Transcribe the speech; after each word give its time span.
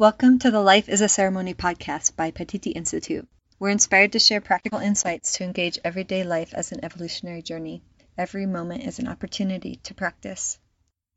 Welcome 0.00 0.38
to 0.38 0.50
the 0.50 0.62
Life 0.62 0.88
is 0.88 1.02
a 1.02 1.10
Ceremony 1.10 1.52
podcast 1.52 2.16
by 2.16 2.30
Paititi 2.30 2.72
Institute. 2.74 3.28
We're 3.58 3.68
inspired 3.68 4.12
to 4.12 4.18
share 4.18 4.40
practical 4.40 4.78
insights 4.78 5.34
to 5.34 5.44
engage 5.44 5.78
everyday 5.84 6.24
life 6.24 6.54
as 6.54 6.72
an 6.72 6.82
evolutionary 6.82 7.42
journey. 7.42 7.82
Every 8.16 8.46
moment 8.46 8.84
is 8.84 8.98
an 8.98 9.08
opportunity 9.08 9.76
to 9.82 9.92
practice. 9.92 10.58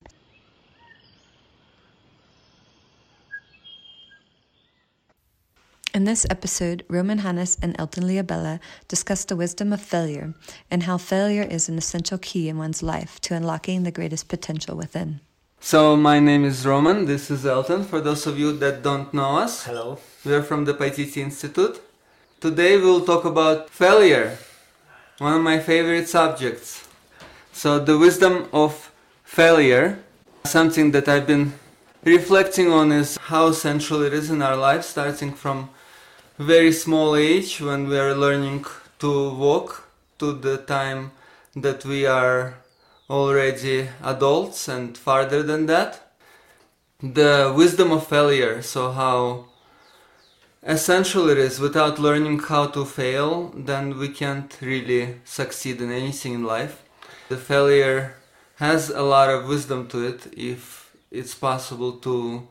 In 5.99 6.05
this 6.05 6.25
episode, 6.29 6.85
Roman 6.87 7.19
Hanis 7.19 7.57
and 7.61 7.75
Elton 7.77 8.05
Liabella 8.05 8.61
discuss 8.87 9.25
the 9.25 9.35
wisdom 9.35 9.73
of 9.73 9.81
failure 9.81 10.33
and 10.71 10.83
how 10.83 10.97
failure 10.97 11.43
is 11.43 11.67
an 11.67 11.77
essential 11.77 12.17
key 12.17 12.47
in 12.47 12.57
one's 12.57 12.81
life 12.81 13.19
to 13.19 13.35
unlocking 13.35 13.83
the 13.83 13.91
greatest 13.91 14.29
potential 14.29 14.77
within. 14.77 15.19
So, 15.59 15.97
my 15.97 16.21
name 16.21 16.45
is 16.45 16.65
Roman, 16.65 17.03
this 17.03 17.29
is 17.29 17.45
Elton. 17.45 17.83
For 17.83 17.99
those 17.99 18.25
of 18.25 18.39
you 18.39 18.53
that 18.59 18.81
don't 18.81 19.13
know 19.13 19.39
us, 19.39 19.65
Hello. 19.65 19.99
we 20.23 20.33
are 20.33 20.41
from 20.41 20.63
the 20.63 20.73
Paititi 20.73 21.17
Institute. 21.17 21.81
Today 22.39 22.77
we'll 22.77 23.03
talk 23.03 23.25
about 23.25 23.69
failure, 23.69 24.37
one 25.17 25.33
of 25.33 25.41
my 25.41 25.59
favorite 25.59 26.07
subjects. 26.07 26.87
So, 27.51 27.77
the 27.77 27.97
wisdom 27.97 28.47
of 28.53 28.93
failure, 29.25 29.99
something 30.45 30.91
that 30.91 31.09
I've 31.09 31.27
been 31.27 31.55
reflecting 32.05 32.71
on 32.71 32.93
is 32.93 33.17
how 33.17 33.51
central 33.51 34.01
it 34.01 34.13
is 34.13 34.31
in 34.31 34.41
our 34.41 34.55
life, 34.55 34.85
starting 34.85 35.33
from 35.33 35.71
very 36.39 36.71
small 36.71 37.17
age 37.17 37.59
when 37.59 37.89
we 37.89 37.99
are 37.99 38.15
learning 38.15 38.65
to 38.97 39.29
walk 39.31 39.89
to 40.17 40.31
the 40.31 40.57
time 40.57 41.11
that 41.53 41.83
we 41.83 42.05
are 42.05 42.55
already 43.09 43.89
adults 44.01 44.69
and 44.69 44.97
farther 44.97 45.43
than 45.43 45.65
that. 45.65 46.13
The 47.03 47.53
wisdom 47.53 47.91
of 47.91 48.07
failure, 48.07 48.61
so 48.61 48.91
how 48.91 49.47
essential 50.63 51.29
it 51.29 51.37
is 51.37 51.59
without 51.59 51.99
learning 51.99 52.39
how 52.39 52.67
to 52.67 52.85
fail, 52.85 53.49
then 53.53 53.99
we 53.99 54.07
can't 54.07 54.57
really 54.61 55.15
succeed 55.25 55.81
in 55.81 55.91
anything 55.91 56.35
in 56.35 56.43
life. 56.45 56.83
The 57.27 57.35
failure 57.35 58.15
has 58.55 58.89
a 58.89 59.01
lot 59.01 59.29
of 59.29 59.45
wisdom 59.49 59.89
to 59.89 60.07
it 60.07 60.27
if 60.37 60.95
it's 61.11 61.35
possible 61.35 61.93
to 61.97 62.47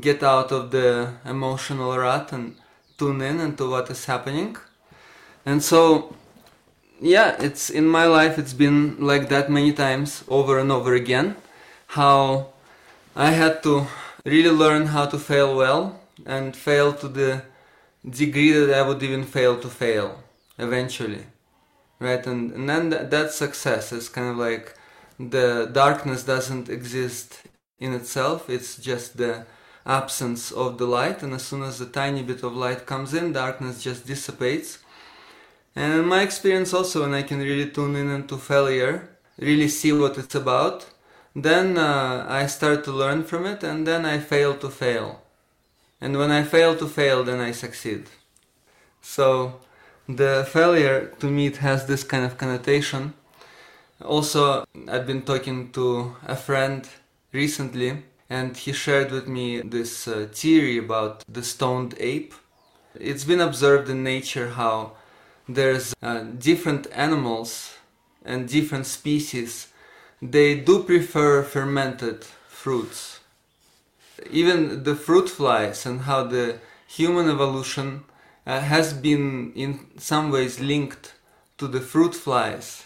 get 0.00 0.24
out 0.24 0.50
of 0.50 0.72
the 0.72 1.14
emotional 1.24 1.96
rut 1.96 2.32
and 2.32 2.56
tune 2.98 3.22
in 3.22 3.40
into 3.40 3.70
what 3.70 3.88
is 3.90 4.04
happening. 4.04 4.56
And 5.46 5.62
so, 5.62 6.14
yeah, 7.00 7.36
it's 7.40 7.70
in 7.70 7.86
my 7.86 8.06
life, 8.06 8.38
it's 8.38 8.52
been 8.52 9.00
like 9.00 9.28
that 9.28 9.50
many 9.50 9.72
times 9.72 10.24
over 10.28 10.58
and 10.58 10.70
over 10.70 10.94
again. 10.94 11.36
How 11.88 12.48
I 13.16 13.30
had 13.30 13.62
to 13.62 13.86
really 14.24 14.50
learn 14.50 14.86
how 14.86 15.06
to 15.06 15.18
fail 15.18 15.56
well 15.56 16.00
and 16.26 16.54
fail 16.56 16.92
to 16.94 17.08
the 17.08 17.42
degree 18.08 18.52
that 18.52 18.74
I 18.74 18.82
would 18.86 19.02
even 19.02 19.24
fail 19.24 19.58
to 19.60 19.68
fail 19.68 20.22
eventually. 20.58 21.24
Right? 22.00 22.24
And, 22.26 22.52
and 22.52 22.68
then 22.68 22.90
that, 22.90 23.10
that 23.10 23.32
success 23.32 23.92
is 23.92 24.08
kind 24.08 24.28
of 24.28 24.36
like 24.36 24.74
the 25.18 25.68
darkness 25.72 26.22
doesn't 26.22 26.68
exist 26.68 27.42
in 27.80 27.92
itself, 27.92 28.50
it's 28.50 28.76
just 28.76 29.16
the 29.16 29.46
absence 29.88 30.52
of 30.52 30.78
the 30.78 30.86
light, 30.86 31.22
and 31.22 31.32
as 31.32 31.44
soon 31.44 31.62
as 31.62 31.80
a 31.80 31.86
tiny 31.86 32.22
bit 32.22 32.42
of 32.44 32.54
light 32.54 32.86
comes 32.86 33.14
in, 33.14 33.32
darkness 33.32 33.82
just 33.82 34.06
dissipates. 34.06 34.78
And 35.74 35.92
in 35.94 36.04
my 36.06 36.22
experience, 36.22 36.74
also, 36.74 37.00
when 37.00 37.14
I 37.14 37.22
can 37.22 37.38
really 37.38 37.70
tune 37.70 37.96
in 37.96 38.10
into 38.10 38.36
failure, 38.36 39.08
really 39.38 39.68
see 39.68 39.92
what 39.92 40.18
it's 40.18 40.34
about, 40.34 40.86
then 41.34 41.78
uh, 41.78 42.26
I 42.28 42.46
start 42.46 42.84
to 42.84 42.92
learn 42.92 43.24
from 43.24 43.46
it, 43.46 43.62
and 43.62 43.86
then 43.86 44.04
I 44.04 44.18
fail 44.18 44.54
to 44.58 44.68
fail. 44.68 45.22
And 46.00 46.16
when 46.16 46.30
I 46.30 46.42
fail 46.42 46.76
to 46.76 46.86
fail, 46.86 47.24
then 47.24 47.40
I 47.40 47.52
succeed. 47.52 48.04
So, 49.00 49.60
the 50.08 50.46
failure 50.50 51.14
to 51.20 51.26
me 51.26 51.46
it 51.46 51.58
has 51.58 51.86
this 51.86 52.04
kind 52.04 52.24
of 52.24 52.38
connotation. 52.38 53.14
Also, 54.04 54.64
I've 54.88 55.06
been 55.06 55.22
talking 55.22 55.72
to 55.72 56.16
a 56.26 56.36
friend 56.36 56.88
recently, 57.32 58.04
and 58.30 58.56
he 58.56 58.72
shared 58.72 59.10
with 59.10 59.26
me 59.26 59.60
this 59.60 60.06
uh, 60.06 60.28
theory 60.32 60.78
about 60.78 61.24
the 61.28 61.42
stoned 61.42 61.94
ape. 61.98 62.34
It's 62.94 63.24
been 63.24 63.40
observed 63.40 63.88
in 63.88 64.02
nature 64.02 64.50
how 64.50 64.92
there's 65.48 65.94
uh, 66.02 66.24
different 66.38 66.86
animals 66.92 67.74
and 68.24 68.48
different 68.48 68.86
species. 68.86 69.68
They 70.20 70.56
do 70.56 70.82
prefer 70.82 71.42
fermented 71.42 72.24
fruits. 72.48 73.20
Even 74.30 74.82
the 74.82 74.96
fruit 74.96 75.28
flies 75.28 75.86
and 75.86 76.02
how 76.02 76.24
the 76.24 76.58
human 76.86 77.30
evolution 77.30 78.04
uh, 78.46 78.60
has 78.60 78.92
been 78.92 79.52
in 79.54 79.86
some 79.96 80.30
ways 80.30 80.60
linked 80.60 81.14
to 81.56 81.66
the 81.66 81.80
fruit 81.80 82.14
flies. 82.14 82.84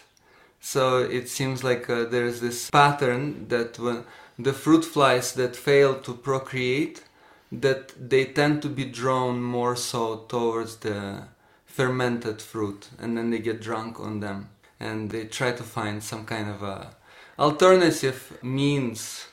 So 0.61 0.99
it 0.99 1.27
seems 1.27 1.63
like 1.63 1.89
uh, 1.89 2.05
there's 2.05 2.39
this 2.39 2.69
pattern 2.69 3.47
that 3.49 3.77
when 3.79 4.05
the 4.37 4.53
fruit 4.53 4.83
flies 4.83 5.33
that 5.33 5.55
fail 5.55 5.95
to 5.95 6.13
procreate 6.13 7.03
that 7.51 7.93
they 8.09 8.25
tend 8.25 8.61
to 8.61 8.69
be 8.69 8.85
drawn 8.85 9.41
more 9.41 9.75
so 9.75 10.25
towards 10.27 10.77
the 10.77 11.23
fermented 11.65 12.41
fruit 12.41 12.89
and 12.99 13.17
then 13.17 13.29
they 13.29 13.39
get 13.39 13.61
drunk 13.61 13.99
on 13.99 14.19
them. 14.19 14.49
And 14.79 15.11
they 15.11 15.25
try 15.25 15.51
to 15.51 15.63
find 15.63 16.03
some 16.03 16.25
kind 16.25 16.49
of 16.49 16.63
a 16.63 16.95
alternative 17.39 18.37
means 18.41 19.27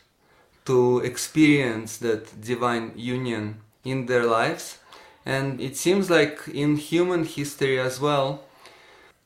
to 0.65 1.01
experience 1.01 1.97
that 1.99 2.41
divine 2.41 2.93
union 2.95 3.61
in 3.85 4.07
their 4.07 4.25
lives. 4.25 4.79
And 5.25 5.61
it 5.61 5.77
seems 5.77 6.11
like 6.11 6.47
in 6.53 6.77
human 6.77 7.25
history 7.25 7.79
as 7.79 8.01
well 8.01 8.45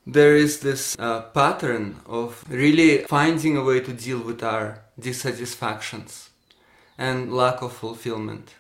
there 0.06 0.36
is 0.36 0.60
this 0.60 0.96
uh, 0.98 1.22
pattern 1.32 1.96
of 2.06 2.44
really 2.48 2.98
finding 3.04 3.56
a 3.56 3.64
way 3.64 3.80
to 3.80 3.92
deal 3.92 4.20
with 4.20 4.42
our 4.42 4.83
dissatisfactions 4.98 6.30
and 6.96 7.32
lack 7.32 7.62
of 7.62 7.72
fulfillment. 7.72 8.54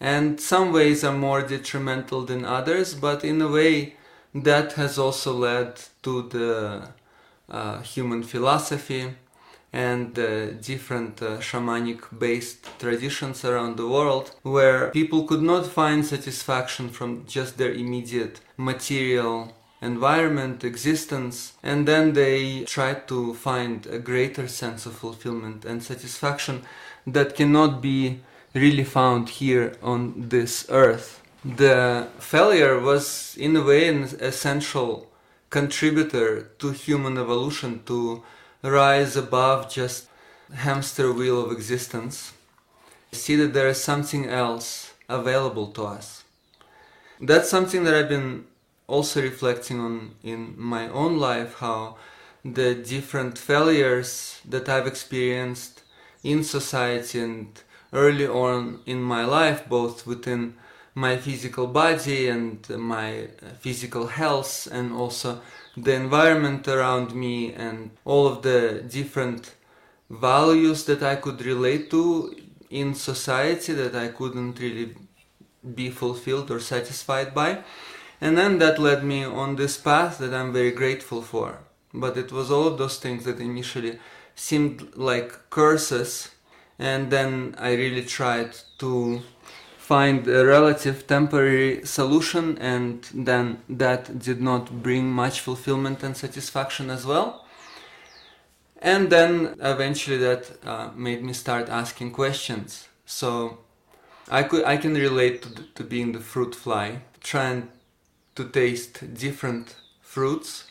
And 0.00 0.40
some 0.40 0.72
ways 0.72 1.04
are 1.04 1.16
more 1.16 1.42
detrimental 1.42 2.22
than 2.24 2.44
others, 2.44 2.94
but 2.94 3.24
in 3.24 3.40
a 3.40 3.48
way 3.48 3.96
that 4.34 4.72
has 4.72 4.98
also 4.98 5.32
led 5.32 5.80
to 6.02 6.22
the 6.28 6.88
uh, 7.48 7.80
human 7.82 8.22
philosophy 8.22 9.14
and 9.72 10.16
uh, 10.18 10.52
different 10.52 11.20
uh, 11.20 11.38
shamanic 11.38 12.00
based 12.16 12.66
traditions 12.78 13.44
around 13.44 13.76
the 13.76 13.86
world 13.86 14.32
where 14.42 14.90
people 14.90 15.24
could 15.24 15.42
not 15.42 15.66
find 15.66 16.06
satisfaction 16.06 16.88
from 16.88 17.26
just 17.26 17.58
their 17.58 17.72
immediate 17.72 18.40
material 18.56 19.52
environment, 19.80 20.64
existence, 20.64 21.52
and 21.62 21.86
then 21.86 22.12
they 22.12 22.64
try 22.64 22.94
to 22.94 23.34
find 23.34 23.86
a 23.86 23.98
greater 23.98 24.48
sense 24.48 24.86
of 24.86 24.94
fulfillment 24.94 25.64
and 25.64 25.82
satisfaction 25.82 26.62
that 27.06 27.34
cannot 27.34 27.82
be 27.82 28.20
really 28.54 28.84
found 28.84 29.28
here 29.28 29.76
on 29.82 30.28
this 30.28 30.66
earth. 30.70 31.20
The 31.44 32.08
failure 32.18 32.78
was, 32.78 33.36
in 33.38 33.54
a 33.56 33.62
way, 33.62 33.88
an 33.88 34.04
essential 34.20 35.10
contributor 35.50 36.50
to 36.58 36.72
human 36.72 37.16
evolution 37.16 37.80
to 37.84 38.22
rise 38.62 39.14
above 39.16 39.70
just 39.70 40.08
hamster 40.52 41.12
wheel 41.12 41.38
of 41.44 41.52
existence 41.52 42.32
see 43.12 43.36
that 43.36 43.52
there 43.52 43.68
is 43.68 43.80
something 43.80 44.26
else 44.26 44.94
available 45.08 45.68
to 45.68 45.84
us 45.84 46.24
that's 47.20 47.48
something 47.48 47.84
that 47.84 47.94
i've 47.94 48.08
been 48.08 48.44
also 48.86 49.22
reflecting 49.22 49.80
on 49.80 50.14
in 50.22 50.54
my 50.56 50.88
own 50.88 51.18
life 51.18 51.54
how 51.58 51.96
the 52.44 52.74
different 52.74 53.38
failures 53.38 54.40
that 54.44 54.68
I've 54.68 54.86
experienced 54.86 55.82
in 56.22 56.44
society 56.44 57.20
and 57.20 57.62
early 57.92 58.26
on 58.26 58.80
in 58.86 59.00
my 59.02 59.24
life, 59.24 59.68
both 59.68 60.06
within 60.06 60.54
my 60.94 61.16
physical 61.16 61.66
body 61.66 62.28
and 62.28 62.68
my 62.70 63.24
uh, 63.24 63.48
physical 63.60 64.06
health, 64.06 64.68
and 64.70 64.92
also 64.92 65.40
the 65.76 65.94
environment 65.94 66.68
around 66.68 67.14
me, 67.14 67.52
and 67.52 67.90
all 68.04 68.26
of 68.26 68.42
the 68.42 68.84
different 68.88 69.54
values 70.10 70.84
that 70.84 71.02
I 71.02 71.16
could 71.16 71.44
relate 71.44 71.90
to 71.90 72.34
in 72.70 72.94
society 72.94 73.72
that 73.72 73.94
I 73.94 74.08
couldn't 74.08 74.58
really 74.60 74.94
be 75.74 75.90
fulfilled 75.90 76.50
or 76.50 76.60
satisfied 76.60 77.34
by 77.34 77.62
and 78.20 78.36
then 78.38 78.58
that 78.58 78.78
led 78.78 79.04
me 79.04 79.24
on 79.24 79.56
this 79.56 79.76
path 79.76 80.18
that 80.18 80.34
I'm 80.34 80.52
very 80.52 80.70
grateful 80.70 81.22
for. 81.22 81.58
But 81.92 82.16
it 82.16 82.32
was 82.32 82.50
all 82.50 82.66
of 82.66 82.78
those 82.78 82.98
things 82.98 83.24
that 83.24 83.40
initially 83.40 83.98
seemed 84.34 84.96
like 84.96 85.50
curses, 85.50 86.30
and 86.78 87.10
then 87.10 87.54
I 87.58 87.74
really 87.74 88.04
tried 88.04 88.56
to 88.78 89.22
find 89.84 90.26
a 90.26 90.46
relative 90.46 91.06
temporary 91.06 91.84
solution 91.84 92.56
and 92.56 93.06
then 93.12 93.58
that 93.68 94.18
did 94.18 94.40
not 94.40 94.82
bring 94.82 95.10
much 95.10 95.40
fulfillment 95.40 96.02
and 96.02 96.16
satisfaction 96.16 96.88
as 96.88 97.04
well 97.04 97.44
and 98.80 99.10
then 99.10 99.54
eventually 99.60 100.16
that 100.16 100.42
uh, 100.64 100.88
made 100.96 101.22
me 101.22 101.34
start 101.34 101.68
asking 101.68 102.10
questions 102.10 102.88
so 103.04 103.58
i 104.30 104.42
could 104.42 104.64
i 104.64 104.74
can 104.74 104.94
relate 104.94 105.42
to, 105.42 105.50
to 105.74 105.84
being 105.84 106.12
the 106.12 106.20
fruit 106.20 106.54
fly 106.54 106.98
trying 107.20 107.68
to 108.34 108.44
taste 108.48 109.14
different 109.14 109.76
fruits 110.00 110.64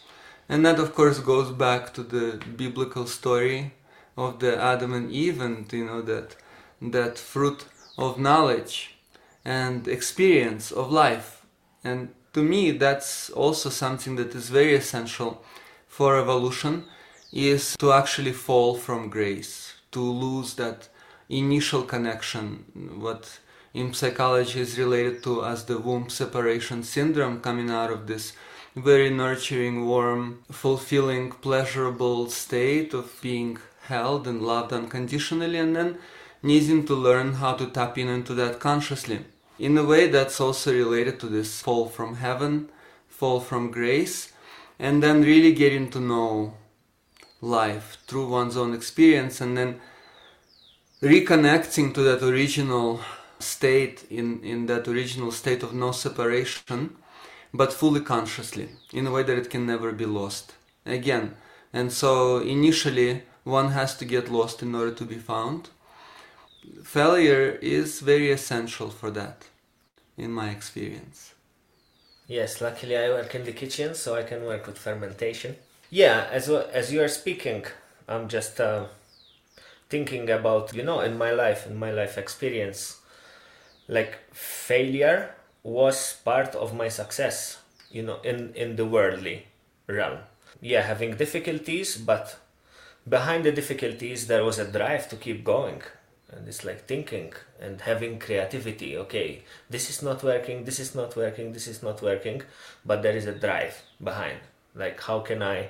and 0.49 0.65
that 0.65 0.79
of 0.79 0.93
course 0.93 1.19
goes 1.19 1.51
back 1.51 1.93
to 1.93 2.03
the 2.03 2.39
biblical 2.57 3.05
story 3.05 3.73
of 4.17 4.39
the 4.39 4.61
adam 4.61 4.93
and 4.93 5.11
eve 5.11 5.41
and 5.41 5.71
you 5.73 5.85
know 5.85 6.01
that 6.01 6.35
that 6.81 7.17
fruit 7.17 7.65
of 7.97 8.19
knowledge 8.19 8.95
and 9.45 9.87
experience 9.87 10.71
of 10.71 10.91
life. 10.91 11.45
And 11.83 12.09
to 12.33 12.41
me, 12.41 12.71
that's 12.71 13.29
also 13.29 13.69
something 13.69 14.15
that 14.15 14.35
is 14.35 14.49
very 14.49 14.75
essential 14.75 15.43
for 15.87 16.17
evolution 16.17 16.85
is 17.31 17.75
to 17.77 17.91
actually 17.91 18.31
fall 18.31 18.75
from 18.75 19.09
grace, 19.09 19.73
to 19.91 19.99
lose 19.99 20.55
that 20.55 20.87
initial 21.29 21.83
connection, 21.83 22.65
what 22.99 23.39
in 23.73 23.93
psychology 23.93 24.59
is 24.59 24.77
related 24.77 25.23
to 25.23 25.43
as 25.43 25.65
the 25.65 25.77
womb 25.77 26.09
separation 26.09 26.83
syndrome 26.83 27.39
coming 27.41 27.69
out 27.69 27.91
of 27.91 28.07
this 28.07 28.33
very 28.75 29.09
nurturing, 29.09 29.85
warm, 29.85 30.43
fulfilling, 30.51 31.31
pleasurable 31.31 32.29
state 32.29 32.93
of 32.93 33.19
being 33.21 33.57
held 33.87 34.27
and 34.27 34.41
loved 34.41 34.73
unconditionally 34.73 35.57
and 35.57 35.75
then 35.75 35.97
needing 36.41 36.85
to 36.85 36.95
learn 36.95 37.33
how 37.33 37.53
to 37.53 37.67
tap 37.67 37.97
in 37.97 38.07
into 38.07 38.33
that 38.33 38.59
consciously. 38.59 39.19
In 39.59 39.77
a 39.77 39.83
way, 39.83 40.07
that's 40.07 40.41
also 40.41 40.73
related 40.73 41.19
to 41.19 41.27
this 41.27 41.61
fall 41.61 41.87
from 41.87 42.15
heaven, 42.15 42.69
fall 43.07 43.39
from 43.39 43.71
grace, 43.71 44.33
and 44.79 45.03
then 45.03 45.21
really 45.21 45.53
getting 45.53 45.89
to 45.91 45.99
know 45.99 46.55
life 47.41 47.97
through 48.07 48.27
one's 48.27 48.57
own 48.57 48.73
experience 48.73 49.39
and 49.39 49.55
then 49.55 49.79
reconnecting 51.01 51.93
to 51.93 52.01
that 52.01 52.23
original 52.23 52.99
state 53.43 54.05
in, 54.09 54.41
in 54.43 54.65
that 54.67 54.87
original 54.87 55.31
state 55.31 55.63
of 55.63 55.73
no 55.73 55.91
separation 55.91 56.95
but 57.53 57.73
fully 57.73 58.01
consciously 58.01 58.69
in 58.91 59.05
a 59.07 59.11
way 59.11 59.23
that 59.23 59.37
it 59.37 59.49
can 59.49 59.65
never 59.65 59.91
be 59.91 60.05
lost 60.05 60.53
again 60.85 61.35
and 61.71 61.91
so 61.91 62.39
initially 62.39 63.23
one 63.43 63.69
has 63.71 63.95
to 63.97 64.05
get 64.05 64.31
lost 64.31 64.63
in 64.63 64.73
order 64.73 64.91
to 64.91 65.05
be 65.05 65.17
found 65.17 65.69
failure 66.83 67.57
is 67.61 67.99
very 67.99 68.31
essential 68.31 68.89
for 68.89 69.11
that 69.11 69.45
in 70.17 70.31
my 70.31 70.49
experience. 70.49 71.33
Yes, 72.27 72.61
luckily 72.61 72.97
I 72.97 73.09
work 73.09 73.35
in 73.35 73.43
the 73.43 73.51
kitchen, 73.51 73.95
so 73.95 74.15
I 74.15 74.23
can 74.23 74.45
work 74.45 74.65
with 74.65 74.77
fermentation. 74.77 75.57
Yeah, 75.89 76.27
as 76.31 76.49
as 76.49 76.91
you 76.91 77.01
are 77.01 77.09
speaking, 77.09 77.65
I'm 78.07 78.27
just 78.27 78.59
uh, 78.59 78.85
thinking 79.89 80.29
about 80.29 80.73
you 80.73 80.83
know 80.83 81.01
in 81.01 81.17
my 81.17 81.31
life, 81.31 81.67
in 81.67 81.75
my 81.75 81.91
life 81.91 82.17
experience, 82.17 82.99
like 83.87 84.19
failure 84.33 85.35
was 85.63 86.17
part 86.25 86.55
of 86.55 86.75
my 86.75 86.89
success. 86.89 87.59
You 87.91 88.03
know, 88.03 88.19
in 88.23 88.53
in 88.55 88.75
the 88.75 88.85
worldly 88.85 89.45
realm. 89.87 90.19
Yeah, 90.61 90.81
having 90.81 91.15
difficulties, 91.17 91.97
but 91.97 92.39
behind 93.07 93.43
the 93.43 93.51
difficulties 93.51 94.27
there 94.27 94.43
was 94.43 94.59
a 94.59 94.71
drive 94.71 95.09
to 95.09 95.15
keep 95.15 95.43
going 95.43 95.81
and 96.31 96.47
it's 96.47 96.63
like 96.63 96.85
thinking 96.85 97.33
and 97.59 97.81
having 97.81 98.17
creativity 98.17 98.97
okay 98.97 99.43
this 99.69 99.89
is 99.89 100.01
not 100.01 100.23
working 100.23 100.63
this 100.63 100.79
is 100.79 100.95
not 100.95 101.15
working 101.15 101.51
this 101.53 101.67
is 101.67 101.83
not 101.83 102.01
working 102.01 102.41
but 102.85 103.01
there 103.03 103.15
is 103.15 103.25
a 103.25 103.31
drive 103.33 103.81
behind 104.01 104.39
like 104.75 104.99
how 105.01 105.19
can 105.19 105.43
i 105.43 105.69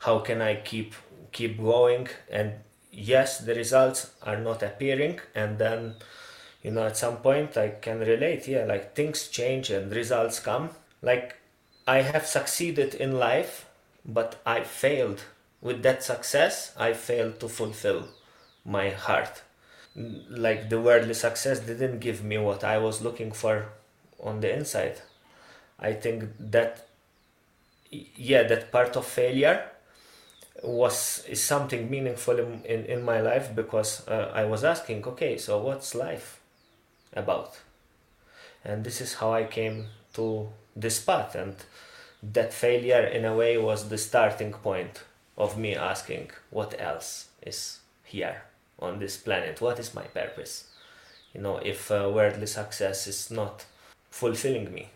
how 0.00 0.18
can 0.18 0.42
i 0.42 0.54
keep 0.56 0.94
keep 1.32 1.58
going 1.58 2.08
and 2.30 2.52
yes 2.90 3.38
the 3.38 3.54
results 3.54 4.10
are 4.22 4.38
not 4.38 4.62
appearing 4.62 5.18
and 5.34 5.58
then 5.58 5.94
you 6.64 6.70
know 6.70 6.86
at 6.86 6.96
some 6.96 7.18
point 7.18 7.56
i 7.56 7.68
can 7.68 8.00
relate 8.00 8.48
yeah 8.48 8.64
like 8.64 8.94
things 8.96 9.28
change 9.28 9.70
and 9.70 9.92
results 9.92 10.40
come. 10.40 10.70
Like 11.02 11.36
i 11.86 12.00
have 12.00 12.26
succeeded 12.26 12.94
in 12.94 13.18
life 13.18 13.66
but 14.04 14.40
i 14.44 14.62
failed. 14.64 15.22
With 15.60 15.82
that 15.82 16.02
success 16.02 16.72
i 16.76 16.92
failed 16.94 17.38
to 17.40 17.48
fulfill 17.48 18.08
my 18.64 18.90
heart. 18.90 19.42
Like 19.94 20.70
the 20.70 20.80
worldly 20.80 21.14
success 21.14 21.60
didn't 21.60 22.00
give 22.00 22.24
me 22.24 22.38
what 22.38 22.64
I 22.64 22.78
was 22.78 23.00
looking 23.00 23.30
for 23.30 23.66
on 24.18 24.40
the 24.40 24.52
inside. 24.52 25.02
I 25.78 25.92
think 25.92 26.24
that 26.40 26.88
yeah, 27.90 28.42
that 28.44 28.72
part 28.72 28.96
of 28.96 29.06
failure 29.06 29.70
was 30.62 31.24
is 31.28 31.42
something 31.42 31.90
meaningful 31.90 32.38
in, 32.38 32.64
in, 32.64 32.84
in 32.86 33.02
my 33.04 33.20
life 33.20 33.54
because 33.54 34.06
uh, 34.08 34.32
I 34.34 34.44
was 34.46 34.64
asking, 34.64 35.04
okay, 35.04 35.36
so 35.36 35.58
what's 35.58 35.94
life 35.94 36.40
about? 37.14 37.58
And 38.64 38.84
this 38.84 39.00
is 39.00 39.14
how 39.14 39.32
I 39.32 39.44
came 39.44 39.86
to 40.14 40.48
this 40.74 41.00
path 41.00 41.34
and 41.34 41.56
that 42.32 42.54
failure 42.54 43.04
in 43.04 43.24
a 43.24 43.34
way 43.34 43.58
was 43.58 43.88
the 43.88 43.98
starting 43.98 44.52
point 44.52 45.02
of 45.36 45.58
me 45.58 45.74
asking 45.74 46.30
what 46.50 46.74
else 46.80 47.28
is 47.42 47.80
here 48.04 48.42
on 48.78 48.98
this 48.98 49.16
planet? 49.16 49.60
What 49.60 49.78
is 49.78 49.94
my 49.94 50.02
purpose? 50.02 50.68
You 51.34 51.40
know, 51.40 51.58
if 51.58 51.90
uh, 51.90 52.10
worldly 52.14 52.46
success 52.46 53.06
is 53.06 53.30
not 53.30 53.64
fulfilling 54.10 54.72
me. 54.72 54.90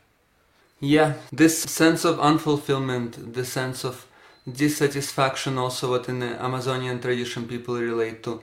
Yeah, 0.81 1.15
this 1.33 1.61
sense 1.61 2.05
of 2.05 2.19
unfulfillment, 2.19 3.35
the 3.35 3.45
sense 3.45 3.85
of 3.85 4.07
dissatisfaction, 4.51 5.59
also 5.59 5.91
what 5.91 6.09
in 6.09 6.21
the 6.21 6.41
Amazonian 6.43 7.01
tradition 7.01 7.49
people 7.49 7.75
relate 7.75 8.23
to, 8.23 8.41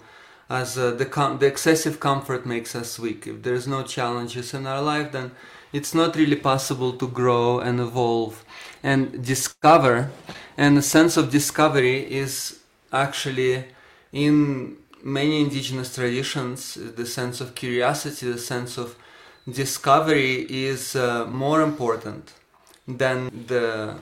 as 0.50 0.77
uh, 0.77 0.92
the 0.92 1.06
com- 1.06 1.39
the 1.39 1.47
excessive 1.47 2.00
comfort 2.00 2.45
makes 2.45 2.75
us 2.75 3.00
weak. 3.00 3.27
If 3.27 3.44
there's 3.44 3.68
no 3.68 3.83
challenges 3.83 4.53
in 4.53 4.68
our 4.68 4.81
life, 4.81 5.12
then 5.12 5.31
it's 5.74 5.94
not 5.94 6.15
really 6.15 6.36
possible 6.36 6.94
to 6.94 7.07
grow 7.07 7.59
and 7.59 7.80
evolve 7.80 8.45
and 8.83 9.24
discover. 9.24 10.12
And 10.57 10.77
the 10.77 10.81
sense 10.81 11.18
of 11.18 11.31
discovery 11.31 11.97
is 12.12 12.59
actually 12.94 13.65
in 14.12 14.77
many 15.03 15.42
indigenous 15.42 15.94
traditions, 15.95 16.75
the 16.75 17.06
sense 17.06 17.42
of 17.42 17.56
curiosity, 17.56 18.31
the 18.31 18.38
sense 18.38 18.77
of 18.77 18.95
discovery 19.50 20.45
is 20.50 20.95
uh, 20.95 21.25
more 21.25 21.61
important 21.61 22.33
than 22.87 23.45
the 23.47 23.95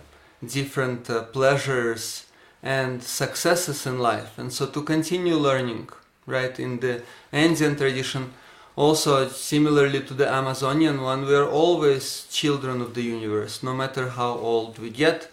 different 0.46 1.10
uh, 1.10 1.24
pleasures 1.24 2.26
and 2.62 3.04
successes 3.04 3.86
in 3.86 4.00
life. 4.00 4.38
And 4.38 4.52
so 4.54 4.66
to 4.68 4.82
continue 4.84 5.36
learning, 5.36 5.90
right, 6.26 6.60
in 6.60 6.80
the 6.80 7.04
Andean 7.32 7.76
tradition, 7.76 8.34
also 8.76 9.28
similarly 9.30 10.02
to 10.02 10.14
the 10.14 10.28
Amazonian 10.28 11.02
one, 11.02 11.26
we 11.26 11.36
are 11.36 11.48
always 11.48 12.28
children 12.32 12.82
of 12.82 12.94
the 12.94 13.04
universe, 13.04 13.62
no 13.62 13.74
matter 13.74 14.10
how 14.10 14.32
old 14.32 14.80
we 14.80 14.90
get. 14.90 15.32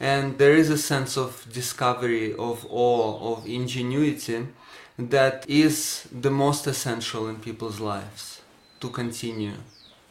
And 0.00 0.38
there 0.38 0.54
is 0.54 0.70
a 0.70 0.78
sense 0.78 1.16
of 1.16 1.46
discovery, 1.52 2.34
of 2.34 2.66
awe, 2.70 3.34
of 3.34 3.46
ingenuity 3.46 4.46
that 4.98 5.48
is 5.48 6.08
the 6.12 6.30
most 6.30 6.66
essential 6.66 7.28
in 7.28 7.36
people's 7.36 7.80
lives 7.80 8.40
to 8.80 8.88
continue 8.90 9.54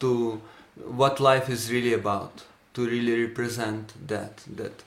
to 0.00 0.40
what 0.86 1.20
life 1.20 1.48
is 1.48 1.70
really 1.70 1.92
about 1.92 2.42
to 2.74 2.86
really 2.86 3.22
represent 3.26 3.92
that 4.08 4.38
that 4.46 4.82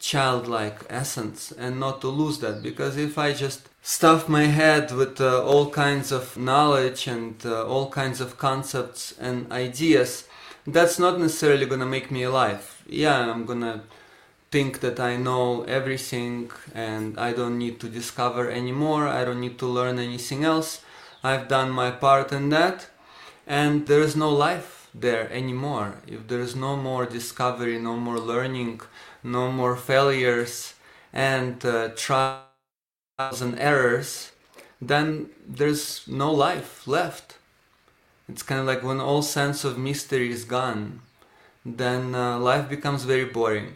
childlike 0.00 0.80
essence 0.90 1.52
and 1.52 1.78
not 1.78 2.00
to 2.00 2.08
lose 2.08 2.38
that 2.38 2.62
because 2.62 2.96
if 2.96 3.16
i 3.18 3.32
just 3.32 3.68
stuff 3.96 4.28
my 4.28 4.46
head 4.60 4.84
with 5.00 5.16
uh, 5.20 5.42
all 5.50 5.66
kinds 5.70 6.08
of 6.12 6.36
knowledge 6.36 7.02
and 7.06 7.34
uh, 7.46 7.66
all 7.72 7.88
kinds 8.00 8.20
of 8.20 8.36
concepts 8.36 9.02
and 9.18 9.50
ideas 9.50 10.10
that's 10.66 10.98
not 10.98 11.18
necessarily 11.18 11.66
to 11.80 11.92
make 11.96 12.10
me 12.10 12.22
alive 12.22 12.64
yeah 12.86 13.18
i'm 13.30 13.46
to 13.46 13.80
think 14.50 14.80
that 14.80 14.98
I 14.98 15.16
know 15.16 15.62
everything 15.64 16.50
and 16.74 17.18
I 17.18 17.32
don't 17.32 17.58
need 17.58 17.80
to 17.80 17.88
discover 17.88 18.50
anymore, 18.50 19.06
I 19.06 19.24
don't 19.24 19.40
need 19.40 19.58
to 19.58 19.66
learn 19.66 19.98
anything 19.98 20.44
else. 20.44 20.80
I've 21.22 21.48
done 21.48 21.70
my 21.70 21.90
part 21.90 22.32
in 22.32 22.48
that, 22.50 22.86
and 23.46 23.86
there 23.86 24.00
is 24.00 24.16
no 24.16 24.30
life 24.30 24.88
there 24.94 25.30
anymore. 25.30 25.96
If 26.06 26.28
there 26.28 26.40
is 26.40 26.56
no 26.56 26.76
more 26.76 27.04
discovery, 27.04 27.78
no 27.78 27.96
more 27.96 28.18
learning, 28.18 28.80
no 29.22 29.52
more 29.52 29.76
failures 29.76 30.74
and 31.12 31.64
uh, 31.64 31.88
trials 31.96 32.47
and 33.18 33.58
errors, 33.58 34.30
then 34.80 35.30
there's 35.46 36.06
no 36.06 36.30
life 36.32 36.86
left. 36.86 37.36
It's 38.28 38.44
kind 38.44 38.60
of 38.60 38.66
like 38.66 38.84
when 38.84 39.00
all 39.00 39.22
sense 39.22 39.64
of 39.64 39.76
mystery 39.76 40.30
is 40.30 40.44
gone, 40.44 41.00
then 41.64 42.14
uh, 42.14 42.38
life 42.38 42.68
becomes 42.68 43.02
very 43.02 43.24
boring 43.24 43.74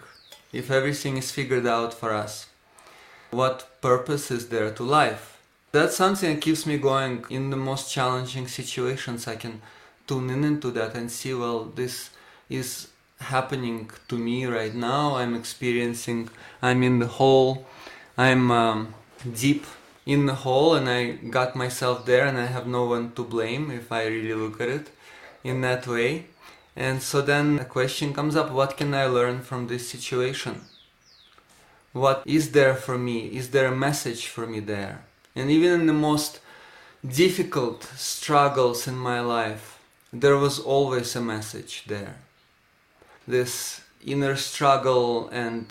if 0.53 0.71
everything 0.71 1.17
is 1.17 1.33
figured 1.33 1.67
out 1.67 1.93
for 1.95 2.13
us? 2.13 2.47
What 3.31 3.81
purpose 3.81 4.31
is 4.31 4.49
there 4.49 4.71
to 4.71 4.83
life? 4.83 5.41
That's 5.73 5.97
something 5.97 6.35
that 6.35 6.43
keeps 6.43 6.67
me 6.67 6.77
going 6.77 7.25
in 7.31 7.51
the 7.51 7.57
most 7.57 7.91
challenging 7.91 8.47
situations 8.47 9.27
I 9.27 9.37
can 9.37 9.63
tune 10.07 10.29
in 10.31 10.45
into 10.45 10.71
that 10.73 10.95
and 10.95 11.11
see, 11.11 11.33
well, 11.33 11.65
this 11.65 12.11
is 12.51 12.89
happening 13.19 13.91
to 14.09 14.19
me 14.19 14.45
right 14.45 14.75
now. 14.75 15.17
I'm 15.17 15.35
experiencing, 15.35 16.29
I'm 16.61 16.83
in 16.83 16.99
the 16.99 17.07
hole, 17.07 17.67
I'm 18.19 18.51
um, 18.51 18.95
deep 19.31 19.67
in 20.05 20.27
the 20.27 20.35
hole, 20.35 20.75
and 20.75 20.89
I 20.89 21.13
got 21.13 21.55
myself 21.55 22.07
there, 22.07 22.27
and 22.27 22.39
I 22.39 22.47
have 22.47 22.67
no 22.67 22.85
one 22.85 23.13
to 23.13 23.25
blame 23.25 23.71
if 23.71 23.93
I 23.93 24.07
really 24.07 24.35
look 24.35 24.61
at 24.61 24.69
it 24.69 24.91
in 25.45 25.61
that 25.61 25.87
way. 25.87 26.27
And 26.75 27.03
so 27.03 27.21
then 27.21 27.59
a 27.59 27.65
question 27.65 28.15
comes 28.15 28.35
up 28.35 28.51
what 28.51 28.77
can 28.77 28.95
I 28.95 29.07
learn 29.07 29.43
from 29.43 29.67
this 29.67 29.89
situation? 29.89 30.63
What 31.93 32.23
is 32.25 32.53
there 32.53 32.75
for 32.75 32.97
me? 32.97 33.27
Is 33.27 33.51
there 33.51 33.67
a 33.67 33.77
message 33.77 34.27
for 34.27 34.47
me 34.47 34.61
there? 34.61 35.05
And 35.37 35.51
even 35.51 35.81
in 35.81 35.87
the 35.87 35.93
most 35.93 36.41
difficult 37.07 37.85
struggles 37.97 38.87
in 38.87 38.97
my 38.97 39.21
life, 39.21 39.79
there 40.13 40.37
was 40.37 40.59
always 40.59 41.15
a 41.15 41.21
message 41.21 41.85
there. 41.87 42.17
This 43.27 43.83
inner 44.05 44.37
struggle 44.37 45.29
and 45.29 45.67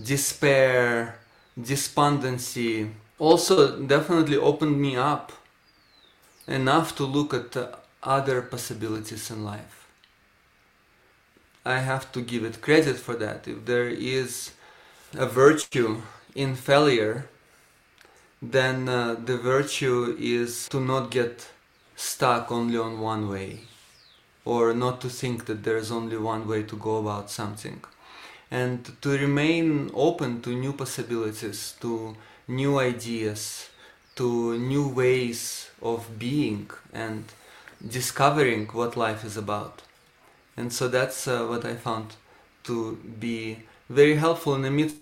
despair, 0.00 1.18
despondency 1.60 2.90
also 3.18 3.80
definitely 3.80 4.36
opened 4.36 4.80
me 4.80 4.96
up 4.96 5.32
enough 6.46 6.94
to 6.96 7.04
look 7.04 7.32
at 7.32 7.56
other 8.02 8.42
possibilities 8.42 9.30
in 9.30 9.44
life. 9.44 9.88
I 11.64 11.78
have 11.78 12.12
to 12.12 12.20
give 12.20 12.44
it 12.44 12.60
credit 12.60 12.96
for 12.96 13.14
that. 13.16 13.48
If 13.48 13.64
there 13.64 13.88
is 13.88 14.52
a 15.14 15.26
virtue 15.26 16.02
in 16.34 16.54
failure, 16.54 17.28
then 18.40 18.88
uh, 18.88 19.14
the 19.14 19.36
virtue 19.36 20.16
is 20.18 20.68
to 20.68 20.78
not 20.78 21.10
get 21.10 21.48
stuck 21.96 22.52
only 22.52 22.76
on 22.76 23.00
one 23.00 23.28
way 23.28 23.60
or 24.44 24.74
not 24.74 25.00
to 25.00 25.08
think 25.08 25.46
that 25.46 25.64
there 25.64 25.76
is 25.76 25.90
only 25.90 26.16
one 26.16 26.46
way 26.46 26.62
to 26.62 26.76
go 26.76 26.98
about 26.98 27.30
something 27.30 27.82
and 28.50 28.90
to 29.02 29.10
remain 29.10 29.90
open 29.94 30.40
to 30.42 30.50
new 30.50 30.72
possibilities 30.72 31.74
to 31.80 32.16
new 32.48 32.78
ideas 32.78 33.70
to 34.16 34.58
new 34.58 34.88
ways 34.88 35.70
of 35.82 36.18
being 36.18 36.70
and 36.92 37.24
discovering 37.86 38.66
what 38.68 38.96
life 38.96 39.24
is 39.24 39.36
about. 39.36 39.82
And 40.56 40.72
so 40.72 40.88
that's 40.88 41.28
uh, 41.28 41.44
what 41.44 41.64
i 41.66 41.74
found 41.74 42.16
to 42.64 42.96
be 43.20 43.58
very 43.90 44.16
helpful 44.16 44.54
in 44.54 44.62
the 44.62 44.70
midst 44.70 44.96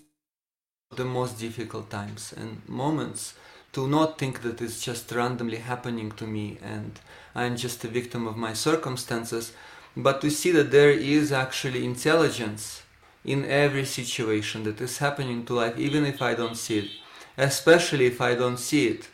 of 0.91 0.97
the 0.97 1.05
most 1.05 1.39
difficult 1.39 1.89
times 1.89 2.33
and 2.37 2.61
moments 2.67 3.33
to 3.71 3.87
not 3.87 4.19
think 4.19 4.41
that 4.41 4.61
it's 4.61 4.81
just 4.81 5.11
randomly 5.11 5.57
happening 5.57 6.11
to 6.11 6.27
me 6.27 6.57
and 6.61 6.99
I'm 7.33 7.55
just 7.55 7.83
a 7.85 7.87
victim 7.87 8.27
of 8.27 8.37
my 8.37 8.53
circumstances, 8.53 9.53
but 9.97 10.21
to 10.21 10.29
see 10.29 10.51
that 10.51 10.71
there 10.71 10.91
is 10.91 11.31
actually 11.31 11.85
intelligence 11.85 12.83
in 13.25 13.43
every 13.45 13.85
situation 13.85 14.63
that 14.63 14.79
is 14.79 14.99
happening 14.99 15.45
to 15.45 15.53
life, 15.53 15.77
even 15.77 16.05
if 16.05 16.21
I 16.21 16.35
don't 16.35 16.55
see 16.55 16.79
it, 16.79 16.91
especially 17.37 18.05
if 18.05 18.21
I 18.21 18.35
don't 18.35 18.57
see 18.57 18.87
it. 18.87 19.09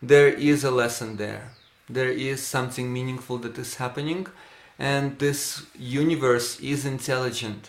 There 0.00 0.28
is 0.28 0.64
a 0.64 0.70
lesson 0.70 1.16
there. 1.16 1.52
There 1.88 2.10
is 2.10 2.46
something 2.46 2.92
meaningful 2.92 3.38
that 3.38 3.58
is 3.58 3.74
happening, 3.74 4.28
and 4.78 5.18
this 5.18 5.64
universe 5.76 6.60
is 6.60 6.86
intelligent 6.86 7.68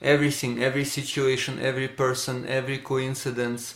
everything, 0.00 0.62
every 0.62 0.84
situation, 0.84 1.58
every 1.60 1.88
person, 1.88 2.46
every 2.46 2.78
coincidence, 2.78 3.74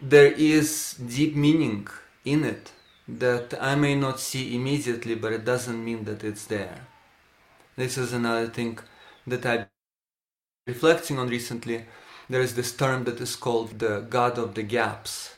there 0.00 0.32
is 0.32 0.94
deep 0.94 1.34
meaning 1.36 1.88
in 2.24 2.44
it 2.44 2.72
that 3.08 3.54
I 3.60 3.74
may 3.74 3.94
not 3.94 4.20
see 4.20 4.54
immediately, 4.54 5.14
but 5.14 5.32
it 5.32 5.44
doesn't 5.44 5.84
mean 5.84 6.04
that 6.04 6.22
it's 6.24 6.46
there. 6.46 6.86
This 7.76 7.98
is 7.98 8.12
another 8.12 8.48
thing 8.48 8.78
that 9.26 9.44
I'm 9.46 9.66
reflecting 10.66 11.18
on 11.18 11.28
recently. 11.28 11.84
There 12.30 12.40
is 12.40 12.54
this 12.54 12.72
term 12.72 13.04
that 13.04 13.20
is 13.20 13.36
called 13.36 13.80
the 13.80 14.06
God 14.08 14.38
of 14.38 14.54
the 14.54 14.62
gaps, 14.62 15.34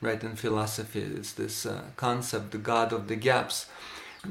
right? 0.00 0.22
In 0.22 0.36
philosophy, 0.36 1.00
it's 1.00 1.32
this 1.32 1.66
uh, 1.66 1.82
concept, 1.96 2.52
the 2.52 2.58
God 2.58 2.92
of 2.92 3.08
the 3.08 3.16
gaps. 3.16 3.66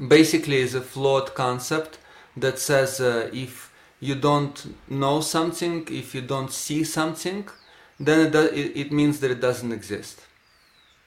Basically, 0.08 0.56
is 0.56 0.74
a 0.74 0.80
flawed 0.80 1.34
concept 1.34 1.98
that 2.36 2.58
says 2.58 3.00
uh, 3.00 3.30
if 3.32 3.72
you 4.00 4.14
don't 4.14 4.74
know 4.88 5.20
something, 5.20 5.86
if 5.90 6.14
you 6.14 6.22
don't 6.22 6.52
see 6.52 6.84
something, 6.84 7.48
then 8.00 8.34
it, 8.34 8.76
it, 8.76 8.92
means 8.92 9.20
that 9.20 9.30
it 9.30 9.40
doesn't 9.40 9.72
exist. 9.72 10.20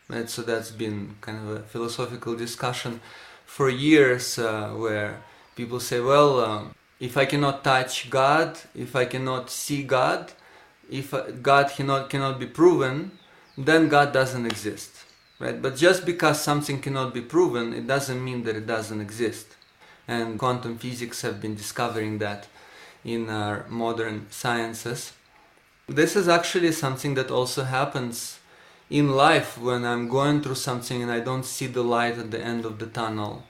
Right? 0.09 0.29
So 0.29 0.41
that's 0.41 0.71
been 0.71 1.15
kind 1.21 1.37
of 1.37 1.55
a 1.55 1.59
philosophical 1.63 2.35
discussion 2.35 2.99
for 3.45 3.69
years 3.69 4.37
uh, 4.37 4.69
where 4.69 5.21
people 5.55 5.79
say, 5.79 5.99
well, 5.99 6.39
um, 6.41 6.75
if 7.01 7.17
I 7.17 7.25
cannot 7.25 7.63
touch 7.63 8.11
God, 8.11 8.59
if 8.75 8.95
I 8.95 9.05
cannot 9.05 9.49
see 9.49 9.81
God, 9.81 10.31
if 10.87 11.11
God 11.41 11.71
cannot, 11.71 12.11
cannot 12.11 12.39
be 12.39 12.45
proven, 12.45 13.17
then 13.57 13.89
God 13.89 14.13
doesn't 14.13 14.45
exist. 14.45 14.91
Right? 15.39 15.59
But 15.59 15.75
just 15.75 16.05
because 16.05 16.39
something 16.39 16.79
cannot 16.79 17.11
be 17.11 17.21
proven, 17.21 17.73
it 17.73 17.87
doesn't 17.87 18.23
mean 18.23 18.43
that 18.43 18.55
it 18.55 18.67
doesn't 18.67 19.01
exist. 19.01 19.47
And 20.07 20.37
quantum 20.37 20.77
physics 20.77 21.23
have 21.23 21.41
been 21.41 21.55
discovering 21.55 22.19
that 22.19 22.47
in 23.03 23.31
our 23.31 23.65
modern 23.67 24.27
sciences. 24.29 25.13
This 25.87 26.15
is 26.15 26.27
actually 26.27 26.71
something 26.71 27.15
that 27.15 27.31
also 27.31 27.63
happens 27.63 28.37
in 28.91 29.09
life 29.09 29.57
when 29.57 29.85
I'm 29.85 30.07
going 30.07 30.43
through 30.43 30.55
something 30.69 31.01
and 31.01 31.11
I 31.11 31.19
don't 31.19 31.45
see 31.45 31.65
the 31.65 31.83
light 31.83 32.19
at 32.19 32.29
the 32.29 32.39
end 32.39 32.63
of 32.63 32.77
the 32.77 32.85
tunnel 32.85 33.43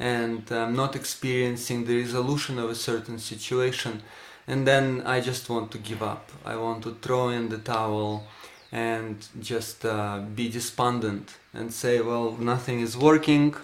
and 0.00 0.50
I'm 0.50 0.74
not 0.74 0.96
experiencing 0.96 1.84
the 1.84 2.00
resolution 2.00 2.58
of 2.58 2.70
a 2.70 2.74
certain 2.74 3.18
situation 3.18 4.02
and 4.48 4.66
then 4.66 5.02
I 5.04 5.20
just 5.20 5.48
want 5.50 5.70
to 5.72 5.78
give 5.78 6.02
up. 6.02 6.32
I 6.44 6.56
want 6.56 6.82
to 6.84 6.96
throw 7.02 7.28
in 7.28 7.50
the 7.50 7.58
towel 7.58 8.26
and 8.72 9.16
just 9.40 9.84
uh, 9.84 10.20
be 10.34 10.48
despondent 10.48 11.36
and 11.52 11.72
say, 11.72 12.00
well, 12.00 12.32
nothing 12.32 12.80
is 12.80 12.96
working 12.96 13.54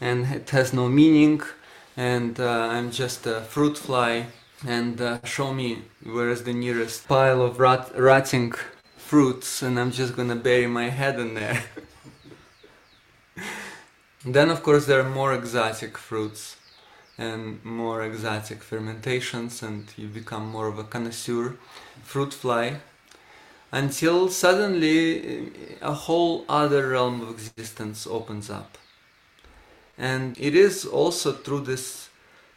and 0.00 0.26
it 0.26 0.50
has 0.50 0.72
no 0.72 0.88
meaning 0.88 1.42
and 1.96 2.38
uh, 2.38 2.48
I'm 2.48 2.92
just 2.92 3.26
a 3.26 3.40
fruit 3.40 3.76
fly 3.76 4.26
and 4.66 5.00
uh, 5.00 5.18
show 5.24 5.52
me 5.52 5.82
where 6.04 6.30
is 6.30 6.44
the 6.44 6.52
nearest 6.54 7.08
pile 7.08 7.42
of 7.42 7.58
rot- 7.58 7.98
rotting 7.98 8.54
fruits 8.96 9.62
and 9.62 9.80
I'm 9.80 9.90
just 9.90 10.14
gonna 10.16 10.36
bury 10.36 10.68
my 10.68 10.90
head 10.90 11.18
in 11.18 11.34
there. 11.34 11.64
then 14.24 14.50
of 14.50 14.62
course 14.62 14.86
there 14.86 15.00
are 15.00 15.08
more 15.08 15.34
exotic 15.34 15.98
fruits 15.98 16.56
and 17.18 17.64
more 17.64 18.02
exotic 18.02 18.62
fermentations 18.62 19.62
and 19.62 19.92
you 19.96 20.06
become 20.06 20.46
more 20.46 20.68
of 20.68 20.78
a 20.78 20.84
connoisseur, 20.84 21.56
fruit 22.02 22.32
fly, 22.32 22.80
until 23.70 24.28
suddenly 24.28 25.46
eh, 25.46 25.48
a 25.80 25.92
whole 25.92 26.44
other 26.48 26.88
realm 26.88 27.20
of 27.20 27.30
existence 27.30 28.06
opens 28.06 28.48
up. 28.50 28.78
And 29.98 30.38
it 30.38 30.54
is 30.54 30.84
also 30.84 31.32
through 31.32 31.62
this 31.62 32.08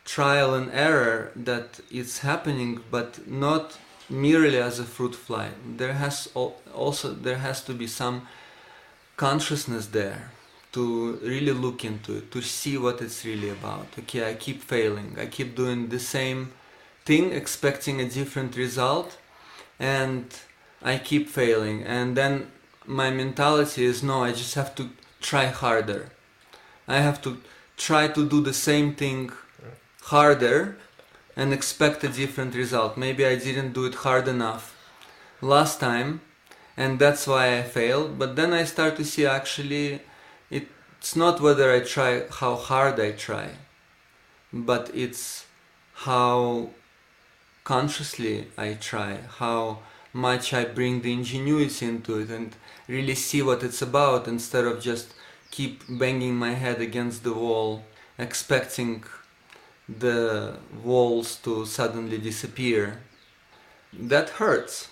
trial 0.03 0.53
and 0.53 0.71
error 0.71 1.31
that 1.35 1.79
it's 1.91 2.19
happening, 2.19 2.81
but 2.91 3.27
not 3.27 3.77
merely 4.09 4.57
as 4.57 4.79
a 4.79 4.83
fruit 4.83 5.15
fly. 5.15 5.49
There 5.65 5.93
has 5.93 6.29
also 6.73 7.13
there 7.13 7.39
has 7.39 7.63
to 7.63 7.73
be 7.73 7.87
some 7.87 8.27
consciousness 9.17 9.87
there 9.87 10.31
to 10.75 11.19
really 11.23 11.53
look 11.53 11.85
into 11.85 12.17
it, 12.17 12.31
to 12.31 12.41
see 12.41 12.77
what 12.77 13.01
it's 13.01 13.23
really 13.23 13.49
about. 13.49 13.87
Okay, 13.99 14.29
I 14.29 14.33
keep 14.33 14.61
failing. 14.61 15.15
I 15.17 15.25
keep 15.25 15.55
doing 15.55 15.87
the 15.87 15.99
same 15.99 16.51
thing, 17.05 17.31
expecting 17.31 18.01
a 18.01 18.09
different 18.09 18.57
result, 18.57 19.17
and 19.79 20.25
I 20.81 20.97
keep 20.97 21.29
failing. 21.29 21.83
And 21.83 22.17
then 22.17 22.51
my 22.85 23.09
mentality 23.09 23.85
is 23.85 24.03
no, 24.03 24.23
I 24.23 24.31
just 24.31 24.55
have 24.55 24.75
to 24.75 24.89
try 25.21 25.45
harder. 25.45 26.11
I 26.87 26.97
have 26.99 27.21
to 27.21 27.37
try 27.77 28.09
to 28.09 28.29
do 28.29 28.41
the 28.41 28.53
same 28.53 28.95
thing 28.95 29.31
harder 30.03 30.77
and 31.37 31.53
expect 31.53 32.03
a 32.03 32.09
different 32.09 32.53
result. 32.53 32.97
Maybe 32.97 33.25
I 33.25 33.35
didn't 33.35 33.71
do 33.73 33.85
it 33.85 33.95
hard 33.95 34.27
enough 34.27 34.75
last 35.41 35.79
time 35.79 36.21
and 36.77 36.99
that's 36.99 37.27
why 37.27 37.57
I 37.57 37.63
failed. 37.63 38.19
But 38.19 38.35
then 38.35 38.53
I 38.53 38.65
start 38.65 38.97
to 38.97 39.05
see 39.05 39.25
actually 39.25 40.01
it's 41.05 41.15
not 41.15 41.39
whether 41.39 41.71
I 41.71 41.81
try 41.81 42.23
how 42.31 42.55
hard 42.55 42.99
I 42.99 43.11
try, 43.11 43.49
but 44.51 44.89
it's 44.91 45.45
how 45.93 46.71
consciously 47.63 48.47
I 48.57 48.73
try, 48.73 49.19
how 49.37 49.81
much 50.13 50.51
I 50.51 50.65
bring 50.65 51.03
the 51.03 51.13
ingenuity 51.13 51.85
into 51.85 52.17
it 52.17 52.31
and 52.31 52.55
really 52.87 53.13
see 53.13 53.43
what 53.43 53.61
it's 53.61 53.83
about 53.83 54.27
instead 54.27 54.65
of 54.65 54.81
just 54.81 55.13
keep 55.51 55.83
banging 55.87 56.37
my 56.37 56.55
head 56.55 56.81
against 56.81 57.23
the 57.23 57.33
wall 57.33 57.83
expecting 58.17 59.03
the 59.87 60.57
walls 60.83 61.35
to 61.43 61.67
suddenly 61.67 62.17
disappear. 62.17 63.01
That 63.93 64.29
hurts 64.41 64.87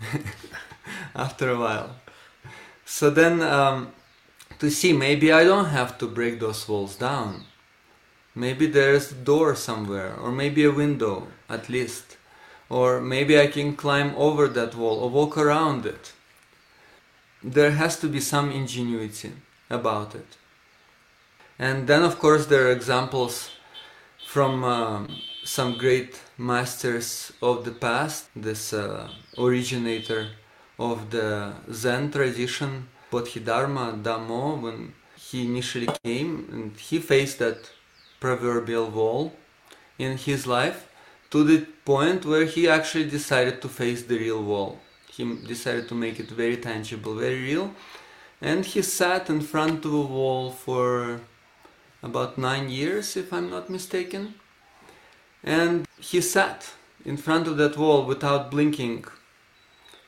after 1.14 1.50
a 1.50 1.58
while. 1.58 1.96
So 2.86 3.10
then, 3.10 3.42
um, 3.42 3.92
to 4.58 4.70
see 4.70 4.92
maybe 4.92 5.32
I 5.32 5.44
don't 5.44 5.66
have 5.66 5.98
to 5.98 6.06
break 6.06 6.40
those 6.40 6.68
walls 6.68 6.96
down. 6.96 7.44
Maybe 8.34 8.66
there's 8.66 9.12
a 9.12 9.14
door 9.14 9.54
somewhere, 9.54 10.14
or 10.14 10.30
maybe 10.30 10.64
a 10.64 10.70
window 10.70 11.28
at 11.48 11.68
least, 11.68 12.16
or 12.68 13.00
maybe 13.00 13.40
I 13.40 13.46
can 13.46 13.76
climb 13.76 14.14
over 14.16 14.48
that 14.48 14.74
wall 14.74 14.98
or 15.00 15.10
walk 15.10 15.36
around 15.36 15.86
it. 15.86 16.12
There 17.42 17.72
has 17.72 17.98
to 18.00 18.08
be 18.08 18.20
some 18.20 18.50
ingenuity 18.50 19.32
about 19.70 20.14
it. 20.14 20.36
And 21.58 21.86
then, 21.86 22.02
of 22.02 22.18
course, 22.18 22.46
there 22.46 22.66
are 22.66 22.72
examples 22.72 23.50
from 24.26 24.62
um, 24.62 25.08
some 25.44 25.78
great 25.78 26.20
masters 26.36 27.32
of 27.42 27.64
the 27.64 27.72
past, 27.72 28.28
this 28.36 28.72
uh, 28.72 29.08
originator 29.36 30.30
of 30.78 31.10
the 31.10 31.54
Zen 31.72 32.12
tradition, 32.12 32.88
Bodhidharma 33.10 33.98
Dhammo, 34.02 34.60
when 34.60 34.94
he 35.16 35.44
initially 35.44 35.88
came 36.04 36.48
and 36.52 36.76
he 36.76 36.98
faced 36.98 37.38
that 37.38 37.70
proverbial 38.20 38.90
wall 38.90 39.32
in 39.98 40.16
his 40.16 40.46
life 40.46 40.88
to 41.30 41.44
the 41.44 41.66
point 41.84 42.24
where 42.24 42.44
he 42.44 42.68
actually 42.68 43.08
decided 43.08 43.60
to 43.62 43.68
face 43.68 44.02
the 44.02 44.18
real 44.18 44.42
wall. 44.42 44.80
He 45.10 45.24
decided 45.46 45.88
to 45.88 45.94
make 45.94 46.20
it 46.20 46.30
very 46.30 46.56
tangible, 46.56 47.14
very 47.14 47.42
real, 47.42 47.74
and 48.40 48.64
he 48.64 48.82
sat 48.82 49.28
in 49.28 49.40
front 49.40 49.84
of 49.84 49.92
a 49.92 50.00
wall 50.00 50.50
for 50.50 51.20
about 52.02 52.38
nine 52.38 52.70
years, 52.70 53.16
if 53.16 53.32
I'm 53.32 53.50
not 53.50 53.68
mistaken. 53.68 54.34
And 55.42 55.86
he 55.98 56.20
sat 56.20 56.70
in 57.04 57.16
front 57.16 57.48
of 57.48 57.56
that 57.56 57.76
wall 57.76 58.04
without 58.04 58.50
blinking. 58.50 59.04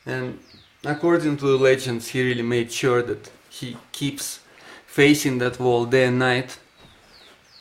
And 0.07 0.39
according 0.85 1.37
to 1.39 1.47
the 1.47 1.57
legends, 1.57 2.09
he 2.09 2.23
really 2.23 2.43
made 2.43 2.73
sure 2.73 3.03
that 3.03 3.31
he 3.49 3.77
keeps 3.93 4.41
facing 4.87 5.39
that 5.39 5.61
wall 5.61 5.87
day 5.87 6.07
and 6.07 6.19
night 6.19 6.59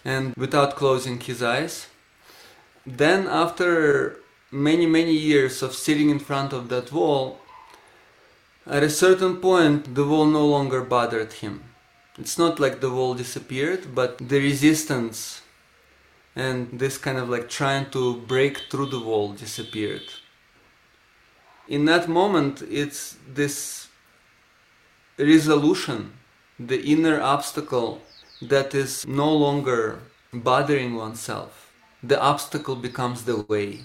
and 0.05 0.33
without 0.35 0.75
closing 0.75 1.19
his 1.19 1.43
eyes. 1.43 1.87
Then, 2.85 3.27
after 3.27 4.17
many, 4.51 4.85
many 4.85 5.13
years 5.13 5.61
of 5.61 5.73
sitting 5.73 6.09
in 6.09 6.19
front 6.19 6.53
of 6.53 6.69
that 6.69 6.91
wall, 6.91 7.39
at 8.65 8.83
a 8.83 8.89
certain 8.89 9.37
point, 9.37 9.95
the 9.95 10.05
wall 10.05 10.25
no 10.25 10.45
longer 10.45 10.81
bothered 10.81 11.33
him. 11.33 11.63
It's 12.17 12.37
not 12.37 12.59
like 12.59 12.81
the 12.81 12.89
wall 12.89 13.13
disappeared, 13.13 13.95
but 13.95 14.17
the 14.17 14.39
resistance 14.39 15.41
and 16.35 16.79
this 16.79 16.97
kind 16.97 17.17
of 17.17 17.29
like 17.29 17.49
trying 17.49 17.89
to 17.91 18.15
break 18.21 18.57
through 18.69 18.87
the 18.87 18.99
wall 18.99 19.33
disappeared. 19.33 20.03
In 21.69 21.85
that 21.85 22.09
moment, 22.09 22.63
it's 22.63 23.15
this 23.31 23.89
resolution, 25.19 26.13
the 26.59 26.81
inner 26.81 27.21
obstacle 27.21 28.01
that 28.41 28.73
is 28.73 29.05
no 29.05 29.31
longer 29.31 29.99
bothering 30.33 30.95
oneself. 30.95 31.71
The 32.01 32.19
obstacle 32.19 32.75
becomes 32.75 33.25
the 33.25 33.41
way. 33.47 33.81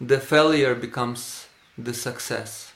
The 0.00 0.20
failure 0.20 0.76
becomes 0.76 1.48
the 1.76 1.92
success. 1.92 2.72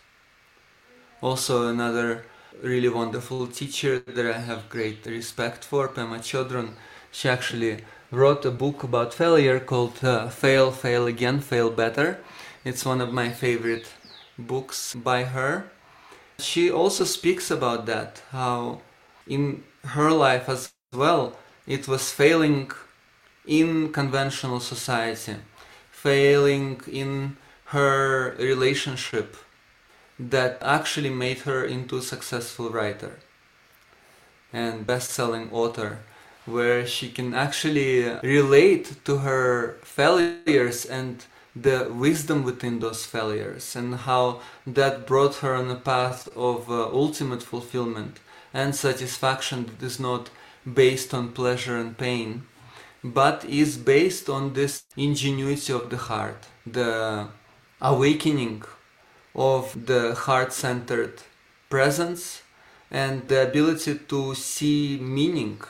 Also, 1.22 1.68
another 1.68 2.24
really 2.62 2.88
wonderful 2.88 3.46
teacher 3.46 4.00
that 4.00 4.26
I 4.26 4.40
have 4.40 4.68
great 4.68 5.06
respect 5.06 5.62
for, 5.62 5.86
Pema 5.86 6.18
Chodron, 6.18 6.70
she 7.12 7.28
actually 7.28 7.84
wrote 8.10 8.44
a 8.44 8.50
book 8.50 8.82
about 8.82 9.14
failure 9.14 9.60
called 9.60 10.02
uh, 10.02 10.28
Fail, 10.30 10.72
Fail 10.72 11.06
Again, 11.06 11.40
Fail 11.40 11.70
Better. 11.70 12.18
It's 12.64 12.84
one 12.84 13.00
of 13.00 13.12
my 13.12 13.30
favorite 13.30 13.86
books 14.46 14.94
by 14.94 15.24
her. 15.24 15.70
She 16.38 16.70
also 16.70 17.04
speaks 17.04 17.50
about 17.50 17.86
that, 17.86 18.22
how 18.30 18.80
in 19.26 19.62
her 19.84 20.10
life 20.10 20.48
as 20.48 20.72
well, 20.92 21.36
it 21.66 21.86
was 21.86 22.10
failing 22.10 22.70
in 23.46 23.92
conventional 23.92 24.60
society, 24.60 25.36
failing 25.90 26.80
in 26.90 27.36
her 27.66 28.34
relationship 28.38 29.36
that 30.18 30.58
actually 30.60 31.10
made 31.10 31.40
her 31.40 31.64
into 31.64 31.96
a 31.96 32.02
successful 32.02 32.70
writer 32.70 33.18
and 34.52 34.86
best-selling 34.86 35.50
author 35.52 36.00
where 36.46 36.86
she 36.86 37.08
can 37.10 37.34
actually 37.34 38.10
relate 38.22 39.04
to 39.04 39.18
her 39.18 39.76
failures 39.82 40.84
and 40.84 41.24
the 41.54 41.90
wisdom 41.92 42.44
within 42.44 42.78
those 42.78 43.04
failures 43.04 43.74
and 43.74 43.94
how 43.94 44.40
that 44.66 45.06
brought 45.06 45.36
her 45.36 45.54
on 45.54 45.70
a 45.70 45.76
path 45.76 46.28
of 46.36 46.70
uh, 46.70 46.84
ultimate 46.92 47.42
fulfillment 47.42 48.20
and 48.54 48.74
satisfaction 48.74 49.66
that 49.66 49.84
is 49.84 49.98
not 49.98 50.30
based 50.74 51.12
on 51.12 51.32
pleasure 51.32 51.76
and 51.76 51.98
pain 51.98 52.44
but 53.02 53.44
is 53.44 53.76
based 53.76 54.28
on 54.28 54.52
this 54.52 54.84
ingenuity 54.96 55.72
of 55.72 55.90
the 55.90 55.96
heart 55.96 56.46
the 56.66 57.26
awakening 57.80 58.62
of 59.34 59.86
the 59.86 60.14
heart-centered 60.14 61.22
presence 61.68 62.42
and 62.90 63.28
the 63.28 63.48
ability 63.48 63.94
to 64.08 64.34
see 64.34 64.98
meaning 65.00 65.60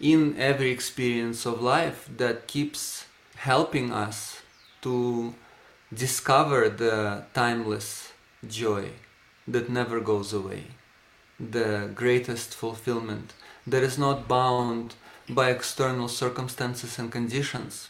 in 0.00 0.36
every 0.38 0.70
experience 0.70 1.46
of 1.46 1.62
life 1.62 2.08
that 2.16 2.46
keeps 2.46 3.04
helping 3.36 3.92
us 3.92 4.42
to 4.84 5.34
discover 5.92 6.68
the 6.68 7.24
timeless 7.34 8.12
joy 8.46 8.84
that 9.46 9.68
never 9.68 10.00
goes 10.00 10.32
away, 10.32 10.64
the 11.38 11.90
greatest 11.94 12.54
fulfillment 12.54 13.34
that 13.66 13.82
is 13.82 13.98
not 13.98 14.28
bound 14.28 14.94
by 15.28 15.50
external 15.50 16.08
circumstances 16.08 16.98
and 16.98 17.10
conditions. 17.10 17.88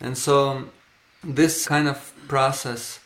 And 0.00 0.18
so, 0.18 0.64
this 1.24 1.66
kind 1.66 1.88
of 1.88 2.12
process 2.28 3.00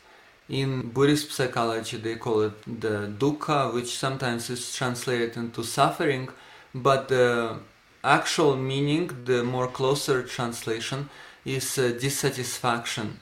in 0.48 0.90
Buddhist 0.90 1.32
psychology, 1.32 1.96
they 1.98 2.16
call 2.16 2.40
it 2.42 2.80
the 2.80 3.12
dukkha, 3.18 3.72
which 3.74 3.98
sometimes 3.98 4.48
is 4.48 4.74
translated 4.74 5.36
into 5.36 5.62
suffering 5.62 6.28
but 6.76 7.08
the 7.08 7.58
actual 8.04 8.56
meaning, 8.56 9.10
the 9.24 9.42
more 9.42 9.66
closer 9.66 10.22
translation, 10.22 11.08
is 11.46 11.78
uh, 11.78 11.92
dissatisfaction. 11.98 13.20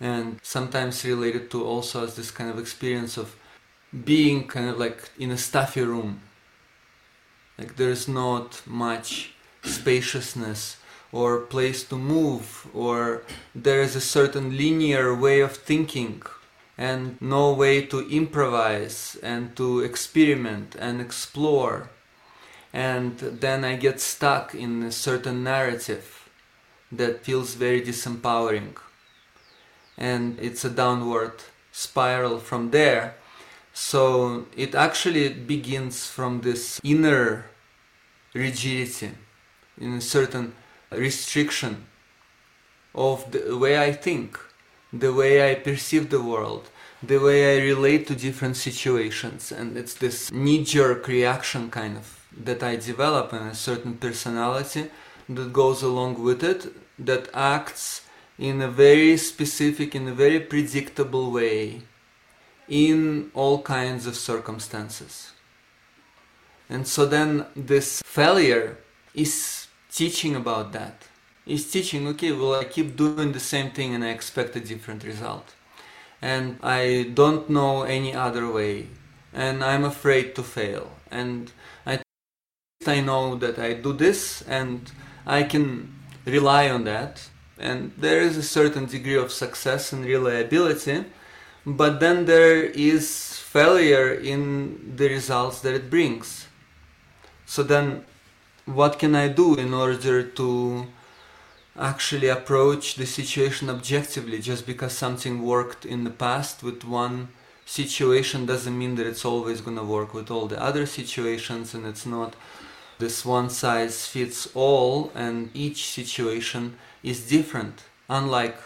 And 0.00 0.40
sometimes 0.42 1.04
related 1.04 1.50
to 1.52 1.64
also 1.64 2.04
as 2.04 2.16
this 2.16 2.30
kind 2.30 2.50
of 2.50 2.58
experience 2.58 3.16
of 3.16 3.36
being 4.04 4.48
kind 4.48 4.68
of 4.68 4.78
like 4.78 5.10
in 5.18 5.30
a 5.30 5.38
stuffy 5.38 5.82
room. 5.82 6.22
Like 7.58 7.76
there's 7.76 8.08
not 8.08 8.62
much 8.66 9.34
spaciousness 9.62 10.78
or 11.12 11.38
place 11.38 11.84
to 11.84 11.96
move 11.96 12.66
or 12.74 13.22
there 13.54 13.82
is 13.82 13.94
a 13.94 14.00
certain 14.00 14.56
linear 14.56 15.14
way 15.14 15.40
of 15.40 15.56
thinking 15.56 16.22
and 16.76 17.16
no 17.20 17.52
way 17.52 17.86
to 17.86 18.08
improvise 18.08 19.16
and 19.22 19.54
to 19.56 19.80
experiment 19.80 20.74
and 20.76 21.00
explore. 21.00 21.88
And 22.72 23.16
then 23.18 23.64
I 23.64 23.76
get 23.76 24.00
stuck 24.00 24.56
in 24.56 24.82
a 24.82 24.90
certain 24.90 25.44
narrative 25.44 26.13
that 26.96 27.24
feels 27.24 27.54
very 27.54 27.82
disempowering. 27.82 28.76
And 29.96 30.38
it's 30.40 30.64
a 30.64 30.70
downward 30.70 31.42
spiral 31.72 32.38
from 32.38 32.70
there. 32.70 33.14
So 33.72 34.46
it 34.56 34.74
actually 34.74 35.28
begins 35.30 36.08
from 36.08 36.40
this 36.42 36.80
inner 36.84 37.46
rigidity, 38.32 39.10
in 39.80 39.94
a 39.94 40.00
certain 40.00 40.54
restriction 40.90 41.86
of 42.94 43.30
the 43.32 43.56
way 43.56 43.78
I 43.78 43.92
think, 43.92 44.38
the 44.92 45.12
way 45.12 45.50
I 45.50 45.56
perceive 45.56 46.10
the 46.10 46.22
world, 46.22 46.68
the 47.02 47.18
way 47.18 47.56
I 47.56 47.64
relate 47.64 48.06
to 48.06 48.14
different 48.14 48.56
situations. 48.56 49.50
And 49.50 49.76
it's 49.76 49.94
this 49.94 50.30
knee 50.30 50.64
jerk 50.64 51.08
reaction 51.08 51.70
kind 51.70 51.96
of 51.96 52.20
that 52.44 52.62
I 52.62 52.76
develop 52.76 53.32
and 53.32 53.50
a 53.50 53.54
certain 53.54 53.94
personality 53.94 54.90
that 55.28 55.52
goes 55.52 55.82
along 55.82 56.22
with 56.22 56.42
it 56.42 56.72
that 56.98 57.28
acts 57.34 58.02
in 58.38 58.60
a 58.60 58.68
very 58.68 59.16
specific, 59.16 59.94
in 59.94 60.08
a 60.08 60.14
very 60.14 60.40
predictable 60.40 61.30
way 61.30 61.82
in 62.68 63.30
all 63.34 63.62
kinds 63.62 64.06
of 64.06 64.16
circumstances. 64.16 65.32
And 66.68 66.86
so 66.86 67.06
then 67.06 67.46
this 67.54 68.02
failure 68.04 68.78
is 69.14 69.68
teaching 69.92 70.34
about 70.34 70.72
that. 70.72 71.04
Is 71.46 71.70
teaching, 71.70 72.08
okay, 72.08 72.32
well, 72.32 72.54
I 72.54 72.64
keep 72.64 72.96
doing 72.96 73.32
the 73.32 73.40
same 73.40 73.70
thing 73.70 73.94
and 73.94 74.02
I 74.02 74.08
expect 74.08 74.56
a 74.56 74.60
different 74.60 75.04
result. 75.04 75.54
And 76.22 76.58
I 76.62 77.10
don't 77.12 77.50
know 77.50 77.82
any 77.82 78.14
other 78.14 78.50
way. 78.50 78.88
And 79.32 79.62
I'm 79.62 79.84
afraid 79.84 80.34
to 80.36 80.42
fail. 80.42 80.90
And 81.10 81.52
I 81.86 82.00
I 82.86 83.00
know 83.00 83.36
that 83.36 83.58
I 83.58 83.74
do 83.74 83.92
this 83.92 84.42
and 84.42 84.90
I 85.26 85.42
can 85.42 85.92
rely 86.24 86.68
on 86.68 86.84
that 86.84 87.28
and 87.58 87.92
there 87.96 88.20
is 88.20 88.36
a 88.36 88.42
certain 88.42 88.86
degree 88.86 89.16
of 89.16 89.30
success 89.30 89.92
and 89.92 90.04
reliability 90.04 91.04
but 91.66 92.00
then 92.00 92.26
there 92.26 92.62
is 92.62 93.38
failure 93.38 94.12
in 94.12 94.96
the 94.96 95.08
results 95.08 95.60
that 95.60 95.74
it 95.74 95.88
brings. 95.88 96.46
So 97.46 97.62
then, 97.62 98.04
what 98.66 98.98
can 98.98 99.14
I 99.14 99.28
do 99.28 99.54
in 99.54 99.72
order 99.72 100.22
to 100.22 100.86
actually 101.78 102.28
approach 102.28 102.96
the 102.96 103.06
situation 103.06 103.70
objectively? 103.70 104.40
Just 104.40 104.66
because 104.66 104.92
something 104.92 105.42
worked 105.42 105.86
in 105.86 106.04
the 106.04 106.10
past 106.10 106.62
with 106.62 106.84
one 106.84 107.28
situation 107.64 108.44
doesn't 108.44 108.78
mean 108.78 108.96
that 108.96 109.06
it's 109.06 109.24
always 109.24 109.62
going 109.62 109.78
to 109.78 109.84
work 109.84 110.12
with 110.12 110.30
all 110.30 110.46
the 110.46 110.62
other 110.62 110.84
situations, 110.84 111.74
and 111.74 111.86
it's 111.86 112.04
not 112.04 112.36
this 112.98 113.24
one 113.24 113.50
size 113.50 114.06
fits 114.06 114.48
all, 114.54 115.10
and 115.14 115.50
each 115.54 115.86
situation 115.86 116.76
is 117.02 117.28
different, 117.28 117.82
unlike 118.08 118.56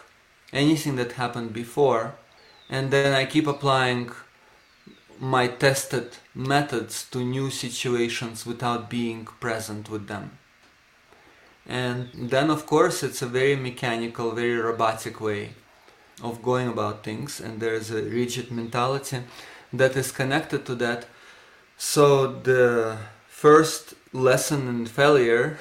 anything 0.52 0.96
that 0.96 1.12
happened 1.12 1.52
before. 1.52 2.14
And 2.68 2.90
then 2.90 3.14
I 3.14 3.24
keep 3.24 3.46
applying 3.46 4.10
my 5.18 5.48
tested 5.48 6.16
methods 6.34 7.04
to 7.10 7.18
new 7.18 7.50
situations 7.50 8.46
without 8.46 8.88
being 8.88 9.24
present 9.40 9.90
with 9.90 10.06
them. 10.06 10.38
And 11.66 12.08
then, 12.14 12.50
of 12.50 12.66
course, 12.66 13.02
it's 13.02 13.20
a 13.20 13.26
very 13.26 13.56
mechanical, 13.56 14.32
very 14.32 14.56
robotic 14.56 15.20
way 15.20 15.50
of 16.22 16.42
going 16.42 16.68
about 16.68 17.04
things, 17.04 17.40
and 17.40 17.60
there's 17.60 17.90
a 17.90 18.02
rigid 18.02 18.50
mentality 18.50 19.22
that 19.72 19.96
is 19.96 20.10
connected 20.10 20.64
to 20.66 20.74
that. 20.76 21.06
So, 21.76 22.26
the 22.40 22.98
first 23.28 23.94
lesson 24.12 24.68
in 24.68 24.86
failure 24.86 25.58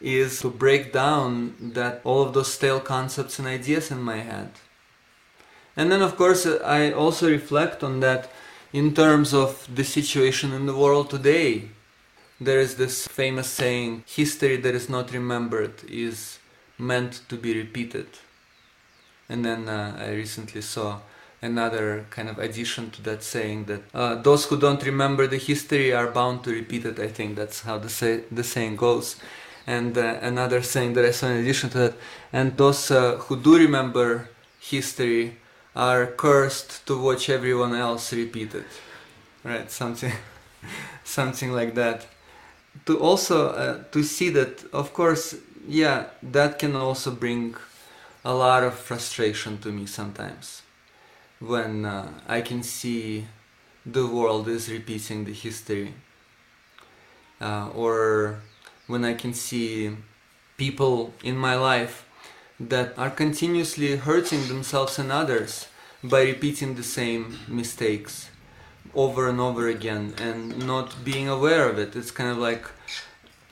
is 0.00 0.40
to 0.40 0.50
break 0.50 0.92
down 0.92 1.54
that 1.60 2.00
all 2.04 2.22
of 2.22 2.34
those 2.34 2.52
stale 2.52 2.80
concepts 2.80 3.38
and 3.38 3.48
ideas 3.48 3.90
in 3.90 4.02
my 4.02 4.18
head. 4.18 4.50
And 5.76 5.90
then, 5.90 6.02
of 6.02 6.16
course, 6.16 6.46
I 6.46 6.92
also 6.92 7.28
reflect 7.30 7.82
on 7.82 8.00
that 8.00 8.30
in 8.72 8.94
terms 8.94 9.32
of 9.32 9.68
the 9.74 9.84
situation 9.84 10.52
in 10.52 10.66
the 10.66 10.76
world 10.76 11.10
today. 11.10 11.70
There 12.40 12.60
is 12.60 12.76
this 12.76 13.06
famous 13.06 13.48
saying 13.48 14.04
history 14.06 14.56
that 14.56 14.74
is 14.74 14.88
not 14.88 15.12
remembered 15.12 15.82
is 15.88 16.38
meant 16.78 17.22
to 17.28 17.36
be 17.36 17.56
repeated. 17.56 18.06
And 19.28 19.44
then 19.44 19.68
uh, 19.68 19.96
I 19.98 20.12
recently 20.12 20.60
saw 20.60 21.00
another 21.42 22.06
kind 22.10 22.28
of 22.28 22.38
addition 22.38 22.90
to 22.90 23.02
that 23.02 23.22
saying 23.22 23.64
that 23.64 23.82
uh, 23.94 24.14
those 24.16 24.46
who 24.46 24.58
don't 24.58 24.84
remember 24.84 25.26
the 25.26 25.36
history 25.36 25.92
are 25.92 26.08
bound 26.08 26.44
to 26.44 26.50
repeat 26.50 26.84
it. 26.84 26.98
I 26.98 27.08
think 27.08 27.36
that's 27.36 27.62
how 27.62 27.78
the, 27.78 27.88
say, 27.88 28.22
the 28.30 28.44
saying 28.44 28.76
goes. 28.76 29.16
And 29.66 29.96
uh, 29.98 30.18
another 30.22 30.62
saying 30.62 30.94
that 30.94 31.04
I 31.04 31.10
saw 31.10 31.26
in 31.26 31.38
addition 31.38 31.70
to 31.70 31.78
that, 31.78 31.94
and 32.32 32.56
those 32.56 32.90
uh, 32.90 33.16
who 33.16 33.36
do 33.36 33.58
remember 33.58 34.28
history 34.60 35.38
are 35.74 36.06
cursed 36.06 36.86
to 36.86 36.98
watch 36.98 37.28
everyone 37.28 37.74
else 37.74 38.12
repeat 38.12 38.54
it. 38.54 38.66
Right, 39.42 39.70
something, 39.70 40.12
something 41.04 41.52
like 41.52 41.74
that. 41.74 42.06
To 42.86 42.98
also 42.98 43.50
uh, 43.50 43.82
to 43.90 44.02
see 44.04 44.30
that, 44.30 44.64
of 44.72 44.92
course, 44.92 45.34
yeah, 45.66 46.06
that 46.22 46.58
can 46.58 46.76
also 46.76 47.10
bring 47.10 47.56
a 48.24 48.32
lot 48.32 48.62
of 48.62 48.74
frustration 48.74 49.58
to 49.58 49.72
me 49.72 49.86
sometimes 49.86 50.62
when 51.40 51.84
uh, 51.84 52.08
I 52.28 52.40
can 52.40 52.62
see 52.62 53.26
the 53.84 54.06
world 54.06 54.48
is 54.48 54.70
repeating 54.70 55.24
the 55.24 55.32
history, 55.32 55.94
uh, 57.40 57.68
or 57.74 58.40
when 58.86 59.04
I 59.04 59.14
can 59.14 59.34
see 59.34 59.96
people 60.56 61.12
in 61.22 61.36
my 61.36 61.54
life 61.54 62.06
that 62.58 62.98
are 62.98 63.10
continuously 63.10 63.96
hurting 63.96 64.48
themselves 64.48 64.98
and 64.98 65.12
others 65.12 65.68
by 66.02 66.22
repeating 66.22 66.74
the 66.74 66.82
same 66.82 67.38
mistakes 67.48 68.30
over 68.94 69.28
and 69.28 69.40
over 69.40 69.68
again 69.68 70.14
and 70.18 70.66
not 70.66 71.04
being 71.04 71.28
aware 71.28 71.68
of 71.68 71.78
it. 71.78 71.94
It's 71.94 72.10
kind 72.10 72.30
of 72.30 72.38
like 72.38 72.66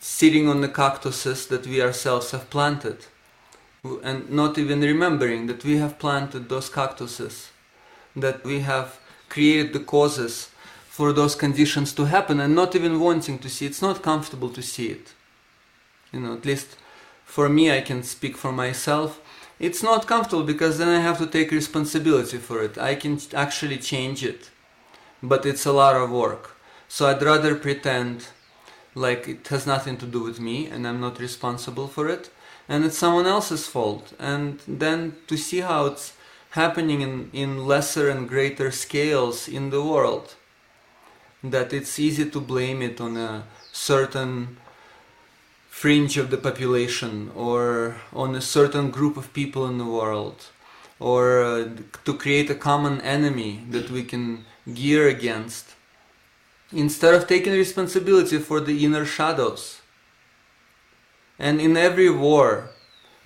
sitting 0.01 0.49
on 0.49 0.61
the 0.62 0.68
cactuses 0.68 1.47
that 1.49 1.66
we 1.66 1.83
ourselves 1.83 2.31
have 2.31 2.49
planted. 2.51 3.07
And 4.03 4.31
not 4.31 4.57
even 4.57 4.81
remembering 4.81 5.47
that 5.47 5.62
we 5.62 5.77
have 5.77 5.99
planted 5.99 6.49
those 6.49 6.70
cactuses, 6.70 7.51
that 8.16 8.44
we 8.44 8.61
have 8.61 8.98
created 9.29 9.72
the 9.72 9.81
causes 9.81 10.50
for 10.88 11.12
those 11.12 11.35
conditions 11.35 11.92
to 11.92 12.05
happen 12.05 12.38
and 12.40 12.55
not 12.55 12.77
even 12.77 13.00
wanting 13.00 13.38
to 13.40 13.48
see. 13.48 13.66
It's 13.66 13.83
not 13.83 14.03
comfortable 14.03 14.50
to 14.50 14.62
see 14.62 14.88
it. 14.88 15.12
You 16.12 16.20
know, 16.20 16.35
at 16.35 16.44
least 16.44 16.77
for 17.24 17.48
me, 17.48 17.77
I 17.77 17.81
can 17.81 18.03
speak 18.03 18.37
for 18.37 18.53
myself. 18.53 19.20
It's 19.59 19.83
not 19.83 20.07
comfortable 20.07 20.44
because 20.44 20.79
then 20.79 20.88
I 20.88 21.00
have 21.00 21.18
to 21.18 21.27
take 21.27 21.50
responsibility 21.50 22.38
for 22.38 22.62
it. 22.62 22.79
I 22.79 22.94
can 22.94 23.18
actually 23.35 23.79
change 23.79 24.24
it, 24.24 24.50
but 25.22 25.44
it's 25.44 25.66
a 25.66 25.72
lot 25.72 25.96
of 25.96 26.11
work. 26.11 26.57
So 26.87 27.07
I'd 27.07 27.22
rather 27.22 27.57
pretend 27.57 28.29
like 28.94 29.27
it 29.27 29.48
has 29.48 29.66
nothing 29.66 29.96
to 29.96 30.07
do 30.07 30.22
with 30.22 30.38
me 30.38 30.68
and 30.68 30.87
I'm 30.87 31.00
not 31.00 31.18
responsible 31.18 31.88
for 31.88 32.09
it 32.09 32.31
and 32.68 32.85
it's 32.85 32.98
someone 32.98 33.27
else's 33.27 33.66
fault. 33.66 34.12
And 34.18 34.61
then 34.66 35.16
to 35.27 35.37
see 35.37 35.61
how 35.61 35.87
it's 35.87 36.12
happening 36.55 37.01
in, 37.01 37.31
in 37.33 37.67
lesser 37.67 38.09
and 38.09 38.29
greater 38.29 38.71
scales 38.71 39.49
in 39.49 39.71
the 39.71 39.83
world, 39.83 40.35
that 41.43 41.73
it's 41.73 41.99
easy 41.99 42.31
to 42.31 42.40
blame 42.40 42.81
it 42.81 43.01
on 43.01 43.17
a 43.17 43.43
certain 43.73 44.57
fringe 45.69 46.17
of 46.17 46.31
the 46.31 46.37
population 46.37 47.33
or 47.35 47.97
on 48.12 48.37
a 48.37 48.40
certain 48.40 48.93
group 48.93 49.17
of 49.17 49.33
people 49.33 49.67
in 49.67 49.79
the 49.79 49.85
world 49.85 50.47
or 51.01 51.43
uh, 51.43 51.69
to 52.05 52.14
create 52.14 52.49
a 52.49 52.55
common 52.55 53.01
enemy 53.01 53.64
that 53.71 53.90
we 53.90 54.05
can 54.05 54.45
gear 54.73 55.09
against 55.09 55.75
instead 56.73 57.14
of 57.14 57.27
taking 57.27 57.53
responsibility 57.53 58.38
for 58.38 58.61
the 58.61 58.85
inner 58.85 59.05
shadows. 59.05 59.81
And 61.37 61.61
in 61.61 61.77
every 61.77 62.11
war 62.11 62.71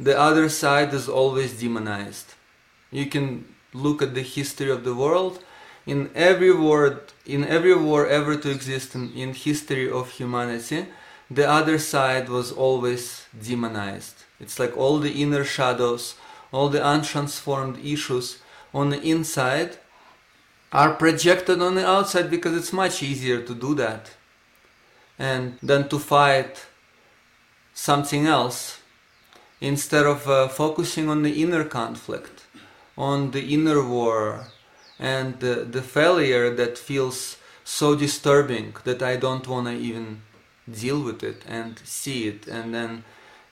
the 0.01 0.19
other 0.19 0.49
side 0.49 0.95
is 0.95 1.11
always 1.11 1.61
demonized 1.61 2.33
you 2.90 3.07
can 3.07 3.44
look 3.72 4.03
at 4.03 4.14
the 4.14 4.22
history 4.22 4.70
of 4.70 4.85
the 4.85 4.94
world 4.94 5.42
in 5.87 6.11
every 6.14 6.53
war 6.53 7.01
in 7.27 7.44
every 7.46 7.74
war 7.74 8.07
ever 8.07 8.37
to 8.37 8.51
exist 8.51 8.94
in, 8.94 9.12
in 9.12 9.35
history 9.35 9.90
of 9.90 10.11
humanity 10.11 10.87
the 11.31 11.48
other 11.48 11.79
side 11.79 12.29
was 12.29 12.51
always 12.51 13.27
demonized. 13.42 14.24
It's 14.40 14.59
like 14.59 14.77
all 14.77 14.98
the 14.98 15.22
inner 15.22 15.44
shadows, 15.44 16.14
all 16.53 16.68
the 16.68 16.81
untransformed 16.81 17.85
issues 17.85 18.38
on 18.72 18.90
the 18.90 19.01
inside 19.03 19.77
are 20.72 20.94
projected 20.94 21.61
on 21.61 21.74
the 21.74 21.87
outside 21.87 22.31
because 22.31 22.57
it's 22.57 22.72
much 22.72 23.03
easier 23.03 23.42
to 23.42 23.55
do 23.55 23.74
that 23.74 24.11
and 25.18 25.59
than 25.62 25.88
to 25.88 25.98
fight 25.98 26.66
something 27.74 28.27
else 28.27 28.81
instead 29.61 30.07
of 30.07 30.29
uh, 30.29 30.48
focusing 30.48 31.09
on 31.09 31.22
the 31.22 31.42
inner 31.42 31.64
conflict, 31.64 32.38
on 32.99 33.31
the 33.31 33.55
inner 33.55 33.83
war 33.83 34.49
and 34.99 35.39
the, 35.39 35.65
the 35.71 35.81
failure 35.81 36.55
that 36.55 36.77
feels 36.77 37.37
so 37.65 37.95
disturbing 37.95 38.75
that 38.85 39.03
I 39.03 39.17
don't 39.17 39.47
want 39.47 39.69
to 39.69 39.73
even 39.73 40.23
deal 40.69 41.01
with 41.01 41.23
it 41.23 41.43
and 41.47 41.79
see 41.85 42.27
it. 42.27 42.49
And 42.49 42.75
then 42.75 43.05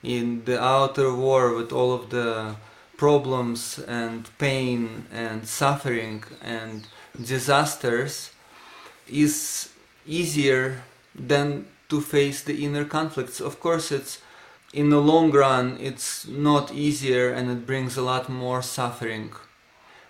in 0.03 0.43
the 0.43 0.61
outer 0.61 1.13
war 1.13 1.55
with 1.55 1.71
all 1.71 1.93
of 1.93 2.09
the 2.09 2.57
problems 2.97 3.79
and 3.79 4.29
pain 4.37 5.05
and 5.13 5.47
suffering 5.47 6.23
and 6.41 6.87
disasters 7.23 8.31
is 9.07 9.69
easier 10.05 10.83
than 11.15 11.67
to 11.89 12.01
face 12.01 12.43
the 12.43 12.65
inner 12.65 12.83
conflicts. 12.83 13.39
Of 13.39 13.59
course 13.61 13.91
it's 13.91 14.19
in 14.73 14.89
the 14.89 15.01
long 15.01 15.31
run 15.31 15.77
it's 15.79 16.27
not 16.27 16.73
easier 16.73 17.31
and 17.31 17.49
it 17.49 17.65
brings 17.65 17.97
a 17.97 18.01
lot 18.01 18.29
more 18.29 18.61
suffering. 18.61 19.31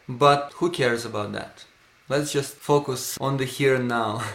But 0.10 0.54
who 0.56 0.70
cares 0.72 1.06
about 1.06 1.34
that? 1.34 1.66
Let's 2.10 2.32
just 2.32 2.56
focus 2.56 3.18
on 3.20 3.38
the 3.38 3.46
here 3.46 3.76
and 3.76 3.88
now. 3.88 4.24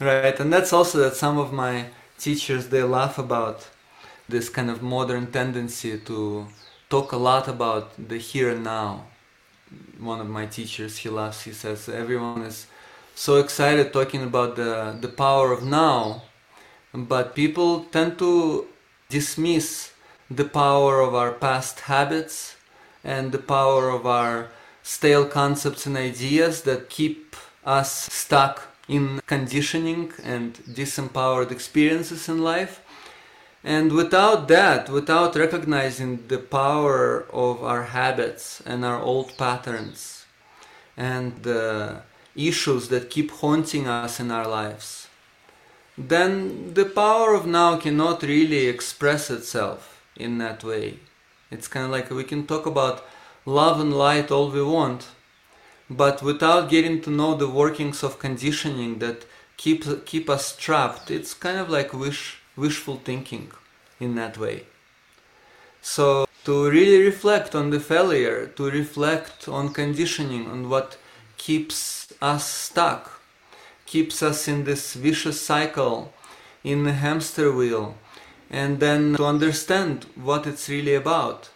Right 0.00 0.40
and 0.40 0.50
that's 0.50 0.72
also 0.72 0.96
that 1.00 1.14
some 1.14 1.36
of 1.36 1.52
my 1.52 1.90
teachers 2.18 2.68
they 2.68 2.82
laugh 2.82 3.18
about 3.18 3.68
this 4.30 4.48
kind 4.48 4.70
of 4.70 4.82
modern 4.82 5.30
tendency 5.30 5.98
to 5.98 6.46
talk 6.88 7.12
a 7.12 7.18
lot 7.18 7.48
about 7.48 8.08
the 8.08 8.16
here 8.16 8.48
and 8.48 8.64
now. 8.64 9.04
One 9.98 10.20
of 10.20 10.28
my 10.28 10.46
teachers 10.46 10.96
he 10.96 11.10
laughs 11.10 11.42
he 11.42 11.52
says 11.52 11.86
everyone 11.86 12.42
is 12.42 12.66
so 13.14 13.36
excited 13.36 13.92
talking 13.92 14.22
about 14.22 14.56
the 14.56 14.96
the 14.98 15.08
power 15.08 15.52
of 15.52 15.62
now 15.62 16.22
but 16.94 17.34
people 17.34 17.84
tend 17.92 18.18
to 18.18 18.66
dismiss 19.10 19.92
the 20.30 20.44
power 20.44 21.00
of 21.00 21.14
our 21.14 21.32
past 21.32 21.80
habits 21.80 22.56
and 23.04 23.32
the 23.32 23.44
power 23.56 23.90
of 23.90 24.06
our 24.06 24.48
stale 24.82 25.26
concepts 25.26 25.84
and 25.86 25.96
ideas 25.96 26.62
that 26.62 26.88
keep 26.88 27.36
us 27.64 28.12
stuck 28.12 28.68
in 28.88 29.20
conditioning 29.26 30.12
and 30.24 30.54
disempowered 30.80 31.50
experiences 31.50 32.28
in 32.28 32.42
life. 32.42 32.80
And 33.62 33.92
without 33.92 34.48
that, 34.48 34.88
without 34.88 35.36
recognizing 35.36 36.26
the 36.28 36.38
power 36.38 37.26
of 37.30 37.62
our 37.62 37.84
habits 37.84 38.62
and 38.64 38.84
our 38.84 39.00
old 39.00 39.36
patterns, 39.36 40.24
and 40.96 41.42
the 41.42 42.02
issues 42.34 42.88
that 42.88 43.10
keep 43.10 43.30
haunting 43.30 43.86
us 43.86 44.18
in 44.18 44.30
our 44.30 44.48
lives, 44.48 44.99
then 45.96 46.74
the 46.74 46.84
power 46.84 47.34
of 47.34 47.46
now 47.46 47.76
cannot 47.76 48.22
really 48.22 48.66
express 48.66 49.30
itself 49.30 50.02
in 50.16 50.38
that 50.38 50.64
way. 50.64 50.98
It's 51.50 51.68
kind 51.68 51.86
of 51.86 51.90
like 51.90 52.10
we 52.10 52.24
can 52.24 52.46
talk 52.46 52.66
about 52.66 53.04
love 53.44 53.80
and 53.80 53.96
light 53.96 54.30
all 54.30 54.50
we 54.50 54.62
want, 54.62 55.08
but 55.88 56.22
without 56.22 56.70
getting 56.70 57.00
to 57.02 57.10
know 57.10 57.34
the 57.34 57.48
workings 57.48 58.02
of 58.02 58.18
conditioning 58.18 58.98
that 59.00 59.26
keep 59.56 59.84
keep 60.06 60.30
us 60.30 60.56
trapped, 60.56 61.10
it's 61.10 61.34
kind 61.34 61.58
of 61.58 61.68
like 61.68 61.92
wish 61.92 62.38
wishful 62.56 62.96
thinking 62.96 63.50
in 63.98 64.14
that 64.14 64.38
way. 64.38 64.64
So 65.82 66.26
to 66.44 66.70
really 66.70 67.02
reflect 67.02 67.54
on 67.54 67.70
the 67.70 67.80
failure, 67.80 68.46
to 68.46 68.70
reflect 68.70 69.48
on 69.48 69.72
conditioning, 69.72 70.46
on 70.46 70.68
what 70.68 70.96
keeps 71.36 72.12
us 72.22 72.46
stuck, 72.46 73.19
keeps 73.90 74.22
us 74.22 74.46
in 74.46 74.64
this 74.64 74.94
vicious 74.94 75.40
cycle, 75.40 76.12
in 76.62 76.84
the 76.84 76.92
hamster 76.92 77.50
wheel, 77.50 77.96
and 78.48 78.78
then 78.78 79.14
to 79.16 79.24
understand 79.24 80.06
what 80.14 80.46
it's 80.46 80.68
really 80.68 80.94
about. 80.94 81.50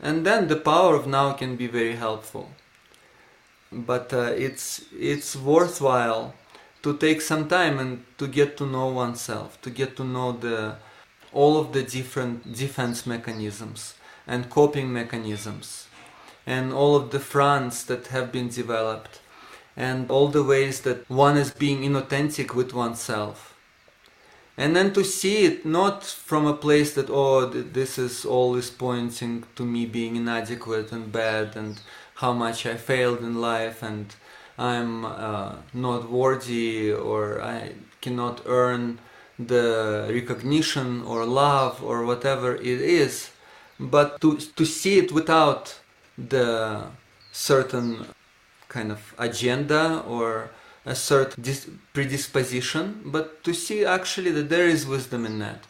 And 0.00 0.24
then 0.26 0.48
the 0.48 0.62
power 0.70 0.94
of 0.94 1.06
now 1.06 1.32
can 1.32 1.56
be 1.56 1.66
very 1.66 1.96
helpful. 1.96 2.46
But 3.70 4.12
uh, 4.12 4.32
it's 4.46 4.66
it's 5.14 5.36
worthwhile 5.36 6.34
to 6.82 6.96
take 6.96 7.20
some 7.20 7.44
time 7.48 7.78
and 7.82 7.92
to 8.18 8.26
get 8.38 8.56
to 8.58 8.66
know 8.74 8.88
oneself, 9.04 9.60
to 9.62 9.70
get 9.70 9.96
to 9.96 10.04
know 10.04 10.32
the 10.32 10.76
all 11.32 11.54
of 11.58 11.72
the 11.72 11.82
different 11.82 12.36
defense 12.62 13.06
mechanisms 13.06 13.80
and 14.26 14.50
coping 14.58 14.92
mechanisms 14.92 15.88
and 16.46 16.72
all 16.72 16.94
of 16.96 17.10
the 17.10 17.20
fronts 17.20 17.82
that 17.82 18.06
have 18.14 18.30
been 18.32 18.48
developed 18.48 19.20
and 19.76 20.10
all 20.10 20.28
the 20.28 20.42
ways 20.42 20.80
that 20.82 21.08
one 21.10 21.36
is 21.36 21.50
being 21.50 21.82
inauthentic 21.82 22.54
with 22.54 22.72
oneself. 22.72 23.54
And 24.56 24.74
then 24.74 24.94
to 24.94 25.04
see 25.04 25.44
it 25.44 25.66
not 25.66 26.02
from 26.02 26.46
a 26.46 26.54
place 26.54 26.94
that 26.94 27.10
oh 27.10 27.44
this 27.46 27.98
is 27.98 28.24
always 28.24 28.70
pointing 28.70 29.44
to 29.54 29.64
me 29.64 29.84
being 29.84 30.16
inadequate 30.16 30.92
and 30.92 31.12
bad 31.12 31.56
and 31.56 31.78
how 32.14 32.32
much 32.32 32.64
i 32.64 32.74
failed 32.74 33.18
in 33.18 33.38
life 33.38 33.82
and 33.82 34.14
i'm 34.56 35.04
uh, 35.04 35.56
not 35.74 36.10
worthy 36.10 36.90
or 36.90 37.42
i 37.42 37.72
cannot 38.00 38.40
earn 38.46 38.98
the 39.38 40.08
recognition 40.10 41.02
or 41.02 41.24
love 41.24 41.82
or 41.82 42.04
whatever 42.04 42.54
it 42.54 42.80
is. 43.02 43.30
But 43.78 44.20
to 44.22 44.38
to 44.58 44.64
see 44.64 44.98
it 44.98 45.12
without 45.12 45.78
the 46.16 46.84
certain 47.32 48.06
kind 48.68 48.90
of 48.90 49.14
agenda 49.18 50.02
or 50.06 50.50
a 50.84 50.94
certain 50.94 51.80
predisposition, 51.92 53.02
but 53.04 53.42
to 53.42 53.52
see 53.52 53.84
actually 53.84 54.30
that 54.30 54.48
there 54.48 54.68
is 54.68 54.86
wisdom 54.86 55.26
in 55.26 55.38
that. 55.40 55.64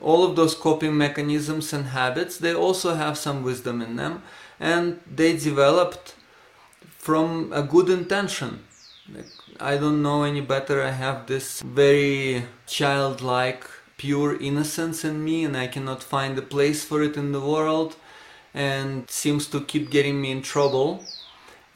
All 0.00 0.24
of 0.24 0.36
those 0.36 0.54
coping 0.54 0.96
mechanisms 0.96 1.72
and 1.72 1.86
habits, 1.86 2.36
they 2.36 2.54
also 2.54 2.94
have 2.94 3.16
some 3.16 3.42
wisdom 3.42 3.80
in 3.80 3.96
them, 3.96 4.22
and 4.60 5.00
they 5.12 5.36
developed 5.36 6.14
from 6.98 7.50
a 7.52 7.62
good 7.62 7.88
intention. 7.88 8.64
Like, 9.12 9.26
I 9.58 9.78
don't 9.78 10.02
know 10.02 10.22
any 10.22 10.42
better. 10.42 10.82
I 10.82 10.90
have 10.90 11.26
this 11.26 11.62
very 11.62 12.44
childlike, 12.66 13.64
pure 13.96 14.38
innocence 14.40 15.04
in 15.04 15.24
me, 15.24 15.44
and 15.44 15.56
I 15.56 15.66
cannot 15.66 16.02
find 16.02 16.38
a 16.38 16.42
place 16.42 16.84
for 16.84 17.02
it 17.02 17.16
in 17.16 17.32
the 17.32 17.40
world, 17.40 17.96
and 18.52 19.08
seems 19.10 19.46
to 19.48 19.62
keep 19.62 19.90
getting 19.90 20.20
me 20.20 20.30
in 20.30 20.42
trouble 20.42 21.04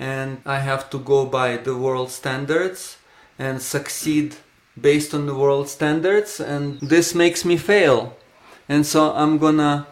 and 0.02 0.42
I 0.44 0.58
have 0.58 0.90
to 0.90 0.98
go 0.98 1.24
by 1.24 1.56
the 1.56 1.76
world 1.76 2.10
standards 2.10 2.96
and 3.38 3.62
succeed 3.62 4.34
based 4.88 5.14
on 5.14 5.26
the 5.26 5.34
world 5.34 5.68
standards 5.68 6.40
and 6.40 6.80
this 6.80 7.14
makes 7.14 7.44
me 7.44 7.56
fail. 7.56 8.16
And 8.68 8.84
so 8.84 9.12
I'm 9.12 9.38
gonna 9.38 9.86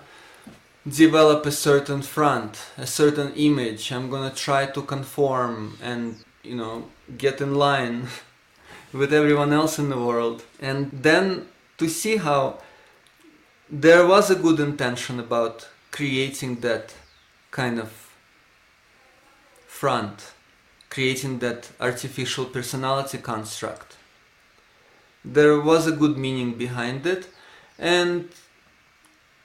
develop 0.84 1.46
a 1.46 1.52
certain 1.52 2.02
front 2.02 2.58
a 2.76 2.86
certain 2.86 3.32
image. 3.34 3.92
I'm 3.92 4.10
gonna 4.10 4.34
try 4.34 4.66
to 4.66 4.82
conform 4.82 5.78
and 5.80 6.02
you 6.42 6.56
know 6.56 6.74
get 7.16 7.40
in 7.40 7.54
line 7.54 8.08
with 9.00 9.12
everyone 9.14 9.52
else 9.52 9.78
in 9.78 9.90
the 9.90 10.02
world. 10.08 10.42
And 10.60 10.90
then 10.90 11.46
to 11.78 11.88
see 11.88 12.16
how 12.16 12.58
there 13.70 14.04
was 14.04 14.28
a 14.28 14.34
good 14.34 14.58
intention 14.58 15.20
about 15.20 15.68
creating 15.92 16.60
that 16.66 16.94
kind 17.52 17.78
of 17.78 18.09
front, 19.80 20.32
creating 20.90 21.38
that 21.38 21.70
artificial 21.80 22.44
personality 22.44 23.16
construct. 23.16 23.96
There 25.24 25.58
was 25.58 25.86
a 25.86 25.98
good 26.02 26.18
meaning 26.18 26.52
behind 26.58 27.06
it, 27.06 27.28
and 27.78 28.28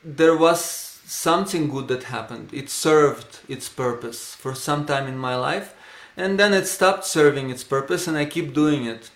there 0.03 0.35
was 0.35 0.59
something 1.05 1.69
good 1.69 1.87
that 1.87 2.03
happened. 2.15 2.49
It 2.51 2.69
served 2.69 3.39
its 3.47 3.69
purpose 3.69 4.35
for 4.35 4.53
some 4.53 4.85
time 4.85 5.07
in 5.07 5.17
my 5.17 5.35
life, 5.37 5.73
and 6.17 6.37
then 6.37 6.53
it 6.53 6.67
stopped 6.67 7.05
serving 7.05 7.49
its 7.49 7.63
purpose, 7.63 8.05
and 8.05 8.17
I 8.17 8.25
keep 8.25 8.53
doing 8.53 8.83
it, 8.85 9.11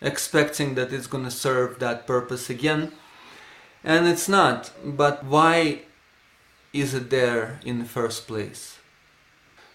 expecting 0.00 0.74
that 0.76 0.90
it's 0.90 1.06
gonna 1.06 1.30
serve 1.30 1.80
that 1.80 2.06
purpose 2.06 2.48
again. 2.48 2.92
And 3.84 4.08
it's 4.08 4.28
not. 4.28 4.70
But 4.82 5.22
why 5.24 5.82
is 6.72 6.94
it 6.94 7.10
there 7.10 7.60
in 7.62 7.78
the 7.78 7.90
first 7.98 8.26
place? 8.26 8.75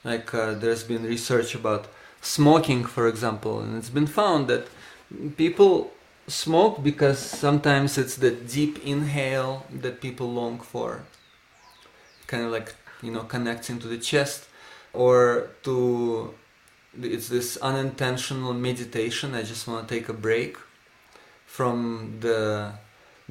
Like 0.04 0.34
uh, 0.34 0.54
there's 0.54 0.84
been 0.84 1.04
research 1.04 1.56
about 1.56 1.88
smoking 2.22 2.84
for 2.86 3.08
example 3.08 3.60
and 3.60 3.78
it's 3.78 3.90
been 3.90 4.08
found 4.08 4.48
that 4.48 4.68
people 5.38 5.92
smoke 6.28 6.84
because 6.84 7.20
sometimes 7.20 7.98
it's 7.98 8.16
the 8.16 8.32
deep 8.32 8.84
inhale 8.86 9.66
that 9.72 10.02
people 10.02 10.32
long 10.32 10.60
for. 10.60 11.04
Kind 12.28 12.46
of 12.46 12.52
like 12.52 12.76
you 13.02 13.12
know 13.12 13.24
connecting 13.24 13.80
to 13.80 13.88
the 13.88 13.98
chest 13.98 14.48
or 14.94 15.50
to 15.64 16.34
it's 17.02 17.28
this 17.30 17.58
unintentional 17.58 18.54
meditation. 18.54 19.36
I 19.36 19.44
just 19.44 19.68
want 19.68 19.88
to 19.88 19.94
take 19.94 20.10
a 20.10 20.14
break 20.14 20.58
from 21.46 22.18
the 22.22 22.74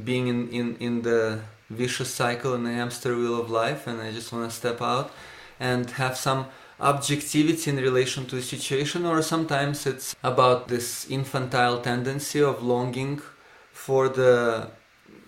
being 0.02 0.28
in, 0.28 0.48
in, 0.50 0.76
in 0.76 1.02
the 1.02 1.40
vicious 1.70 2.12
cycle 2.12 2.54
in 2.54 2.64
the 2.64 2.72
hamster 2.72 3.16
wheel 3.16 3.40
of 3.40 3.48
life 3.48 3.86
and 3.86 4.00
i 4.00 4.10
just 4.10 4.32
want 4.32 4.48
to 4.48 4.54
step 4.54 4.82
out 4.82 5.12
and 5.60 5.90
have 5.92 6.16
some 6.16 6.46
objectivity 6.80 7.70
in 7.70 7.76
relation 7.76 8.26
to 8.26 8.36
the 8.36 8.42
situation, 8.42 9.04
or 9.04 9.22
sometimes 9.22 9.86
it's 9.86 10.16
about 10.22 10.68
this 10.68 11.08
infantile 11.10 11.80
tendency 11.80 12.42
of 12.42 12.62
longing 12.62 13.20
for 13.72 14.08
the 14.08 14.70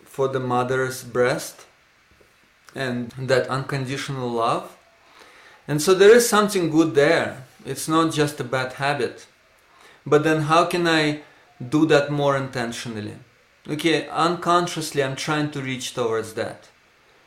for 0.05 0.29
the 0.29 0.41
mother's 0.41 1.05
breast 1.05 1.67
and 2.75 3.11
that 3.17 3.49
unconditional 3.49 4.29
love. 4.29 4.77
And 5.67 5.81
so 5.81 5.95
there 5.95 6.15
is 6.15 6.29
something 6.29 6.71
good 6.71 6.95
there. 6.95 7.45
It's 7.65 7.89
not 7.89 8.13
just 8.13 8.41
a 8.41 8.45
bad 8.45 8.75
habit. 8.75 9.27
But 10.05 10.25
then 10.25 10.43
how 10.43 10.67
can 10.67 10.87
I 10.87 11.23
do 11.67 11.87
that 11.87 12.11
more 12.11 12.37
intentionally? 12.37 13.17
Okay, 13.69 14.09
unconsciously 14.09 15.03
I'm 15.03 15.17
trying 15.17 15.51
to 15.53 15.63
reach 15.63 15.95
towards 15.95 16.35
that. 16.35 16.69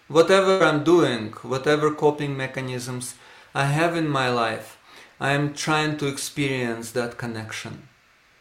Whatever 0.08 0.64
I'm 0.64 0.84
doing, 0.84 1.32
whatever 1.42 1.92
coping 1.92 2.38
mechanisms 2.38 3.16
I 3.54 3.66
have 3.66 3.96
in 3.96 4.08
my 4.08 4.30
life, 4.30 4.78
I 5.20 5.32
am 5.32 5.54
trying 5.54 5.98
to 5.98 6.08
experience 6.08 6.92
that 6.92 7.18
connection 7.18 7.88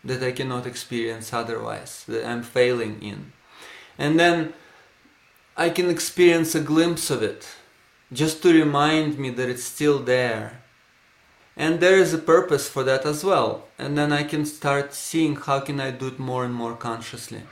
that 0.04 0.22
I 0.22 0.32
cannot 0.32 0.66
experience 0.66 1.32
otherwise, 1.32 2.04
that 2.06 2.26
I'm 2.26 2.42
failing 2.42 3.02
in. 3.02 3.32
And 3.96 4.20
then 4.20 4.52
I 5.56 5.70
can 5.70 5.88
experience 5.88 6.54
a 6.54 6.60
glimpse 6.60 7.10
of 7.10 7.22
it 7.22 7.48
just 8.12 8.42
to 8.42 8.52
remind 8.52 9.18
me 9.18 9.30
that 9.30 9.48
it's 9.48 9.64
still 9.64 9.98
there. 10.00 10.60
And 11.56 11.80
there 11.80 11.96
is 11.96 12.12
a 12.12 12.18
purpose 12.18 12.68
for 12.68 12.82
that 12.84 13.06
as 13.06 13.24
well. 13.24 13.68
And 13.78 13.96
then 13.96 14.12
I 14.12 14.24
can 14.24 14.44
start 14.44 14.92
seeing 14.92 15.36
how 15.36 15.60
can 15.60 15.80
I 15.80 15.92
do 15.92 16.08
it 16.08 16.18
more 16.18 16.44
and 16.44 16.54
more 16.54 16.74
consciously. 16.74 17.42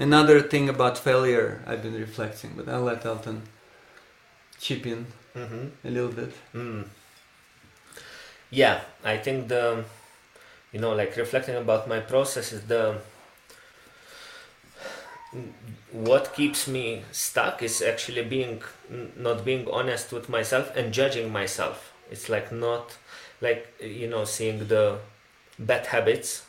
Another 0.00 0.40
thing 0.40 0.70
about 0.70 0.96
failure 0.96 1.62
I've 1.66 1.82
been 1.82 1.94
reflecting, 1.94 2.52
but 2.56 2.66
I'll 2.70 2.80
let 2.80 3.04
Elton 3.04 3.42
chip 4.58 4.86
in 4.86 5.06
mm-hmm. 5.36 5.66
a 5.84 5.90
little 5.90 6.10
bit. 6.10 6.32
Mm. 6.54 6.86
Yeah, 8.48 8.80
I 9.04 9.18
think 9.18 9.48
the 9.48 9.84
you 10.72 10.80
know 10.80 10.94
like 10.94 11.16
reflecting 11.18 11.54
about 11.54 11.86
my 11.86 12.00
process 12.00 12.50
is 12.50 12.62
the 12.62 12.96
what 15.92 16.32
keeps 16.34 16.66
me 16.66 17.02
stuck 17.12 17.62
is 17.62 17.82
actually 17.82 18.24
being 18.24 18.62
not 19.16 19.44
being 19.44 19.68
honest 19.70 20.12
with 20.12 20.30
myself 20.30 20.74
and 20.74 20.92
judging 20.92 21.30
myself 21.30 21.92
it's 22.10 22.28
like 22.28 22.50
not 22.50 22.96
like 23.40 23.72
you 23.80 24.08
know 24.08 24.24
seeing 24.24 24.66
the 24.66 24.98
bad 25.58 25.86
habits 25.86 26.42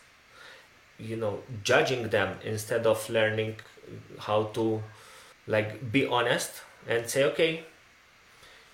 you 1.02 1.16
know 1.16 1.40
judging 1.64 2.10
them 2.10 2.38
instead 2.44 2.86
of 2.86 3.10
learning 3.10 3.56
how 4.20 4.44
to 4.54 4.82
like 5.48 5.92
be 5.92 6.06
honest 6.06 6.62
and 6.88 7.10
say 7.10 7.24
okay 7.24 7.64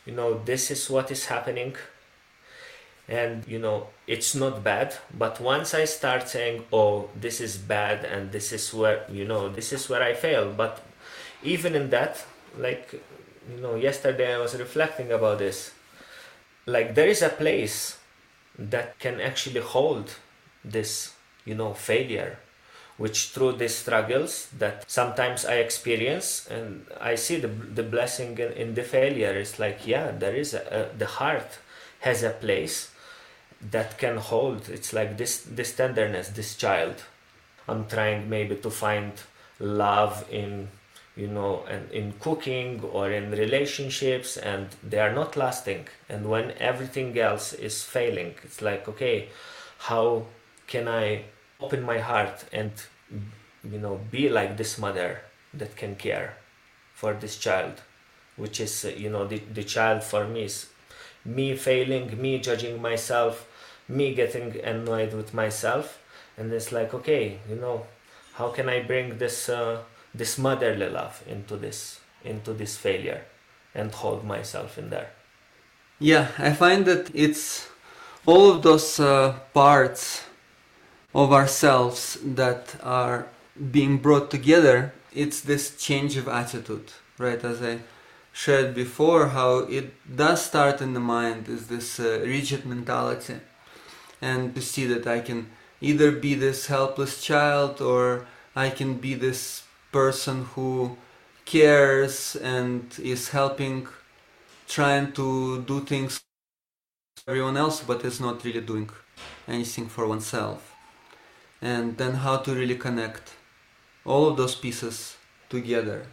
you 0.05 0.13
know 0.13 0.41
this 0.45 0.71
is 0.71 0.89
what 0.89 1.11
is 1.11 1.25
happening. 1.25 1.75
And 3.09 3.47
you 3.47 3.59
know 3.59 3.87
it's 4.05 4.35
not 4.35 4.65
bad 4.65 4.97
but 5.17 5.39
once 5.39 5.73
i 5.73 5.85
start 5.85 6.27
saying 6.27 6.65
oh 6.73 7.09
this 7.15 7.39
is 7.39 7.55
bad 7.55 8.03
and 8.03 8.33
this 8.33 8.51
is 8.51 8.73
where 8.73 9.05
you 9.09 9.23
know 9.23 9.47
this 9.47 9.71
is 9.71 9.87
where 9.87 10.03
i 10.03 10.13
fail 10.13 10.51
but 10.51 10.81
even 11.41 11.73
in 11.73 11.89
that 11.91 12.25
like 12.57 13.01
you 13.49 13.61
know 13.61 13.75
yesterday 13.75 14.35
i 14.35 14.37
was 14.37 14.55
reflecting 14.55 15.09
about 15.13 15.39
this 15.39 15.71
like 16.65 16.95
there 16.95 17.07
is 17.07 17.21
a 17.21 17.29
place 17.29 17.97
that 18.59 18.99
can 18.99 19.21
actually 19.21 19.61
hold 19.61 20.15
this 20.65 21.13
you 21.47 21.55
know 21.55 21.73
failure 21.73 22.37
which 22.97 23.27
through 23.29 23.53
these 23.53 23.75
struggles 23.75 24.47
that 24.57 24.83
sometimes 24.89 25.45
i 25.45 25.55
experience 25.55 26.47
and 26.49 26.85
i 26.99 27.13
see 27.15 27.37
the, 27.39 27.47
the 27.47 27.83
blessing 27.83 28.37
in, 28.37 28.51
in 28.53 28.75
the 28.75 28.83
failure 28.83 29.33
it's 29.43 29.59
like 29.59 29.85
yeah 29.85 30.11
there 30.11 30.35
is 30.35 30.53
a, 30.53 30.61
a, 30.79 30.97
the 30.97 31.05
heart 31.05 31.59
has 31.99 32.23
a 32.23 32.29
place 32.29 32.91
that 33.71 33.97
can 33.97 34.17
hold. 34.17 34.69
It's 34.69 34.93
like 34.93 35.17
this 35.17 35.41
this 35.41 35.75
tenderness 35.75 36.29
this 36.29 36.55
child. 36.55 37.03
I'm 37.67 37.87
trying 37.87 38.29
maybe 38.29 38.55
to 38.57 38.69
find 38.69 39.13
love 39.59 40.25
in 40.31 40.69
you 41.15 41.27
know 41.27 41.63
and 41.67 41.91
in 41.91 42.13
cooking 42.19 42.81
or 42.81 43.11
in 43.11 43.31
relationships 43.31 44.37
and 44.37 44.67
they 44.83 44.99
are 44.99 45.13
not 45.13 45.35
lasting. 45.35 45.87
And 46.09 46.29
when 46.29 46.51
everything 46.59 47.17
else 47.17 47.53
is 47.53 47.83
failing 47.83 48.35
it's 48.43 48.61
like 48.61 48.87
okay 48.87 49.29
how 49.79 50.25
can 50.65 50.87
i 50.87 51.23
open 51.59 51.83
my 51.83 51.99
heart 51.99 52.45
and 52.51 52.71
you 53.63 53.79
know 53.79 53.99
be 54.11 54.29
like 54.29 54.57
this 54.57 54.77
mother 54.77 55.21
that 55.53 55.75
can 55.75 55.95
care 55.95 56.37
for 56.93 57.13
this 57.13 57.37
child 57.37 57.81
which 58.35 58.59
is 58.59 58.83
you 58.97 59.09
know 59.09 59.25
the, 59.25 59.39
the 59.39 59.63
child 59.63 60.03
for 60.03 60.27
me 60.27 60.43
is 60.43 60.67
me 61.27 61.55
failing, 61.55 62.19
me 62.19 62.39
judging 62.39 62.81
myself, 62.81 63.47
me 63.87 64.15
getting 64.15 64.59
annoyed 64.63 65.13
with 65.13 65.33
myself, 65.33 66.01
and 66.37 66.51
it's 66.53 66.71
like, 66.71 66.93
okay, 66.93 67.39
you 67.49 67.55
know, 67.55 67.85
how 68.33 68.49
can 68.49 68.69
I 68.69 68.81
bring 68.81 69.17
this 69.17 69.49
uh, 69.49 69.83
this 70.15 70.37
motherly 70.37 70.89
love 70.89 71.21
into 71.27 71.57
this 71.57 71.99
into 72.23 72.53
this 72.53 72.77
failure, 72.77 73.25
and 73.75 73.91
hold 73.91 74.23
myself 74.23 74.77
in 74.77 74.89
there? 74.89 75.11
Yeah, 75.99 76.27
I 76.37 76.53
find 76.53 76.85
that 76.85 77.09
it's 77.13 77.67
all 78.25 78.51
of 78.51 78.61
those 78.61 78.99
uh, 78.99 79.33
parts 79.53 80.23
of 81.17 81.33
ourselves 81.33 82.19
that 82.23 82.75
are 82.83 83.27
being 83.71 83.97
brought 83.97 84.29
together. 84.29 84.93
It's 85.11 85.41
this 85.41 85.75
change 85.75 86.15
of 86.15 86.27
attitude, 86.27 86.91
right? 87.17 87.43
As 87.43 87.59
I 87.63 87.79
shared 88.31 88.75
before 88.75 89.29
how 89.29 89.57
it 89.77 89.87
does 90.15 90.45
start 90.45 90.79
in 90.79 90.93
the 90.93 90.99
mind 90.99 91.49
is 91.49 91.65
this 91.67 91.99
uh, 91.99 92.21
rigid 92.23 92.67
mentality 92.67 93.39
and 94.21 94.53
to 94.53 94.61
see 94.61 94.85
that 94.85 95.07
I 95.07 95.21
can 95.21 95.49
either 95.81 96.11
be 96.11 96.35
this 96.35 96.67
helpless 96.67 97.23
child 97.23 97.81
or 97.81 98.27
I 98.55 98.69
can 98.69 98.93
be 98.99 99.15
this 99.15 99.63
person 99.91 100.45
who 100.53 100.97
cares 101.45 102.35
and 102.35 102.83
is 102.99 103.29
helping 103.29 103.87
trying 104.67 105.13
to 105.13 105.63
do 105.63 105.79
things 105.79 106.21
for 107.15 107.31
everyone 107.31 107.57
else 107.57 107.81
but 107.81 108.05
is 108.05 108.19
not 108.19 108.43
really 108.43 108.61
doing 108.61 108.91
anything 109.47 109.87
for 109.87 110.05
oneself 110.07 110.76
and 111.61 111.97
then 111.97 112.15
how 112.15 112.37
to 112.37 112.53
really 112.53 112.75
connect 112.75 113.33
all 114.05 114.27
of 114.27 114.37
those 114.37 114.55
pieces 114.55 115.17
together 115.49 116.05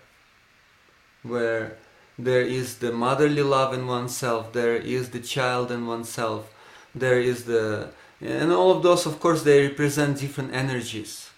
where 1.23 1.77
there 2.19 2.43
is 2.43 2.79
the 2.79 2.93
motherly 2.93 3.43
love 3.43 3.75
in 3.75 3.87
oneself 3.87 4.53
there 4.53 4.77
is 4.77 5.11
the 5.11 5.21
child 5.21 5.71
in 5.71 5.87
oneself 5.87 6.53
there 6.95 7.21
is 7.21 7.45
the 7.45 7.89
and 8.21 8.53
all 8.53 8.71
of 8.71 8.83
those 8.83 9.07
of 9.07 9.21
course 9.21 9.43
they 9.43 9.67
represent 9.67 10.19
different 10.19 10.55
energies. 10.55 11.31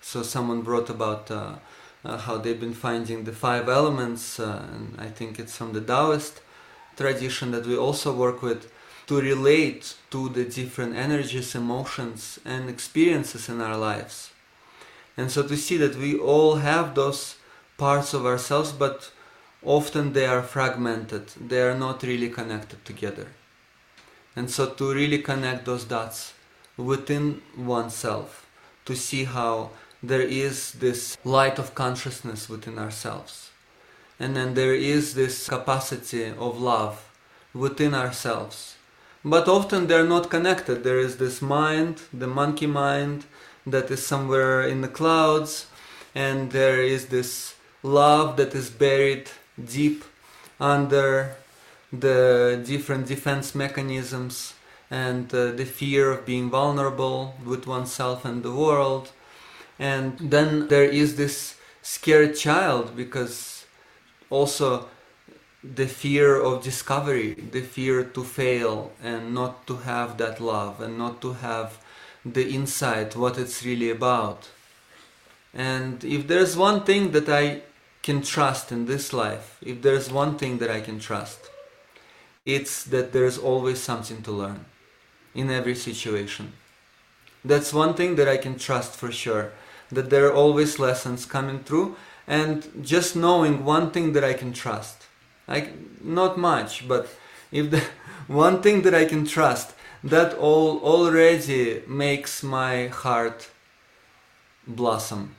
So 0.00 0.22
someone 0.22 0.62
brought 0.62 0.88
about 0.88 1.30
uh, 1.30 1.56
uh, 2.04 2.18
how 2.18 2.38
they've 2.38 2.58
been 2.58 2.74
finding 2.74 3.24
the 3.24 3.32
five 3.32 3.68
elements 3.68 4.38
uh, 4.38 4.64
and 4.72 4.94
i 5.00 5.08
think 5.08 5.38
it's 5.38 5.56
from 5.56 5.72
the 5.72 5.80
taoist 5.80 6.40
tradition 6.96 7.50
that 7.50 7.66
we 7.66 7.76
also 7.76 8.14
work 8.14 8.42
with 8.42 8.70
to 9.06 9.20
relate 9.20 9.94
to 10.10 10.28
the 10.30 10.44
different 10.44 10.96
energies 10.96 11.54
emotions 11.54 12.38
and 12.44 12.68
experiences 12.68 13.48
in 13.48 13.60
our 13.60 13.76
lives 13.76 14.30
and 15.16 15.30
so 15.30 15.42
to 15.42 15.56
see 15.56 15.76
that 15.76 15.96
we 15.96 16.18
all 16.18 16.56
have 16.56 16.94
those 16.94 17.36
parts 17.78 18.12
of 18.14 18.26
ourselves 18.26 18.72
but 18.72 19.10
often 19.66 20.12
they 20.12 20.26
are 20.26 20.42
fragmented, 20.42 21.28
they 21.40 21.60
are 21.60 21.76
not 21.76 22.02
really 22.02 22.28
connected 22.28 22.84
together. 22.84 23.26
And 24.34 24.50
so 24.50 24.70
to 24.70 24.94
really 24.94 25.18
connect 25.18 25.64
those 25.64 25.84
dots 25.84 26.34
within 26.76 27.42
oneself, 27.56 28.46
to 28.84 28.94
see 28.94 29.24
how 29.24 29.70
there 30.02 30.20
is 30.20 30.72
this 30.72 31.16
light 31.24 31.58
of 31.58 31.74
consciousness 31.74 32.48
within 32.48 32.78
ourselves. 32.78 33.50
And 34.20 34.36
then 34.36 34.54
there 34.54 34.74
is 34.74 35.14
this 35.14 35.48
capacity 35.48 36.28
of 36.28 36.60
love 36.60 37.10
within 37.52 37.94
ourselves. 37.94 38.75
But 39.26 39.48
often 39.48 39.88
they're 39.88 40.06
not 40.06 40.30
connected. 40.30 40.84
There 40.84 41.00
is 41.00 41.16
this 41.16 41.42
mind, 41.42 42.02
the 42.12 42.28
monkey 42.28 42.68
mind, 42.68 43.24
that 43.66 43.90
is 43.90 44.06
somewhere 44.06 44.62
in 44.62 44.82
the 44.82 44.88
clouds, 45.00 45.66
and 46.14 46.52
there 46.52 46.80
is 46.80 47.06
this 47.06 47.56
love 47.82 48.36
that 48.36 48.54
is 48.54 48.70
buried 48.70 49.28
deep 49.58 50.04
under 50.60 51.34
the 51.92 52.62
different 52.64 53.08
defense 53.08 53.52
mechanisms 53.52 54.54
and 54.92 55.34
uh, 55.34 55.50
the 55.50 55.64
fear 55.64 56.12
of 56.12 56.24
being 56.24 56.48
vulnerable 56.48 57.34
with 57.44 57.66
oneself 57.66 58.24
and 58.24 58.44
the 58.44 58.54
world. 58.54 59.10
And 59.76 60.16
then 60.20 60.68
there 60.68 60.84
is 60.84 61.16
this 61.16 61.56
scared 61.82 62.36
child 62.36 62.96
because 62.96 63.64
also 64.30 64.88
the 65.74 65.86
fear 65.88 66.40
of 66.40 66.62
discovery, 66.62 67.34
the 67.34 67.62
fear 67.62 68.04
to 68.04 68.22
fail 68.22 68.92
and 69.02 69.34
not 69.34 69.66
to 69.66 69.76
have 69.78 70.18
that 70.18 70.40
love 70.40 70.80
and 70.80 70.96
not 70.96 71.20
to 71.22 71.32
have 71.34 71.78
the 72.24 72.48
insight 72.50 73.16
what 73.16 73.38
it's 73.38 73.64
really 73.64 73.90
about. 73.90 74.48
And 75.52 76.04
if 76.04 76.26
there's 76.28 76.56
one 76.56 76.84
thing 76.84 77.12
that 77.12 77.28
I 77.28 77.62
can 78.02 78.22
trust 78.22 78.70
in 78.70 78.86
this 78.86 79.12
life, 79.12 79.58
if 79.62 79.82
there's 79.82 80.12
one 80.12 80.36
thing 80.36 80.58
that 80.58 80.70
I 80.70 80.80
can 80.80 81.00
trust, 81.00 81.50
it's 82.44 82.84
that 82.84 83.12
there's 83.12 83.38
always 83.38 83.80
something 83.80 84.22
to 84.22 84.30
learn 84.30 84.66
in 85.34 85.50
every 85.50 85.74
situation. 85.74 86.52
That's 87.44 87.72
one 87.72 87.94
thing 87.94 88.16
that 88.16 88.28
I 88.28 88.36
can 88.36 88.58
trust 88.58 88.94
for 88.94 89.10
sure, 89.10 89.52
that 89.90 90.10
there 90.10 90.26
are 90.26 90.34
always 90.34 90.78
lessons 90.78 91.26
coming 91.26 91.60
through, 91.60 91.96
and 92.26 92.68
just 92.82 93.16
knowing 93.16 93.64
one 93.64 93.90
thing 93.90 94.12
that 94.12 94.24
I 94.24 94.34
can 94.34 94.52
trust. 94.52 95.05
I, 95.48 95.70
not 96.02 96.38
much, 96.38 96.86
but 96.88 97.08
if 97.52 97.70
the 97.70 97.82
one 98.26 98.62
thing 98.62 98.82
that 98.82 98.94
I 98.94 99.04
can 99.04 99.24
trust, 99.26 99.74
that 100.02 100.34
all 100.34 100.78
already 100.80 101.82
makes 101.86 102.42
my 102.42 102.88
heart 102.88 103.48
blossom. 104.66 105.34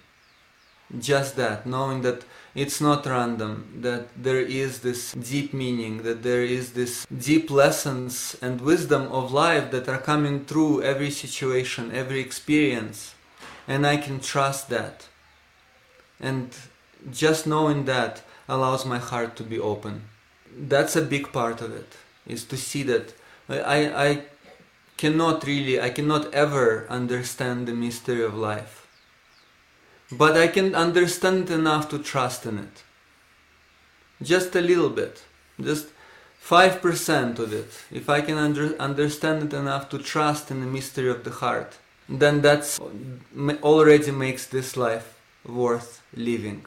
Just 0.99 1.35
that, 1.35 1.65
knowing 1.65 2.01
that 2.03 2.23
it's 2.55 2.79
not 2.79 3.05
random, 3.05 3.79
that 3.81 4.07
there 4.15 4.39
is 4.39 4.79
this 4.79 5.11
deep 5.11 5.53
meaning, 5.53 6.03
that 6.03 6.23
there 6.23 6.43
is 6.43 6.73
this 6.73 7.05
deep 7.05 7.51
lessons 7.51 8.37
and 8.41 8.61
wisdom 8.61 9.03
of 9.11 9.31
life 9.31 9.69
that 9.71 9.89
are 9.89 9.99
coming 9.99 10.45
through 10.45 10.81
every 10.81 11.11
situation, 11.11 11.91
every 11.93 12.19
experience. 12.19 13.13
And 13.67 13.85
I 13.85 13.97
can 13.97 14.21
trust 14.21 14.69
that. 14.69 15.07
And 16.19 16.55
just 17.11 17.45
knowing 17.45 17.85
that 17.85 18.23
allows 18.47 18.85
my 18.85 18.97
heart 18.97 19.35
to 19.37 19.43
be 19.43 19.59
open. 19.59 20.03
That's 20.55 20.95
a 20.95 21.01
big 21.01 21.31
part 21.31 21.61
of 21.61 21.75
it, 21.75 21.93
is 22.25 22.43
to 22.45 22.57
see 22.57 22.83
that 22.83 23.13
I, 23.49 24.07
I 24.07 24.21
cannot 24.97 25.45
really, 25.45 25.79
I 25.79 25.89
cannot 25.89 26.33
ever 26.33 26.87
understand 26.89 27.67
the 27.67 27.73
mystery 27.73 28.23
of 28.23 28.35
life 28.35 28.87
but 30.11 30.37
I 30.37 30.47
can 30.47 30.73
understand 30.73 31.49
enough 31.49 31.89
to 31.89 31.99
trust 31.99 32.45
in 32.45 32.59
it. 32.59 32.83
Just 34.21 34.55
a 34.55 34.61
little 34.61 34.89
bit, 34.89 35.23
just 35.59 35.87
5% 36.43 37.39
of 37.39 37.53
it. 37.53 37.69
If 37.91 38.09
I 38.09 38.21
can 38.21 38.37
under, 38.37 38.75
understand 38.79 39.43
it 39.43 39.53
enough 39.53 39.89
to 39.89 39.99
trust 39.99 40.49
in 40.49 40.61
the 40.61 40.67
mystery 40.67 41.09
of 41.09 41.23
the 41.23 41.31
heart, 41.31 41.77
then 42.07 42.41
that's 42.41 42.79
already 43.61 44.11
makes 44.11 44.45
this 44.45 44.77
life 44.77 45.19
worth 45.45 46.01
living. 46.15 46.65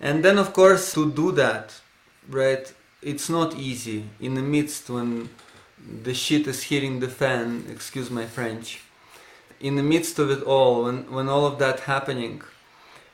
And 0.00 0.24
then, 0.24 0.38
of 0.38 0.52
course, 0.52 0.92
to 0.94 1.10
do 1.10 1.32
that, 1.32 1.80
right, 2.28 2.72
it's 3.02 3.28
not 3.28 3.56
easy 3.56 4.04
in 4.20 4.34
the 4.34 4.42
midst 4.42 4.90
when 4.90 5.30
the 6.02 6.14
shit 6.14 6.46
is 6.46 6.64
hitting 6.64 7.00
the 7.00 7.08
fan, 7.08 7.64
excuse 7.70 8.10
my 8.10 8.26
French 8.26 8.80
in 9.60 9.76
the 9.76 9.82
midst 9.82 10.18
of 10.18 10.30
it 10.30 10.42
all, 10.42 10.84
when, 10.84 11.10
when 11.10 11.28
all 11.28 11.46
of 11.46 11.58
that 11.58 11.80
happening, 11.80 12.42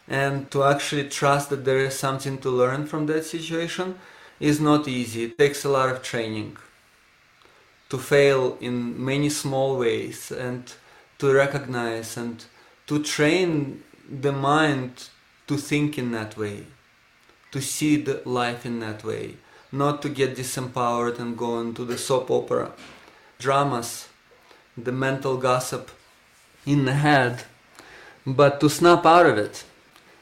and 0.09 0.51
to 0.51 0.65
actually 0.65 1.09
trust 1.09 1.51
that 1.51 1.65
there 1.65 1.79
is 1.79 1.95
something 1.95 2.39
to 2.39 2.51
learn 2.51 2.87
from 2.87 3.07
that 3.07 3.25
situation 3.25 3.99
is 4.41 4.61
not 4.61 4.89
easy. 4.89 5.25
It 5.25 5.39
takes 5.39 5.65
a 5.65 5.69
lot 5.69 5.89
of 5.89 6.03
training 6.03 6.57
to 7.89 7.99
fail 7.99 8.57
in 8.61 9.03
many 9.03 9.29
small 9.29 9.79
ways 9.79 10.33
and 10.33 10.73
to 11.19 11.33
recognize 11.33 12.17
and 12.17 12.45
to 12.87 13.03
train 13.03 13.85
the 14.11 14.33
mind 14.33 15.09
to 15.47 15.57
think 15.57 15.99
in 15.99 16.13
that 16.13 16.37
way, 16.37 16.67
to 17.51 17.61
see 17.61 17.97
the 17.97 18.23
life 18.25 18.65
in 18.65 18.81
that 18.81 19.05
way, 19.05 19.37
not 19.71 20.03
to 20.03 20.09
get 20.09 20.37
disempowered 20.37 21.19
and 21.19 21.37
go 21.37 21.61
into 21.61 21.85
the 21.85 21.99
soap 21.99 22.31
opera 22.31 22.73
dramas, 23.39 24.09
the 24.77 24.93
mental 24.93 25.37
gossip 25.37 25.91
in 26.65 26.85
the 26.85 26.95
head, 26.95 27.45
but 28.25 28.61
to 28.61 28.71
snap 28.71 29.05
out 29.05 29.27
of 29.27 29.37
it 29.37 29.65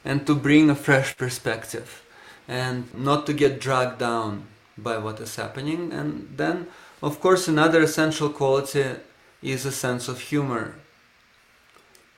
and 0.03 0.25
to 0.25 0.33
bring 0.33 0.69
a 0.69 0.75
fresh 0.75 1.15
perspective 1.15 2.03
and 2.47 2.91
not 2.95 3.25
to 3.27 3.33
get 3.33 3.61
dragged 3.61 3.99
down 3.99 4.47
by 4.77 4.97
what 4.97 5.19
is 5.19 5.35
happening. 5.35 5.93
And 5.93 6.33
then, 6.35 6.67
of 7.03 7.19
course, 7.19 7.47
another 7.47 7.83
essential 7.83 8.29
quality 8.29 8.95
is 9.41 9.65
a 9.65 9.71
sense 9.71 10.07
of 10.07 10.19
humor 10.19 10.75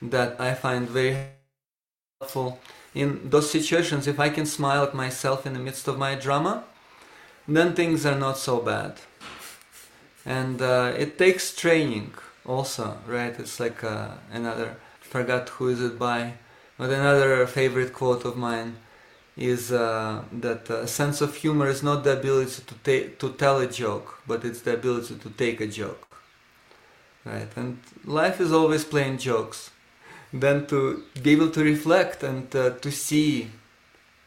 that 0.00 0.40
I 0.40 0.54
find 0.54 0.88
very 0.88 1.16
helpful 2.20 2.58
in 2.94 3.28
those 3.30 3.50
situations. 3.50 4.06
If 4.06 4.20
I 4.20 4.28
can 4.28 4.46
smile 4.46 4.82
at 4.84 4.94
myself 4.94 5.46
in 5.46 5.52
the 5.52 5.58
midst 5.58 5.88
of 5.88 5.98
my 5.98 6.14
drama, 6.14 6.64
then 7.46 7.74
things 7.74 8.06
are 8.06 8.18
not 8.18 8.38
so 8.38 8.60
bad. 8.60 8.94
And 10.24 10.62
uh, 10.62 10.92
it 10.96 11.18
takes 11.18 11.54
training 11.54 12.14
also, 12.46 12.98
right? 13.06 13.38
It's 13.38 13.60
like 13.60 13.84
uh, 13.84 14.12
another, 14.32 14.76
forgot 15.00 15.48
who 15.50 15.68
is 15.68 15.80
it 15.82 15.98
by, 15.98 16.34
but 16.78 16.90
another 16.90 17.46
favorite 17.46 17.92
quote 17.92 18.24
of 18.24 18.36
mine 18.36 18.76
is 19.36 19.72
uh, 19.72 20.22
that 20.32 20.70
a 20.70 20.86
sense 20.86 21.20
of 21.20 21.34
humor 21.36 21.68
is 21.68 21.82
not 21.82 22.04
the 22.04 22.16
ability 22.16 22.62
to, 22.66 22.74
ta- 22.74 23.14
to 23.18 23.32
tell 23.34 23.58
a 23.58 23.66
joke, 23.66 24.20
but 24.26 24.44
it's 24.44 24.62
the 24.62 24.74
ability 24.74 25.16
to 25.16 25.30
take 25.30 25.60
a 25.60 25.66
joke. 25.66 26.06
Right? 27.24 27.48
And 27.56 27.78
life 28.04 28.40
is 28.40 28.52
always 28.52 28.84
playing 28.84 29.18
jokes. 29.18 29.70
Then 30.34 30.66
to 30.66 31.04
be 31.22 31.30
able 31.30 31.50
to 31.50 31.62
reflect 31.62 32.24
and 32.24 32.54
uh, 32.56 32.70
to 32.70 32.90
see 32.90 33.50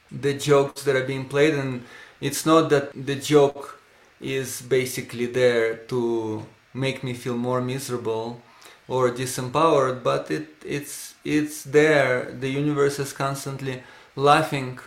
the 0.10 0.34
jokes 0.34 0.84
that 0.84 0.96
are 0.96 1.04
being 1.04 1.26
played, 1.28 1.54
and 1.54 1.84
it's 2.22 2.46
not 2.46 2.70
that 2.70 3.06
the 3.06 3.16
joke 3.16 3.82
is 4.22 4.62
basically 4.62 5.26
there 5.26 5.76
to 5.92 6.46
make 6.74 7.04
me 7.04 7.14
feel 7.14 7.36
more 7.36 7.60
miserable 7.60 8.42
or 8.88 9.12
disempowered, 9.12 10.02
but 10.02 10.32
it, 10.32 10.48
it's, 10.66 11.16
it's 11.26 11.64
there. 11.64 12.32
The 12.32 12.50
universe 12.50 13.00
is 13.00 13.12
constantly 13.12 13.84
laughing 14.16 14.80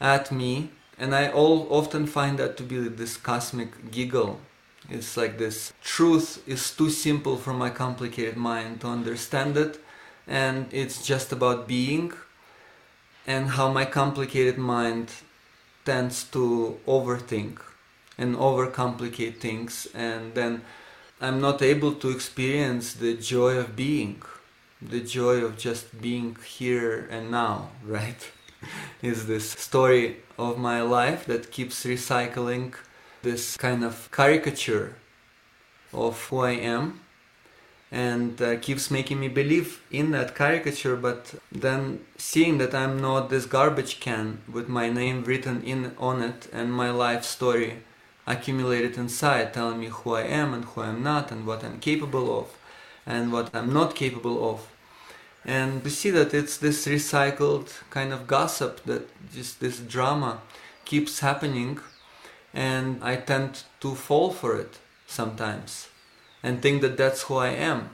at 0.00 0.30
me, 0.30 0.70
and 0.96 1.12
I 1.12 1.28
all, 1.28 1.66
often 1.70 2.06
find 2.06 2.38
that 2.38 2.56
to 2.58 2.62
be 2.62 2.78
this 2.88 3.16
cosmic 3.16 3.90
giggle. 3.90 4.38
It's 4.88 5.16
like 5.16 5.38
this 5.38 5.72
truth 5.82 6.42
is 6.46 6.70
too 6.70 6.90
simple 6.90 7.36
for 7.36 7.52
my 7.52 7.70
complicated 7.70 8.36
mind 8.36 8.82
to 8.82 8.86
understand 8.88 9.56
it, 9.56 9.80
and 10.26 10.66
it's 10.72 11.04
just 11.04 11.32
about 11.32 11.68
being, 11.68 12.12
and 13.26 13.50
how 13.50 13.70
my 13.70 13.84
complicated 13.84 14.58
mind 14.58 15.10
tends 15.84 16.24
to 16.24 16.78
overthink 16.86 17.58
and 18.18 18.36
overcomplicate 18.36 19.38
things, 19.38 19.88
and 19.94 20.34
then 20.34 20.62
I'm 21.20 21.40
not 21.40 21.62
able 21.62 21.94
to 21.94 22.10
experience 22.10 22.94
the 22.94 23.14
joy 23.14 23.56
of 23.56 23.76
being, 23.76 24.22
the 24.80 25.00
joy 25.00 25.44
of 25.44 25.56
just 25.56 26.00
being 26.00 26.36
here 26.44 27.06
and 27.10 27.30
now, 27.30 27.70
right? 27.84 28.30
is 29.02 29.26
this 29.26 29.50
story 29.50 30.18
of 30.38 30.58
my 30.58 30.80
life 30.82 31.26
that 31.26 31.50
keeps 31.50 31.84
recycling 31.84 32.74
this 33.22 33.56
kind 33.56 33.84
of 33.84 34.08
caricature 34.12 34.96
of 35.92 36.20
who 36.26 36.38
I 36.40 36.52
am 36.52 37.00
and 37.92 38.40
uh, 38.40 38.56
keeps 38.56 38.90
making 38.90 39.20
me 39.20 39.28
believe 39.28 39.82
in 39.90 40.10
that 40.12 40.34
caricature 40.34 40.96
but 40.96 41.34
then 41.52 42.00
seeing 42.16 42.56
that 42.56 42.74
I'm 42.74 42.98
not 43.00 43.28
this 43.28 43.44
garbage 43.46 44.00
can 44.00 44.38
with 44.50 44.66
my 44.68 44.88
name 44.88 45.22
written 45.24 45.62
in 45.62 45.94
on 45.98 46.22
it 46.22 46.48
and 46.52 46.72
my 46.72 46.90
life 46.90 47.22
story 47.22 47.82
accumulated 48.26 48.96
inside, 48.96 49.52
telling 49.52 49.80
me 49.80 49.88
who 49.88 50.14
I 50.14 50.22
am 50.22 50.54
and 50.54 50.64
who 50.64 50.82
I'm 50.82 51.02
not, 51.02 51.30
and 51.32 51.46
what 51.46 51.64
I'm 51.64 51.80
capable 51.80 52.38
of, 52.38 52.56
and 53.06 53.32
what 53.32 53.54
I'm 53.54 53.72
not 53.72 53.94
capable 53.94 54.50
of. 54.50 54.68
And 55.44 55.82
we 55.82 55.90
see 55.90 56.10
that 56.10 56.32
it's 56.32 56.56
this 56.56 56.86
recycled 56.86 57.68
kind 57.90 58.12
of 58.12 58.26
gossip, 58.26 58.84
that 58.84 59.08
just 59.32 59.60
this 59.60 59.80
drama 59.80 60.40
keeps 60.84 61.20
happening, 61.20 61.80
and 62.54 63.02
I 63.02 63.16
tend 63.16 63.64
to 63.80 63.94
fall 63.94 64.30
for 64.30 64.56
it 64.56 64.78
sometimes 65.06 65.88
and 66.42 66.60
think 66.60 66.82
that 66.82 66.96
that's 66.96 67.22
who 67.22 67.36
I 67.36 67.48
am. 67.48 67.90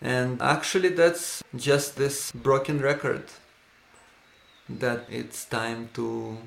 And 0.00 0.40
actually, 0.40 0.88
that's 0.90 1.44
just 1.54 1.96
this 1.96 2.32
broken 2.32 2.80
record 2.80 3.24
that 4.68 5.04
it's 5.10 5.44
time 5.44 5.90
to 5.94 6.38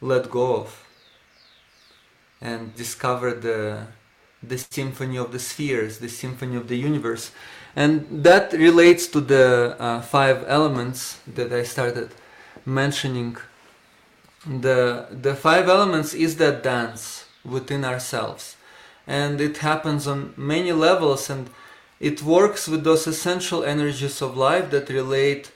let 0.00 0.30
go 0.30 0.56
of 0.56 0.84
and 2.40 2.74
discover 2.76 3.32
the 3.32 3.86
the 4.40 4.56
symphony 4.56 5.16
of 5.16 5.32
the 5.32 5.38
spheres, 5.38 5.98
the 5.98 6.08
symphony 6.08 6.56
of 6.56 6.68
the 6.68 6.76
universe, 6.76 7.32
and 7.74 8.06
that 8.22 8.52
relates 8.52 9.08
to 9.08 9.20
the 9.20 9.76
uh, 9.80 10.00
five 10.00 10.44
elements 10.46 11.18
that 11.26 11.52
I 11.52 11.64
started 11.64 12.10
mentioning. 12.64 13.36
The 14.46 15.06
the 15.10 15.34
five 15.34 15.68
elements 15.68 16.14
is 16.14 16.36
that 16.36 16.62
dance 16.62 17.24
within 17.44 17.84
ourselves, 17.84 18.56
and 19.08 19.40
it 19.40 19.56
happens 19.58 20.06
on 20.06 20.34
many 20.36 20.70
levels, 20.70 21.30
and 21.30 21.48
it 21.98 22.22
works 22.22 22.68
with 22.68 22.84
those 22.84 23.06
essential 23.06 23.64
energies 23.64 24.20
of 24.20 24.36
life 24.36 24.70
that 24.70 24.90
relate 24.90 25.50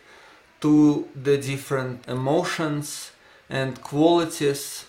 to 0.62 1.06
the 1.14 1.36
different 1.36 2.08
emotions 2.08 3.12
and 3.50 3.82
qualities 3.82 4.86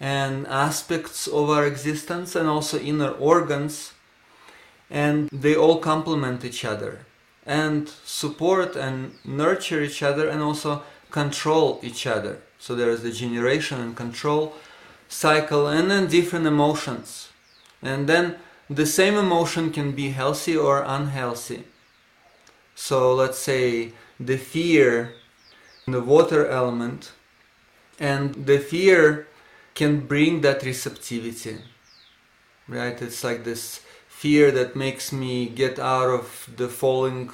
and 0.00 0.46
aspects 0.46 1.26
of 1.26 1.50
our 1.50 1.66
existence 1.66 2.34
and 2.34 2.48
also 2.48 2.78
inner 2.78 3.10
organs 3.10 3.92
and 4.90 5.28
they 5.30 5.54
all 5.54 5.78
complement 5.78 6.44
each 6.44 6.64
other 6.64 7.00
and 7.44 7.88
support 8.04 8.76
and 8.76 9.12
nurture 9.24 9.82
each 9.82 10.02
other 10.02 10.28
and 10.28 10.42
also 10.42 10.82
control 11.10 11.80
each 11.82 12.06
other. 12.06 12.38
So 12.58 12.74
there 12.74 12.90
is 12.90 13.02
the 13.02 13.12
generation 13.12 13.80
and 13.80 13.96
control 13.96 14.54
cycle 15.08 15.66
and 15.66 15.90
then 15.90 16.06
different 16.08 16.46
emotions 16.46 17.28
and 17.86 18.08
then 18.08 18.36
the 18.68 18.86
same 18.86 19.14
emotion 19.14 19.72
can 19.72 19.92
be 19.92 20.10
healthy 20.10 20.56
or 20.56 20.82
unhealthy. 20.82 21.64
So 22.74 23.14
let's 23.14 23.38
say 23.38 23.92
the 24.18 24.36
fear 24.36 25.12
the 25.86 26.00
water 26.00 26.48
element 26.48 27.12
and 28.00 28.46
the 28.46 28.58
fear 28.58 29.28
can 29.74 30.00
bring 30.00 30.40
that 30.40 30.64
receptivity 30.64 31.58
right? 32.68 33.00
It's 33.00 33.22
like 33.22 33.44
this 33.44 33.80
fear 34.08 34.50
that 34.52 34.76
makes 34.76 35.12
me 35.12 35.48
get 35.48 35.78
out 35.78 36.08
of 36.08 36.50
the 36.56 36.68
falling 36.68 37.30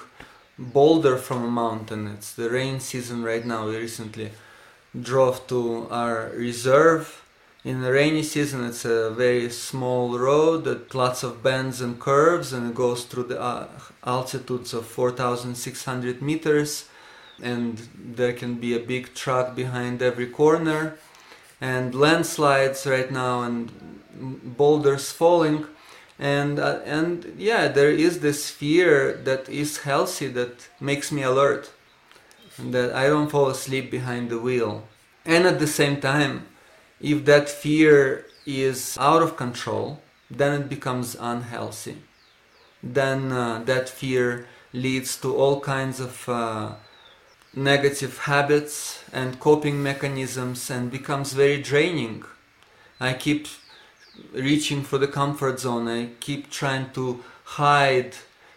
boulder 0.58 1.16
from 1.16 1.44
a 1.44 1.50
mountain. 1.50 2.06
It's 2.06 2.34
the 2.34 2.50
rain 2.50 2.80
season 2.80 3.22
right 3.22 3.44
now. 3.44 3.68
We 3.68 3.76
recently 3.76 4.32
drove 5.00 5.46
to 5.48 5.88
our 5.90 6.30
reserve 6.34 7.21
in 7.64 7.80
the 7.82 7.92
rainy 7.92 8.22
season 8.22 8.64
it's 8.64 8.84
a 8.84 9.10
very 9.10 9.48
small 9.50 10.18
road 10.18 10.64
that 10.64 10.94
lots 10.94 11.22
of 11.22 11.42
bends 11.42 11.80
and 11.80 12.00
curves 12.00 12.52
and 12.52 12.70
it 12.70 12.74
goes 12.74 13.04
through 13.04 13.24
the 13.24 13.40
uh, 13.40 13.68
altitudes 14.04 14.74
of 14.74 14.86
4600 14.86 16.20
meters 16.20 16.88
and 17.40 17.88
there 17.96 18.32
can 18.32 18.54
be 18.54 18.74
a 18.74 18.80
big 18.80 19.14
truck 19.14 19.54
behind 19.54 20.02
every 20.02 20.26
corner 20.26 20.96
and 21.60 21.94
landslides 21.94 22.86
right 22.86 23.10
now 23.12 23.42
and 23.42 23.70
boulders 24.56 25.12
falling 25.12 25.64
and 26.18 26.58
uh, 26.58 26.80
and 26.84 27.34
yeah 27.38 27.68
there 27.68 27.90
is 27.90 28.20
this 28.20 28.50
fear 28.50 29.12
that 29.24 29.48
is 29.48 29.78
healthy 29.78 30.26
that 30.26 30.68
makes 30.80 31.10
me 31.12 31.22
alert 31.22 31.70
that 32.58 32.92
I 32.92 33.06
don't 33.06 33.30
fall 33.30 33.48
asleep 33.48 33.90
behind 33.90 34.30
the 34.30 34.38
wheel. 34.38 34.84
And 35.24 35.46
at 35.46 35.58
the 35.58 35.66
same 35.66 36.00
time 36.00 36.46
if 37.02 37.24
that 37.24 37.48
fear 37.48 38.24
is 38.46 38.96
out 38.98 39.22
of 39.22 39.36
control 39.36 40.00
then 40.30 40.62
it 40.62 40.68
becomes 40.68 41.14
unhealthy 41.20 41.98
then 42.82 43.30
uh, 43.32 43.62
that 43.64 43.88
fear 43.88 44.46
leads 44.72 45.16
to 45.16 45.34
all 45.36 45.60
kinds 45.60 46.00
of 46.00 46.28
uh, 46.28 46.72
negative 47.54 48.18
habits 48.18 49.04
and 49.12 49.38
coping 49.38 49.82
mechanisms 49.82 50.70
and 50.70 50.90
becomes 50.90 51.34
very 51.34 51.60
draining. 51.60 52.24
I 52.98 53.12
keep 53.12 53.46
reaching 54.32 54.82
for 54.82 54.98
the 54.98 55.08
comfort 55.08 55.60
zone, 55.60 55.88
I 55.88 56.10
keep 56.20 56.50
trying 56.50 56.90
to 56.92 57.22
hide 57.44 58.14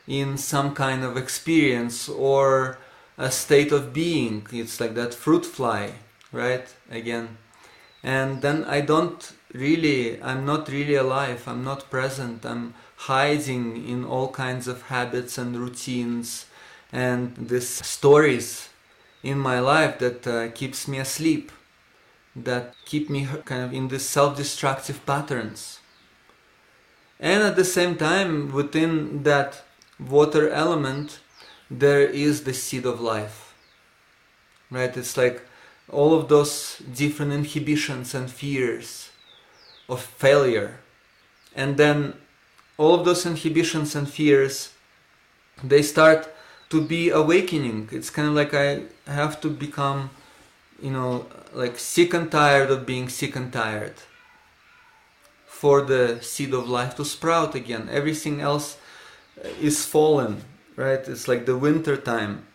in 0.07 0.37
some 0.37 0.73
kind 0.73 1.03
of 1.03 1.17
experience 1.17 2.07
or 2.07 2.77
a 3.17 3.31
state 3.31 3.71
of 3.71 3.93
being. 3.93 4.47
It's 4.51 4.79
like 4.79 4.95
that 4.95 5.13
fruit 5.13 5.45
fly, 5.45 5.93
right? 6.31 6.67
Again. 6.89 7.37
And 8.05 8.41
then 8.41 8.63
I 8.65 8.81
don't 8.81 9.33
really 9.51 10.21
I'm 10.21 10.45
not 10.45 10.69
really 10.69 10.95
alive. 10.95 11.47
I'm 11.47 11.63
not 11.63 11.89
present. 11.89 12.45
I'm 12.45 12.75
hiding 12.95 13.85
in 13.85 14.05
all 14.05 14.29
kinds 14.31 14.67
of 14.67 14.83
habits 14.83 15.37
and 15.37 15.57
routines 15.57 16.45
and 16.91 17.35
these 17.35 17.67
stories 17.67 18.69
in 19.23 19.37
my 19.39 19.59
life 19.59 19.99
that 19.99 20.25
uh, 20.27 20.49
keeps 20.51 20.87
me 20.87 20.99
asleep 20.99 21.51
that 22.35 22.73
keep 22.85 23.09
me 23.09 23.27
kind 23.45 23.63
of 23.63 23.73
in 23.73 23.87
these 23.87 24.07
self-destructive 24.07 25.05
patterns 25.05 25.79
and 27.19 27.43
at 27.43 27.55
the 27.55 27.65
same 27.65 27.95
time 27.95 28.51
within 28.51 29.23
that 29.23 29.63
water 29.99 30.49
element 30.49 31.19
there 31.71 32.01
is 32.01 32.43
the 32.43 32.53
seed 32.53 32.85
of 32.85 33.01
life 33.01 33.53
right 34.69 34.95
it's 34.95 35.17
like 35.17 35.41
all 35.91 36.13
of 36.13 36.27
those 36.27 36.81
different 36.93 37.31
inhibitions 37.31 38.13
and 38.15 38.29
fears 38.29 39.09
of 39.87 40.01
failure. 40.01 40.79
And 41.55 41.77
then 41.77 42.13
all 42.77 42.93
of 42.93 43.05
those 43.05 43.25
inhibitions 43.25 43.95
and 43.95 44.09
fears 44.09 44.71
they 45.63 45.81
start 45.81 46.33
to 46.69 46.81
be 46.81 47.09
awakening. 47.09 47.89
It's 47.91 48.09
kind 48.09 48.27
of 48.27 48.33
like 48.33 48.53
i 48.53 48.81
have 49.07 49.39
to 49.41 49.49
become 49.49 50.09
you 50.81 50.91
know 50.91 51.25
like 51.53 51.79
sick 51.79 52.13
and 52.13 52.29
tired 52.29 52.69
of 52.69 52.85
being 52.85 53.07
sick 53.07 53.37
and 53.37 53.53
tired 53.53 53.93
for 55.45 55.81
the 55.81 56.19
seed 56.21 56.53
of 56.53 56.67
life 56.67 56.95
to 56.97 57.05
sprout 57.05 57.55
again. 57.55 57.87
Everything 57.89 58.41
else 58.41 58.77
uh, 59.43 59.47
is 59.61 59.85
fallen 59.85 60.43
right? 60.75 61.07
It's 61.07 61.27
like 61.27 61.45
the 61.45 61.57
winter 61.57 61.97
time. 61.97 62.45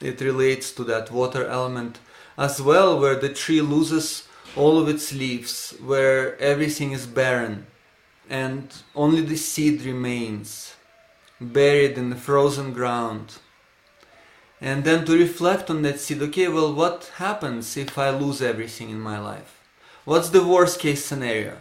It 0.00 0.20
relates 0.20 0.72
to 0.72 0.84
that 0.84 1.10
water 1.10 1.46
element 1.46 1.98
as 2.36 2.60
well 2.60 2.98
where 2.98 3.16
the 3.16 3.32
tree 3.32 3.60
loses 3.60 4.26
all 4.54 4.78
of 4.78 4.88
its 4.88 5.12
leaves 5.12 5.74
where 5.84 6.38
everything 6.38 6.92
is 6.92 7.06
barren 7.06 7.66
and 8.28 8.74
only 8.94 9.22
the 9.22 9.36
seed 9.36 9.82
remains 9.82 10.74
buried 11.40 11.98
in 11.98 12.10
the 12.10 12.16
frozen 12.16 12.72
ground. 12.72 13.34
And 14.60 14.84
then 14.84 15.04
to 15.04 15.18
reflect 15.18 15.70
on 15.70 15.82
that 15.82 16.00
seed 16.00 16.22
okay 16.22 16.48
well 16.48 16.72
what 16.72 17.12
happens 17.16 17.76
if 17.76 17.98
i 17.98 18.10
lose 18.10 18.40
everything 18.40 18.90
in 18.90 19.00
my 19.00 19.18
life? 19.18 19.60
What's 20.04 20.30
the 20.30 20.44
worst 20.44 20.80
case 20.80 21.04
scenario? 21.04 21.58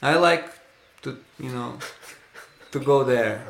I 0.00 0.14
like 0.14 0.46
to 1.02 1.18
you 1.38 1.50
know 1.50 1.78
to 2.70 2.78
go 2.78 3.02
there 3.02 3.46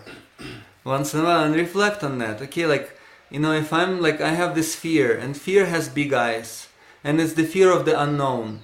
once 0.84 1.12
in 1.12 1.20
a 1.20 1.24
while 1.24 1.45
and 1.45 1.55
reflect 1.55 2.03
on 2.03 2.18
that. 2.18 2.41
Okay 2.41 2.66
like 2.66 2.97
you 3.30 3.38
know 3.38 3.52
if 3.52 3.72
i'm 3.72 4.00
like 4.00 4.20
i 4.20 4.30
have 4.30 4.54
this 4.54 4.74
fear 4.74 5.16
and 5.16 5.36
fear 5.36 5.66
has 5.66 5.88
big 5.88 6.12
eyes 6.12 6.68
and 7.04 7.20
it's 7.20 7.34
the 7.34 7.44
fear 7.44 7.70
of 7.70 7.84
the 7.84 7.98
unknown. 7.98 8.60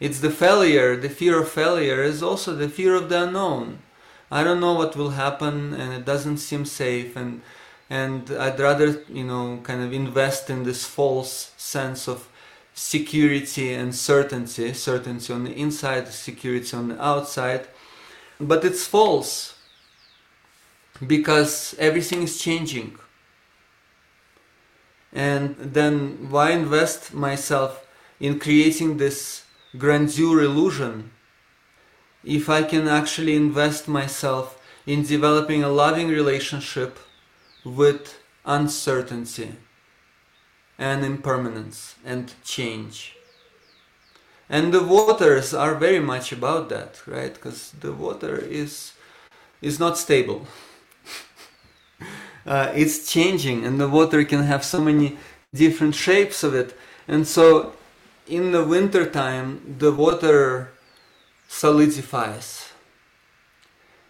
It's 0.00 0.20
the 0.20 0.30
failure 0.30 0.96
the 0.96 1.08
fear 1.08 1.40
of 1.40 1.48
failure 1.50 2.02
is 2.02 2.22
also 2.22 2.54
the 2.54 2.68
fear 2.68 2.94
of 2.94 3.08
the 3.08 3.22
unknown. 3.22 3.78
I 4.30 4.44
don't 4.44 4.60
know 4.60 4.74
what 4.74 4.96
will 4.96 5.10
happen 5.10 5.72
and 5.72 5.92
it 5.92 6.04
doesn't 6.04 6.38
seem 6.38 6.64
safe 6.64 7.16
and 7.16 7.42
and 7.88 8.30
I'd 8.30 8.58
rather 8.58 9.02
you 9.08 9.24
know 9.24 9.60
kind 9.62 9.82
of 9.82 9.92
invest 9.92 10.50
in 10.50 10.64
this 10.64 10.84
false 10.84 11.52
sense 11.56 12.08
of 12.08 12.28
security 12.74 13.72
and 13.72 13.94
certainty 13.94 14.74
certainty 14.74 15.32
on 15.32 15.44
the 15.44 15.52
inside 15.52 16.08
security 16.08 16.76
on 16.76 16.88
the 16.88 17.02
outside. 17.02 17.68
But 18.38 18.64
it's 18.64 18.86
false 18.86 19.54
because 21.06 21.74
everything 21.78 22.22
is 22.24 22.38
changing 22.38 22.98
and 25.16 25.56
then 25.58 26.28
why 26.28 26.50
invest 26.50 27.14
myself 27.14 27.86
in 28.20 28.38
creating 28.38 28.98
this 28.98 29.44
grandeur 29.78 30.42
illusion 30.42 31.10
if 32.22 32.50
I 32.50 32.62
can 32.62 32.86
actually 32.86 33.34
invest 33.34 33.88
myself 33.88 34.60
in 34.84 35.04
developing 35.04 35.62
a 35.62 35.70
loving 35.70 36.08
relationship 36.08 36.98
with 37.64 38.18
uncertainty 38.44 39.54
and 40.78 41.02
impermanence 41.02 41.94
and 42.04 42.34
change. 42.44 43.16
And 44.50 44.72
the 44.72 44.84
waters 44.84 45.54
are 45.54 45.74
very 45.74 46.00
much 46.00 46.30
about 46.30 46.68
that, 46.68 47.00
right? 47.06 47.32
Because 47.32 47.72
the 47.80 47.92
water 47.92 48.36
is 48.36 48.92
is 49.62 49.80
not 49.80 49.96
stable. 49.96 50.46
uh, 52.46 52.72
it's 52.74 53.10
changing, 53.10 53.64
and 53.64 53.80
the 53.80 53.88
water 53.88 54.24
can 54.24 54.44
have 54.44 54.64
so 54.64 54.80
many 54.80 55.18
different 55.52 55.94
shapes 55.94 56.42
of 56.42 56.54
it. 56.54 56.76
And 57.08 57.26
so, 57.26 57.72
in 58.26 58.52
the 58.52 58.64
winter 58.64 59.04
time, 59.08 59.76
the 59.78 59.92
water 59.92 60.72
solidifies. 61.48 62.72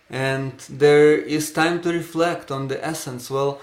And 0.08 0.58
there 0.70 1.12
is 1.12 1.52
time 1.52 1.82
to 1.82 1.92
reflect 1.92 2.50
on 2.50 2.68
the 2.68 2.84
essence. 2.84 3.30
Well 3.30 3.60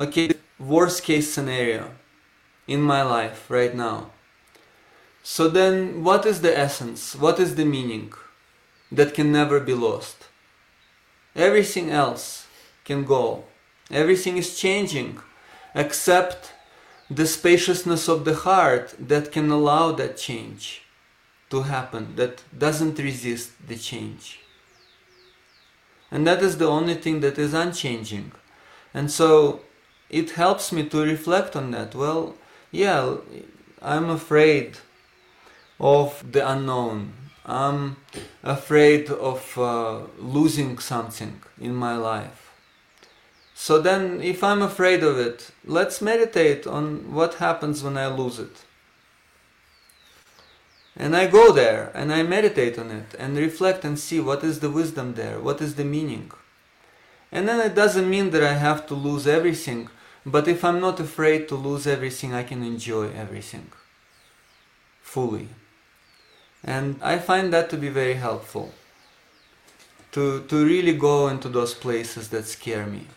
okay 0.00 0.30
worst 0.58 1.02
case 1.02 1.32
scenario 1.32 1.90
in 2.66 2.80
my 2.80 3.02
life 3.02 3.50
right 3.50 3.74
now. 3.74 4.10
So 5.22 5.48
then 5.48 6.04
what 6.04 6.26
is 6.26 6.40
the 6.40 6.56
essence? 6.56 7.14
What 7.14 7.38
is 7.38 7.54
the 7.54 7.64
meaning 7.64 8.12
that 8.90 9.14
can 9.14 9.30
never 9.32 9.60
be 9.60 9.74
lost? 9.74 10.28
Everything 11.36 11.90
else 11.90 12.46
can 12.84 13.04
go 13.04 13.44
everything 13.90 14.36
is 14.36 14.58
changing 14.58 15.18
except 15.74 16.52
the 17.10 17.26
spaciousness 17.26 18.08
of 18.08 18.24
the 18.24 18.34
heart 18.34 18.94
that 18.98 19.32
can 19.32 19.50
allow 19.50 19.92
that 19.92 20.16
change 20.16 20.82
to 21.50 21.62
happen 21.62 22.14
that 22.16 22.42
doesn't 22.56 22.98
resist 22.98 23.50
the 23.66 23.76
change 23.76 24.40
and 26.10 26.26
that 26.26 26.42
is 26.42 26.58
the 26.58 26.66
only 26.66 26.94
thing 26.94 27.20
that 27.20 27.38
is 27.38 27.54
unchanging. 27.54 28.32
And 28.94 29.10
so 29.10 29.60
it 30.08 30.30
helps 30.30 30.72
me 30.72 30.88
to 30.88 31.02
reflect 31.02 31.54
on 31.54 31.70
that. 31.72 31.94
Well, 31.94 32.34
yeah, 32.70 33.16
I'm 33.82 34.08
afraid 34.08 34.78
of 35.78 36.32
the 36.32 36.48
unknown. 36.48 37.12
I'm 37.44 37.96
afraid 38.42 39.10
of 39.10 39.56
uh, 39.58 40.00
losing 40.18 40.78
something 40.78 41.40
in 41.60 41.74
my 41.74 41.96
life. 41.96 42.47
So 43.60 43.80
then, 43.80 44.22
if 44.22 44.44
I'm 44.44 44.62
afraid 44.62 45.02
of 45.02 45.18
it, 45.18 45.50
let's 45.64 46.00
meditate 46.00 46.64
on 46.64 47.12
what 47.12 47.34
happens 47.34 47.82
when 47.82 47.98
I 47.98 48.06
lose 48.06 48.38
it. 48.38 48.62
And 50.96 51.16
I 51.16 51.26
go 51.26 51.52
there 51.52 51.90
and 51.92 52.12
I 52.12 52.22
meditate 52.22 52.78
on 52.78 52.92
it 52.92 53.16
and 53.18 53.36
reflect 53.36 53.84
and 53.84 53.98
see 53.98 54.20
what 54.20 54.44
is 54.44 54.60
the 54.60 54.70
wisdom 54.70 55.14
there, 55.14 55.40
what 55.40 55.60
is 55.60 55.74
the 55.74 55.84
meaning. 55.84 56.30
And 57.32 57.48
then 57.48 57.60
it 57.60 57.74
doesn't 57.74 58.08
mean 58.08 58.30
that 58.30 58.44
I 58.44 58.54
have 58.54 58.86
to 58.86 58.94
lose 58.94 59.26
everything, 59.26 59.90
but 60.24 60.46
if 60.46 60.64
I'm 60.64 60.80
not 60.80 61.00
afraid 61.00 61.48
to 61.48 61.56
lose 61.56 61.84
everything, 61.88 62.32
I 62.32 62.44
can 62.44 62.62
enjoy 62.62 63.10
everything 63.10 63.72
fully. 65.02 65.48
And 66.62 67.00
I 67.02 67.18
find 67.18 67.52
that 67.52 67.70
to 67.70 67.76
be 67.76 67.88
very 67.88 68.14
helpful. 68.14 68.72
To, 70.12 70.44
to 70.44 70.64
really 70.64 70.96
go 70.96 71.26
into 71.26 71.48
those 71.48 71.74
places 71.74 72.28
that 72.28 72.46
scare 72.46 72.86
me. 72.86 73.08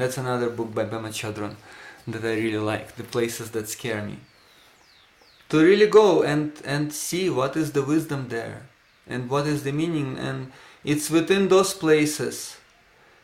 That's 0.00 0.16
another 0.16 0.48
book 0.48 0.74
by 0.74 0.86
Pema 0.86 1.10
Chodron 1.10 1.56
that 2.08 2.24
I 2.24 2.32
really 2.32 2.56
like, 2.56 2.96
The 2.96 3.04
Places 3.04 3.50
That 3.50 3.68
Scare 3.68 4.00
Me. 4.00 4.16
To 5.50 5.62
really 5.62 5.88
go 5.88 6.22
and 6.22 6.52
and 6.64 6.90
see 6.90 7.28
what 7.28 7.54
is 7.54 7.72
the 7.72 7.82
wisdom 7.82 8.28
there 8.28 8.62
and 9.06 9.28
what 9.28 9.46
is 9.46 9.62
the 9.62 9.72
meaning 9.72 10.16
and 10.18 10.52
it's 10.84 11.10
within 11.10 11.48
those 11.48 11.74
places 11.74 12.56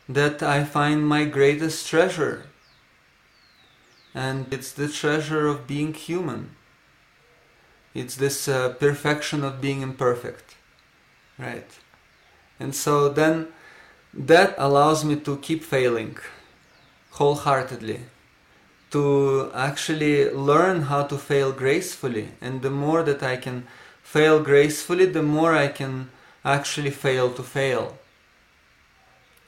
that 0.07 0.43
I 0.43 0.63
find 0.65 1.07
my 1.07 1.25
greatest 1.25 1.87
treasure. 1.87 2.45
And 4.13 4.53
it's 4.53 4.71
the 4.71 4.87
treasure 4.87 5.47
of 5.47 5.65
being 5.65 5.95
human. 5.95 6.55
It's 7.95 8.15
this 8.15 8.47
uh, 8.47 8.73
perfection 8.73 9.43
of 9.43 9.61
being 9.61 9.81
imperfect 9.81 10.53
right? 11.39 11.71
And 12.59 12.75
so 12.75 13.09
then 13.09 13.47
that 14.13 14.53
allows 14.59 15.03
me 15.03 15.15
to 15.15 15.37
keep 15.37 15.63
failing 15.63 16.17
wholeheartedly 17.17 18.01
to 18.91 19.51
actually 19.53 20.29
learn 20.31 20.83
how 20.83 21.03
to 21.03 21.17
fail 21.17 21.51
gracefully. 21.51 22.29
And 22.41 22.61
the 22.61 22.69
more 22.69 23.03
that 23.03 23.21
I 23.21 23.35
can 23.35 23.67
fail 24.01 24.41
gracefully, 24.41 25.05
the 25.05 25.23
more 25.23 25.53
I 25.53 25.67
can 25.67 26.09
actually 26.45 26.91
fail 26.91 27.33
to 27.33 27.43
fail. 27.43 27.97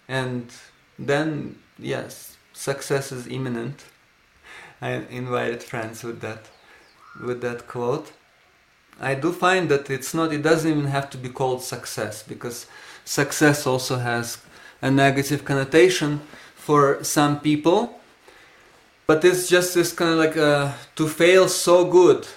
And 0.08 0.52
then, 0.98 1.58
yes, 1.78 2.36
success 2.52 3.12
is 3.12 3.28
imminent. 3.28 3.86
I 4.82 4.92
invited 5.10 5.64
friends 5.64 6.04
with 6.04 6.20
that, 6.22 6.46
with 7.24 7.42
that 7.42 7.68
quote. 7.68 8.12
I 9.00 9.16
do 9.16 9.32
find 9.32 9.70
that 9.70 9.90
it's 9.90 10.14
not, 10.14 10.34
it 10.34 10.42
doesn't 10.42 10.70
even 10.70 10.86
have 10.86 11.10
to 11.12 11.18
be 11.18 11.30
called 11.30 11.64
success 11.64 12.22
because 12.22 12.66
success 13.06 13.66
also 13.66 13.98
has 13.98 14.40
a 14.82 14.92
negative 14.92 15.46
connotation 15.46 16.20
for 16.70 17.04
some 17.04 17.40
people 17.40 18.00
but 19.10 19.26
it's 19.26 19.50
just 19.50 19.74
this 19.74 19.92
kind 19.92 20.12
of 20.12 20.20
like 20.20 20.38
uh, 20.38 20.72
to 20.96 21.08
fail 21.08 21.48
so 21.50 21.78
good 21.84 22.28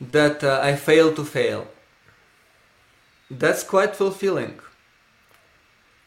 that 0.00 0.42
uh, 0.42 0.60
I 0.60 0.74
fail 0.74 1.14
to 1.14 1.24
fail. 1.24 1.68
That's 3.30 3.62
quite 3.62 3.94
fulfilling. 3.94 4.58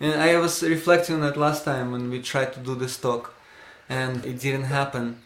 And 0.01 0.21
I 0.21 0.37
was 0.37 0.61
reflecting 0.61 1.15
on 1.15 1.21
that 1.21 1.37
last 1.37 1.63
time 1.63 1.93
when 1.93 2.09
we 2.09 2.21
tried 2.21 2.51
to 2.53 2.59
do 2.59 2.75
this 2.75 2.97
talk 2.97 3.33
and 3.87 4.25
it 4.25 4.41
didn't 4.41 4.65
happen. 4.65 5.21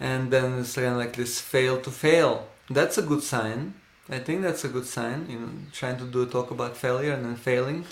And 0.00 0.30
then 0.30 0.60
it's 0.60 0.74
kind 0.74 0.88
of 0.88 0.96
like 0.96 1.14
this 1.14 1.38
fail 1.38 1.82
to 1.82 1.90
fail. 1.90 2.48
That's 2.70 2.96
a 2.96 3.02
good 3.02 3.22
sign. 3.22 3.74
I 4.08 4.20
think 4.20 4.40
that's 4.40 4.64
a 4.64 4.68
good 4.68 4.86
sign, 4.86 5.26
you 5.28 5.38
know, 5.38 5.50
trying 5.70 5.98
to 5.98 6.04
do 6.04 6.22
a 6.22 6.26
talk 6.26 6.50
about 6.50 6.78
failure 6.78 7.12
and 7.12 7.24
then 7.24 7.36
failing 7.36 7.84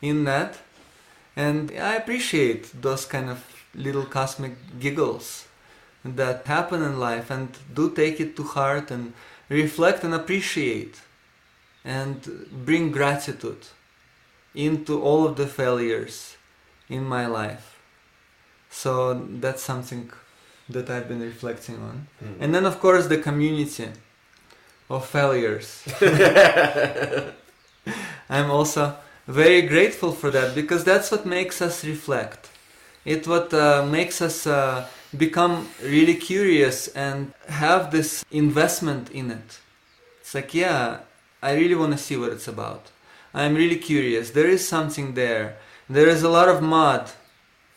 in 0.00 0.24
that. 0.24 0.58
And 1.36 1.70
I 1.70 1.96
appreciate 1.96 2.80
those 2.80 3.04
kind 3.04 3.28
of 3.28 3.44
little 3.74 4.06
cosmic 4.06 4.54
giggles 4.80 5.46
that 6.04 6.46
happen 6.46 6.82
in 6.82 6.98
life 6.98 7.30
and 7.30 7.48
do 7.74 7.90
take 7.90 8.20
it 8.20 8.36
to 8.36 8.42
heart 8.42 8.90
and 8.90 9.12
reflect 9.48 10.02
and 10.02 10.14
appreciate 10.14 11.00
and 11.84 12.48
bring 12.64 12.90
gratitude 12.90 13.66
into 14.54 15.00
all 15.00 15.26
of 15.26 15.36
the 15.36 15.46
failures 15.46 16.36
in 16.88 17.04
my 17.04 17.26
life. 17.26 17.78
So 18.70 19.14
that's 19.14 19.62
something 19.62 20.10
that 20.68 20.90
I've 20.90 21.08
been 21.08 21.20
reflecting 21.20 21.76
on. 21.76 22.08
Mm. 22.22 22.36
And 22.40 22.54
then, 22.54 22.64
of 22.66 22.80
course, 22.80 23.06
the 23.06 23.18
community 23.18 23.88
of 24.88 25.06
failures. 25.06 25.84
I'm 28.28 28.50
also 28.50 28.96
very 29.26 29.62
grateful 29.62 30.12
for 30.12 30.30
that 30.30 30.54
because 30.54 30.84
that's 30.84 31.10
what 31.10 31.26
makes 31.26 31.60
us 31.60 31.84
reflect. 31.84 32.48
It 33.04 33.26
what 33.26 33.52
uh, 33.54 33.86
makes 33.86 34.20
us 34.20 34.46
uh, 34.46 34.88
become 35.16 35.68
really 35.82 36.14
curious 36.14 36.88
and 36.88 37.32
have 37.48 37.90
this 37.90 38.24
investment 38.30 39.10
in 39.10 39.30
it. 39.30 39.60
It's 40.20 40.34
like, 40.34 40.54
yeah, 40.54 41.00
I 41.42 41.54
really 41.54 41.74
want 41.74 41.92
to 41.92 41.98
see 41.98 42.16
what 42.16 42.32
it's 42.32 42.48
about. 42.48 42.90
I'm 43.32 43.54
really 43.54 43.76
curious. 43.76 44.30
There 44.30 44.48
is 44.48 44.66
something 44.66 45.14
there. 45.14 45.56
There 45.88 46.08
is 46.08 46.22
a 46.22 46.28
lot 46.28 46.48
of 46.48 46.62
mud 46.62 47.10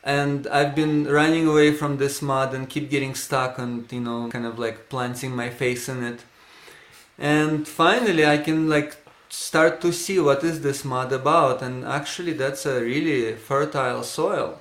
and 0.04 0.48
I've 0.48 0.76
been 0.76 1.06
running 1.06 1.48
away 1.48 1.74
from 1.74 1.98
this 1.98 2.22
mud 2.22 2.54
and 2.54 2.70
keep 2.70 2.90
getting 2.90 3.16
stuck 3.16 3.60
and 3.60 3.92
you 3.92 4.00
know 4.00 4.30
kind 4.30 4.46
of 4.46 4.58
like 4.58 4.90
planting 4.90 5.36
my 5.36 5.50
face 5.50 5.90
in 5.90 6.04
it 6.04 6.24
and 7.18 7.68
finally 7.68 8.26
I 8.26 8.38
can 8.38 8.70
like 8.70 8.96
start 9.30 9.80
to 9.82 9.92
see 9.92 10.20
what 10.20 10.44
is 10.44 10.62
this 10.62 10.84
mud 10.84 11.12
about 11.14 11.62
and 11.62 11.86
actually 11.86 12.34
that's 12.34 12.66
a 12.66 12.82
really 12.82 13.36
fertile 13.36 14.04
soil 14.04 14.60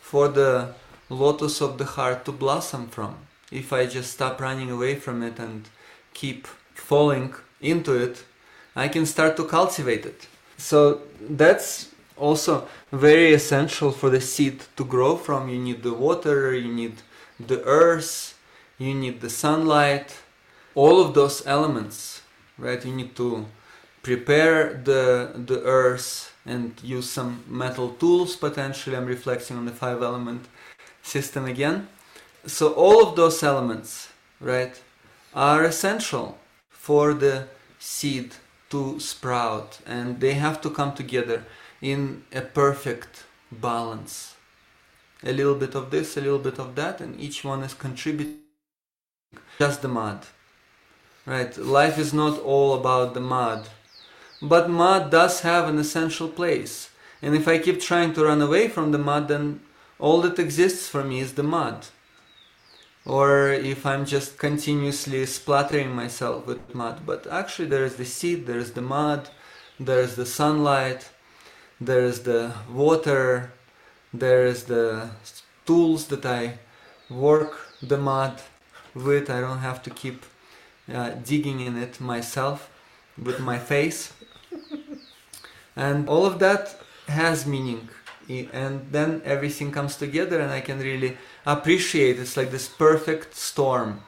for 0.00 0.28
the 0.28 0.74
lotus 1.08 1.60
of 1.60 1.78
the 1.78 1.84
heart 1.84 2.24
to 2.24 2.32
blossom 2.32 2.88
from 2.88 3.16
if 3.52 3.72
I 3.72 3.86
just 3.86 4.12
stop 4.12 4.40
running 4.40 4.70
away 4.70 4.96
from 4.96 5.22
it 5.22 5.38
and 5.38 5.68
keep 6.12 6.46
falling 6.74 7.34
into 7.60 7.92
it 7.94 8.24
I 8.74 8.88
can 8.88 9.06
start 9.06 9.36
to 9.36 9.44
cultivate 9.44 10.04
it 10.04 10.26
so 10.56 11.02
that's 11.20 11.94
also 12.16 12.68
very 12.92 13.32
essential 13.32 13.90
for 13.90 14.10
the 14.10 14.20
seed 14.20 14.62
to 14.76 14.84
grow 14.84 15.16
from. 15.16 15.48
You 15.48 15.58
need 15.58 15.82
the 15.82 15.92
water, 15.92 16.54
you 16.54 16.72
need 16.72 17.02
the 17.40 17.62
earth, 17.64 18.38
you 18.78 18.94
need 18.94 19.20
the 19.20 19.30
sunlight, 19.30 20.16
all 20.74 21.00
of 21.00 21.14
those 21.14 21.46
elements, 21.46 22.22
right? 22.58 22.84
You 22.84 22.94
need 22.94 23.16
to 23.16 23.46
prepare 24.04 24.74
the 24.84 25.32
the 25.46 25.60
earth 25.64 26.32
and 26.46 26.78
use 26.82 27.10
some 27.10 27.42
metal 27.48 27.88
tools 28.00 28.36
potentially. 28.36 28.96
I'm 28.96 29.06
reflecting 29.06 29.56
on 29.56 29.64
the 29.64 29.72
five 29.72 30.02
element 30.02 30.42
system 31.02 31.46
again. 31.46 31.88
So 32.46 32.72
all 32.74 33.02
of 33.06 33.16
those 33.16 33.42
elements, 33.42 34.08
right, 34.40 34.80
are 35.34 35.64
essential 35.64 36.38
for 36.68 37.14
the 37.14 37.48
seed 37.78 38.34
to 38.70 39.00
sprout 39.00 39.80
and 39.86 40.20
they 40.20 40.34
have 40.34 40.60
to 40.60 40.70
come 40.70 40.92
together 40.94 41.44
in 41.80 42.24
a 42.32 42.42
perfect 42.42 43.24
balance. 43.50 44.34
A 45.22 45.32
little 45.32 45.54
bit 45.54 45.74
of 45.74 45.90
this, 45.90 46.16
a 46.16 46.20
little 46.20 46.38
bit 46.38 46.58
of 46.58 46.74
that, 46.74 47.00
and 47.00 47.18
each 47.18 47.44
one 47.44 47.62
is 47.62 47.72
contributing. 47.72 48.40
Just 49.58 49.80
the 49.80 49.88
mud. 49.88 50.26
Right? 51.24 51.56
Life 51.56 51.98
is 51.98 52.12
not 52.12 52.38
all 52.40 52.74
about 52.74 53.14
the 53.14 53.20
mud. 53.20 53.68
But 54.44 54.68
mud 54.68 55.10
does 55.10 55.40
have 55.40 55.68
an 55.68 55.78
essential 55.78 56.28
place. 56.28 56.90
And 57.22 57.34
if 57.34 57.48
I 57.48 57.56
keep 57.56 57.80
trying 57.80 58.12
to 58.12 58.24
run 58.24 58.42
away 58.42 58.68
from 58.68 58.92
the 58.92 58.98
mud, 58.98 59.28
then 59.28 59.60
all 59.98 60.20
that 60.20 60.38
exists 60.38 60.86
for 60.86 61.02
me 61.02 61.20
is 61.20 61.32
the 61.32 61.42
mud. 61.42 61.86
Or 63.06 63.48
if 63.48 63.86
I'm 63.86 64.04
just 64.04 64.36
continuously 64.36 65.24
splattering 65.24 65.96
myself 65.96 66.46
with 66.46 66.74
mud. 66.74 67.06
But 67.06 67.26
actually, 67.26 67.68
there 67.68 67.86
is 67.86 67.96
the 67.96 68.04
seed, 68.04 68.46
there 68.46 68.58
is 68.58 68.72
the 68.72 68.82
mud, 68.82 69.30
there 69.80 70.00
is 70.00 70.14
the 70.14 70.26
sunlight, 70.26 71.08
there 71.80 72.04
is 72.04 72.24
the 72.24 72.52
water, 72.70 73.50
there 74.12 74.44
is 74.44 74.64
the 74.64 75.08
tools 75.64 76.08
that 76.08 76.26
I 76.26 76.58
work 77.08 77.52
the 77.80 77.96
mud 77.96 78.42
with. 78.94 79.30
I 79.30 79.40
don't 79.40 79.64
have 79.70 79.82
to 79.84 79.90
keep 79.90 80.26
uh, 80.92 81.10
digging 81.24 81.60
in 81.60 81.78
it 81.78 81.98
myself 81.98 82.68
with 83.16 83.40
my 83.40 83.58
face. 83.58 84.12
And 85.76 86.08
all 86.08 86.24
of 86.26 86.38
that 86.38 86.76
has 87.08 87.46
meaning. 87.46 87.88
And 88.28 88.86
then 88.90 89.20
everything 89.24 89.70
comes 89.70 89.96
together, 89.96 90.40
and 90.40 90.50
I 90.50 90.60
can 90.60 90.78
really 90.78 91.18
appreciate 91.44 92.18
it's 92.18 92.36
like 92.36 92.50
this 92.50 92.68
perfect 92.68 93.34
storm 93.34 94.00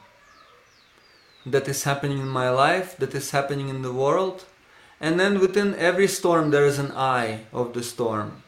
that 1.45 1.67
is 1.67 1.83
happening 1.83 2.19
in 2.19 2.27
my 2.27 2.49
life, 2.49 2.97
that 2.97 3.13
is 3.13 3.31
happening 3.31 3.69
in 3.69 3.83
the 3.83 3.93
world 3.93 4.45
and 4.99 5.19
then 5.19 5.39
within 5.39 5.75
every 5.75 6.07
storm, 6.07 6.49
there 6.49 6.65
is 6.65 6.79
an 6.79 6.91
eye 6.91 7.41
of 7.53 7.73
the 7.73 7.83
storm. 7.83 8.43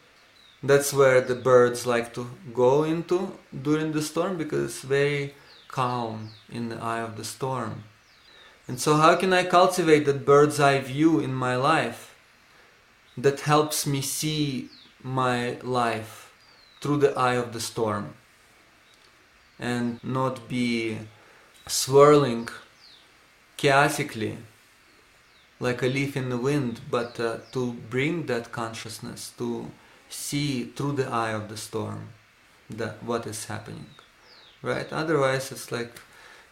That's 0.64 0.92
where 0.92 1.22
the 1.22 1.36
birds 1.36 1.86
like 1.86 2.14
to 2.16 2.30
go 2.54 2.84
into 2.84 3.38
during 3.62 3.92
the 3.92 4.02
storm 4.02 4.38
because 4.38 4.66
it's 4.66 4.82
very 4.82 5.36
calm 5.68 6.32
in 6.52 6.70
the 6.70 6.78
eye 6.82 7.00
of 7.00 7.18
the 7.18 7.24
storm. 7.24 7.84
And 8.68 8.80
so, 8.80 8.98
how 8.98 9.16
can 9.16 9.32
I 9.32 9.44
cultivate 9.44 10.06
that 10.06 10.26
bird's 10.26 10.60
eye 10.60 10.80
view 10.80 11.20
in 11.20 11.34
my 11.34 11.56
life 11.56 12.09
that 13.18 13.42
helps 13.42 13.86
me 13.86 14.02
see 14.02 14.70
my 15.04 15.58
life 15.62 16.32
through 16.82 16.98
the 16.98 17.18
eye 17.18 17.36
of 17.36 17.54
the 17.54 17.60
storm 17.60 18.14
and 19.60 20.02
not 20.04 20.48
be 20.48 20.98
swirling 21.68 22.48
chaotically 23.58 24.38
like 25.60 25.82
a 25.82 25.88
leaf 25.88 26.16
in 26.16 26.30
the 26.30 26.38
wind, 26.38 26.80
but 26.90 27.20
uh, 27.20 27.38
to 27.52 27.74
bring 27.74 28.26
that 28.28 28.52
consciousness, 28.52 29.34
to 29.38 29.70
see 30.08 30.64
through 30.64 30.94
the 30.94 31.08
eye 31.08 31.32
of 31.32 31.50
the 31.50 31.58
storm 31.58 32.10
that 32.70 33.04
what 33.04 33.28
is 33.28 33.46
happening, 33.46 33.88
right? 34.62 34.92
Otherwise, 34.92 35.52
it's 35.52 35.72
like 35.72 36.00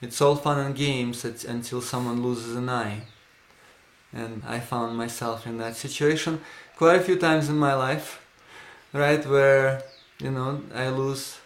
it's 0.02 0.22
all 0.22 0.36
fun 0.36 0.60
and 0.60 0.76
games 0.76 1.24
until 1.24 1.82
someone 1.82 2.22
loses 2.22 2.56
an 2.56 2.70
eye. 2.70 3.04
And 4.14 4.42
I 4.48 4.60
found 4.60 4.98
myself 4.98 5.46
in 5.46 5.58
that 5.58 5.76
situation 5.76 6.42
quite 6.76 6.96
a 6.96 7.04
few 7.04 7.18
times 7.18 7.50
in 7.50 7.58
my 7.58 7.74
life, 7.74 8.26
right? 8.94 9.26
Where, 9.26 9.84
you 10.20 10.32
know, 10.32 10.62
I 10.74 10.90
lose 10.90 11.38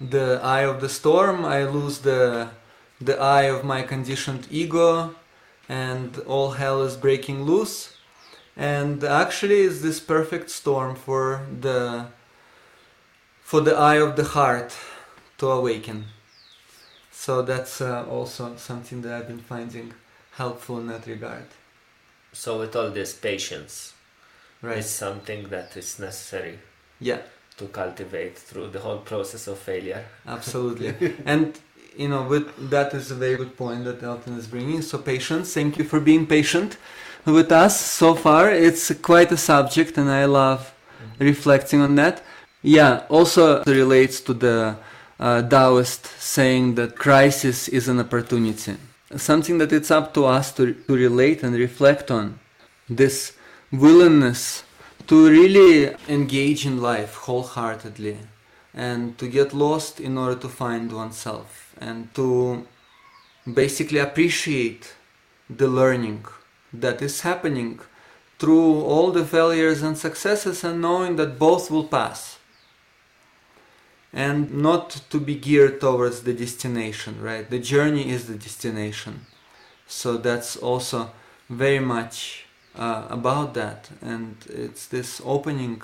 the 0.00 0.40
eye 0.42 0.62
of 0.62 0.80
the 0.80 0.88
storm, 0.88 1.44
I 1.44 1.64
lose 1.64 1.98
the, 1.98 2.50
the 3.00 3.18
eye 3.18 3.44
of 3.44 3.64
my 3.64 3.82
conditioned 3.82 4.48
ego, 4.50 5.14
and 5.68 6.18
all 6.26 6.50
hell 6.52 6.82
is 6.82 6.96
breaking 6.96 7.44
loose 7.44 7.96
and 8.56 9.04
actually 9.04 9.60
it's 9.60 9.80
this 9.80 10.00
perfect 10.00 10.50
storm 10.50 10.94
for 10.94 11.46
the 11.60 12.06
for 13.40 13.60
the 13.60 13.74
eye 13.74 13.96
of 13.96 14.16
the 14.16 14.24
heart 14.24 14.76
to 15.38 15.46
awaken 15.48 16.06
so 17.12 17.40
that's 17.42 17.80
uh, 17.80 18.04
also 18.08 18.56
something 18.56 19.00
that 19.02 19.12
i've 19.12 19.28
been 19.28 19.38
finding 19.38 19.94
helpful 20.32 20.78
in 20.78 20.88
that 20.88 21.06
regard 21.06 21.46
so 22.32 22.58
with 22.58 22.74
all 22.76 22.90
this 22.90 23.14
patience 23.14 23.94
right 24.62 24.78
is 24.78 24.90
something 24.90 25.48
that 25.48 25.76
is 25.76 25.98
necessary 25.98 26.58
yeah 26.98 27.18
to 27.56 27.66
cultivate 27.66 28.38
through 28.38 28.68
the 28.68 28.80
whole 28.80 28.98
process 28.98 29.46
of 29.46 29.58
failure 29.58 30.04
absolutely 30.26 30.94
and 31.26 31.60
you 31.96 32.08
know, 32.08 32.22
with 32.22 32.70
that 32.70 32.94
is 32.94 33.10
a 33.10 33.14
very 33.14 33.36
good 33.36 33.56
point 33.56 33.84
that 33.84 34.02
Elton 34.02 34.36
is 34.38 34.46
bringing. 34.46 34.82
So 34.82 34.98
patience. 34.98 35.54
Thank 35.54 35.78
you 35.78 35.84
for 35.84 36.00
being 36.00 36.26
patient 36.26 36.76
with 37.24 37.52
us 37.52 37.80
so 37.80 38.14
far. 38.14 38.50
It's 38.50 38.92
quite 39.02 39.32
a 39.32 39.36
subject, 39.36 39.98
and 39.98 40.10
I 40.10 40.24
love 40.24 40.60
mm-hmm. 40.72 41.24
reflecting 41.24 41.80
on 41.80 41.94
that. 41.96 42.22
Yeah. 42.62 43.06
Also 43.08 43.62
relates 43.64 44.20
to 44.22 44.34
the 44.34 44.76
uh, 45.18 45.42
Taoist 45.42 46.06
saying 46.20 46.76
that 46.76 46.96
crisis 46.96 47.68
is 47.68 47.88
an 47.88 47.98
opportunity. 48.00 48.76
Something 49.16 49.58
that 49.58 49.72
it's 49.72 49.90
up 49.90 50.14
to 50.14 50.24
us 50.26 50.52
to, 50.54 50.72
to 50.72 50.94
relate 50.94 51.42
and 51.42 51.54
reflect 51.56 52.10
on. 52.10 52.38
This 52.88 53.32
willingness 53.72 54.64
to 55.06 55.28
really 55.28 55.94
engage 56.08 56.64
in 56.64 56.80
life 56.80 57.14
wholeheartedly 57.14 58.18
and 58.74 59.18
to 59.18 59.28
get 59.28 59.52
lost 59.52 60.00
in 60.00 60.16
order 60.16 60.36
to 60.40 60.48
find 60.48 60.92
oneself 60.92 61.74
and 61.80 62.12
to 62.14 62.66
basically 63.52 63.98
appreciate 63.98 64.94
the 65.48 65.66
learning 65.66 66.24
that 66.72 67.02
is 67.02 67.22
happening 67.22 67.80
through 68.38 68.82
all 68.82 69.10
the 69.10 69.24
failures 69.24 69.82
and 69.82 69.98
successes 69.98 70.62
and 70.62 70.80
knowing 70.80 71.16
that 71.16 71.38
both 71.38 71.70
will 71.70 71.84
pass 71.84 72.38
and 74.12 74.52
not 74.52 74.90
to 75.10 75.18
be 75.20 75.34
geared 75.34 75.80
towards 75.80 76.22
the 76.22 76.32
destination 76.32 77.20
right? 77.22 77.48
The 77.48 77.58
journey 77.58 78.10
is 78.10 78.26
the 78.26 78.34
destination. 78.34 79.26
So 79.86 80.16
that's 80.16 80.56
also 80.56 81.10
very 81.48 81.80
much 81.80 82.46
uh, 82.76 83.06
about 83.10 83.54
that. 83.54 83.90
And 84.00 84.36
it's 84.48 84.86
this 84.86 85.20
opening 85.24 85.82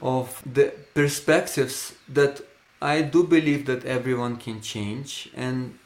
of 0.00 0.42
the 0.46 0.72
perspectives 0.94 1.94
that 2.08 2.40
I 2.80 3.02
do 3.02 3.24
believe 3.24 3.66
that 3.66 3.84
everyone 3.84 4.36
can 4.36 4.60
change 4.60 5.30
and 5.34 5.78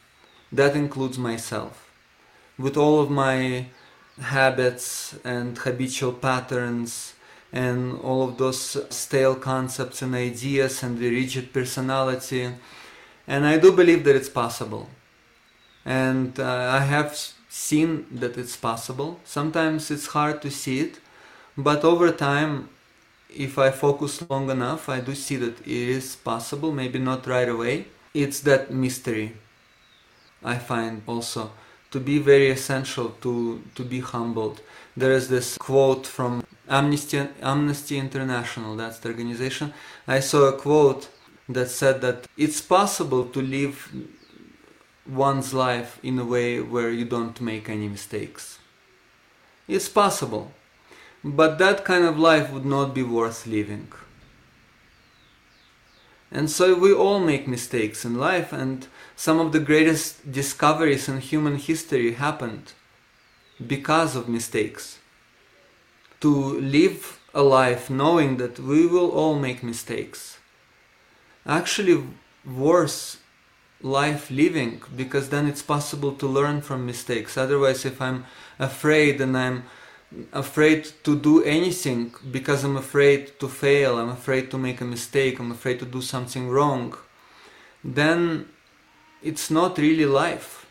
that 0.52 0.76
includes 0.76 1.18
myself. 1.18 1.90
With 2.58 2.76
all 2.76 3.00
of 3.00 3.10
my 3.10 3.66
habits 4.20 5.16
and 5.24 5.56
habitual 5.56 6.12
patterns 6.12 7.14
and 7.52 8.00
all 8.00 8.28
of 8.28 8.38
those 8.38 8.78
stale 8.94 9.34
concepts 9.34 10.02
and 10.02 10.14
ideas 10.14 10.82
and 10.82 10.98
the 10.98 11.10
rigid 11.10 11.52
personality 11.52 12.50
and 13.26 13.46
I 13.46 13.58
do 13.58 13.72
believe 13.72 14.04
that 14.04 14.16
it's 14.16 14.28
possible 14.28 14.88
and 15.84 16.38
uh, 16.40 16.46
I 16.46 16.80
have 16.80 17.16
seen 17.48 18.06
that 18.10 18.38
it's 18.38 18.56
possible 18.56 19.20
sometimes 19.24 19.90
it's 19.90 20.08
hard 20.08 20.40
to 20.42 20.50
see 20.50 20.80
it 20.80 21.00
but 21.56 21.84
over 21.84 22.10
time 22.10 22.68
if 23.34 23.58
I 23.58 23.70
focus 23.70 24.22
long 24.28 24.50
enough, 24.50 24.88
I 24.88 25.00
do 25.00 25.14
see 25.14 25.36
that 25.36 25.60
it 25.60 25.66
is 25.66 26.16
possible, 26.16 26.72
maybe 26.72 26.98
not 26.98 27.26
right 27.26 27.48
away. 27.48 27.86
It's 28.14 28.40
that 28.40 28.70
mystery 28.70 29.34
I 30.44 30.58
find 30.58 31.02
also 31.06 31.52
to 31.90 32.00
be 32.00 32.18
very 32.18 32.50
essential 32.50 33.10
to, 33.20 33.62
to 33.74 33.84
be 33.84 34.00
humbled. 34.00 34.60
There 34.96 35.12
is 35.12 35.28
this 35.28 35.56
quote 35.56 36.06
from 36.06 36.44
Amnesty, 36.68 37.28
Amnesty 37.40 37.98
International, 37.98 38.76
that's 38.76 38.98
the 38.98 39.08
organization. 39.08 39.72
I 40.06 40.20
saw 40.20 40.44
a 40.44 40.58
quote 40.58 41.08
that 41.48 41.68
said 41.68 42.00
that 42.02 42.26
it's 42.36 42.60
possible 42.60 43.24
to 43.26 43.42
live 43.42 43.92
one's 45.06 45.52
life 45.52 45.98
in 46.02 46.18
a 46.18 46.24
way 46.24 46.60
where 46.60 46.90
you 46.90 47.04
don't 47.04 47.40
make 47.40 47.68
any 47.68 47.88
mistakes. 47.88 48.58
It's 49.66 49.88
possible 49.88 50.52
but 51.24 51.58
that 51.58 51.84
kind 51.84 52.04
of 52.04 52.18
life 52.18 52.50
would 52.50 52.64
not 52.64 52.94
be 52.94 53.02
worth 53.02 53.46
living. 53.46 53.92
And 56.30 56.50
so 56.50 56.74
we 56.74 56.92
all 56.92 57.20
make 57.20 57.46
mistakes 57.46 58.04
in 58.04 58.18
life, 58.18 58.52
and 58.52 58.86
some 59.14 59.38
of 59.38 59.52
the 59.52 59.60
greatest 59.60 60.32
discoveries 60.32 61.08
in 61.08 61.20
human 61.20 61.56
history 61.56 62.14
happened 62.14 62.72
because 63.64 64.16
of 64.16 64.28
mistakes. 64.28 64.98
To 66.22 66.60
live 66.60 67.20
a 67.34 67.42
life 67.42 67.90
knowing 67.90 68.36
that 68.38 68.58
we 68.58 68.86
will 68.86 69.10
all 69.10 69.38
make 69.38 69.62
mistakes. 69.62 70.38
Actually, 71.46 72.04
worse 72.44 73.18
life 73.80 74.30
living 74.30 74.80
because 74.96 75.28
then 75.28 75.46
it's 75.46 75.62
possible 75.62 76.12
to 76.12 76.26
learn 76.26 76.60
from 76.60 76.86
mistakes. 76.86 77.36
Otherwise, 77.36 77.84
if 77.84 78.00
I'm 78.00 78.24
afraid 78.58 79.20
and 79.20 79.36
I'm 79.36 79.64
afraid 80.32 80.92
to 81.04 81.18
do 81.18 81.42
anything 81.42 82.14
because 82.30 82.64
I'm 82.64 82.76
afraid 82.76 83.38
to 83.40 83.48
fail, 83.48 83.98
I'm 83.98 84.10
afraid 84.10 84.50
to 84.50 84.58
make 84.58 84.80
a 84.80 84.84
mistake, 84.84 85.38
I'm 85.38 85.50
afraid 85.50 85.78
to 85.80 85.86
do 85.86 86.02
something 86.02 86.48
wrong, 86.48 86.94
then 87.82 88.48
it's 89.22 89.50
not 89.50 89.78
really 89.78 90.06
life. 90.06 90.66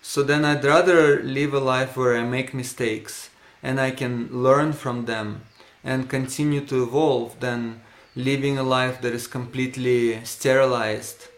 So 0.00 0.22
then 0.22 0.44
I'd 0.44 0.64
rather 0.64 1.22
live 1.22 1.52
a 1.52 1.60
life 1.60 1.96
where 1.96 2.16
I 2.16 2.22
make 2.22 2.54
mistakes 2.54 3.30
and 3.62 3.80
I 3.80 3.90
can 3.90 4.28
learn 4.30 4.72
from 4.72 5.06
them 5.06 5.42
and 5.82 6.08
continue 6.08 6.60
to 6.66 6.82
evolve 6.82 7.40
than 7.40 7.80
living 8.14 8.58
a 8.58 8.62
life 8.62 9.00
that 9.02 9.12
is 9.12 9.26
completely 9.26 10.24
sterilized 10.24 11.28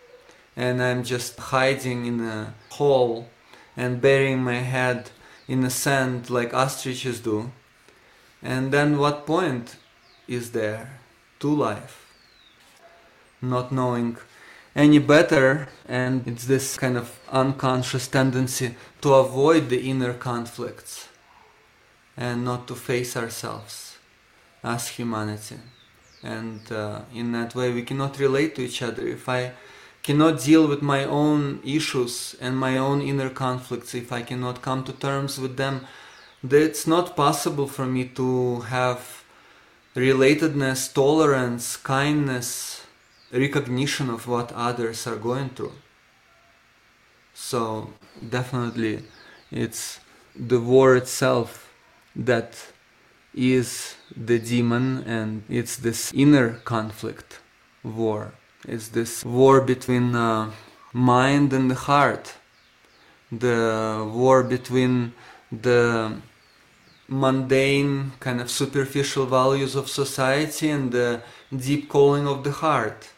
and 0.58 0.82
I'm 0.82 1.04
just 1.04 1.38
hiding 1.38 2.06
in 2.06 2.20
a 2.20 2.52
hole 2.70 3.28
and 3.76 4.00
burying 4.00 4.42
my 4.42 4.56
head 4.56 5.10
in 5.46 5.60
the 5.60 5.70
sand 5.70 6.30
like 6.30 6.52
ostriches 6.52 7.20
do. 7.20 7.52
And 8.42 8.72
then 8.72 8.98
what 8.98 9.24
point 9.24 9.76
is 10.26 10.50
there 10.50 10.98
to 11.38 11.48
life? 11.48 12.06
Not 13.40 13.70
knowing 13.70 14.16
any 14.74 14.98
better, 14.98 15.68
and 15.86 16.26
it's 16.26 16.46
this 16.46 16.76
kind 16.76 16.96
of 16.96 17.18
unconscious 17.30 18.08
tendency 18.08 18.74
to 19.00 19.14
avoid 19.14 19.68
the 19.68 19.88
inner 19.88 20.12
conflicts 20.12 21.08
and 22.18 22.44
not 22.44 22.66
to 22.66 22.74
face 22.74 23.16
ourselves 23.16 23.96
as 24.64 24.88
humanity. 24.88 25.56
And 26.22 26.60
uh, 26.72 27.02
in 27.14 27.30
that 27.32 27.54
way, 27.54 27.72
we 27.72 27.82
cannot 27.82 28.18
relate 28.18 28.56
to 28.56 28.62
each 28.62 28.82
other. 28.82 29.06
If 29.06 29.28
I 29.28 29.52
cannot 30.02 30.42
deal 30.42 30.66
with 30.66 30.82
my 30.82 31.04
own 31.04 31.60
issues 31.64 32.34
and 32.40 32.58
my 32.58 32.76
own 32.76 33.00
inner 33.00 33.30
conflicts, 33.30 33.94
if 33.94 34.12
I 34.12 34.22
cannot 34.22 34.62
come 34.62 34.82
to 34.84 34.92
terms 34.92 35.38
with 35.38 35.56
them, 35.56 35.86
it's 36.42 36.88
not 36.88 37.14
possible 37.14 37.68
for 37.68 37.86
me 37.86 38.06
to 38.16 38.60
have 38.62 39.22
relatedness, 39.94 40.92
tolerance, 40.92 41.76
kindness, 41.76 42.82
recognition 43.32 44.10
of 44.10 44.26
what 44.26 44.50
others 44.52 45.06
are 45.06 45.16
going 45.16 45.50
through. 45.50 45.72
So, 47.32 47.92
definitely, 48.28 49.04
it's 49.52 50.00
the 50.34 50.60
war 50.60 50.96
itself 50.96 51.67
that 52.18 52.72
is 53.34 53.94
the 54.16 54.38
demon, 54.38 55.04
and 55.06 55.44
it's 55.48 55.76
this 55.76 56.12
inner 56.12 56.54
conflict 56.64 57.38
war. 57.84 58.32
It's 58.66 58.88
this 58.88 59.24
war 59.24 59.60
between 59.60 60.16
uh, 60.16 60.50
mind 60.92 61.52
and 61.52 61.70
the 61.70 61.76
heart, 61.76 62.34
the 63.30 64.10
war 64.12 64.42
between 64.42 65.12
the 65.52 66.20
mundane, 67.08 68.12
kind 68.20 68.40
of 68.40 68.50
superficial 68.50 69.26
values 69.26 69.74
of 69.74 69.88
society 69.88 70.68
and 70.68 70.92
the 70.92 71.22
deep 71.56 71.88
calling 71.88 72.26
of 72.26 72.44
the 72.44 72.50
heart, 72.50 73.10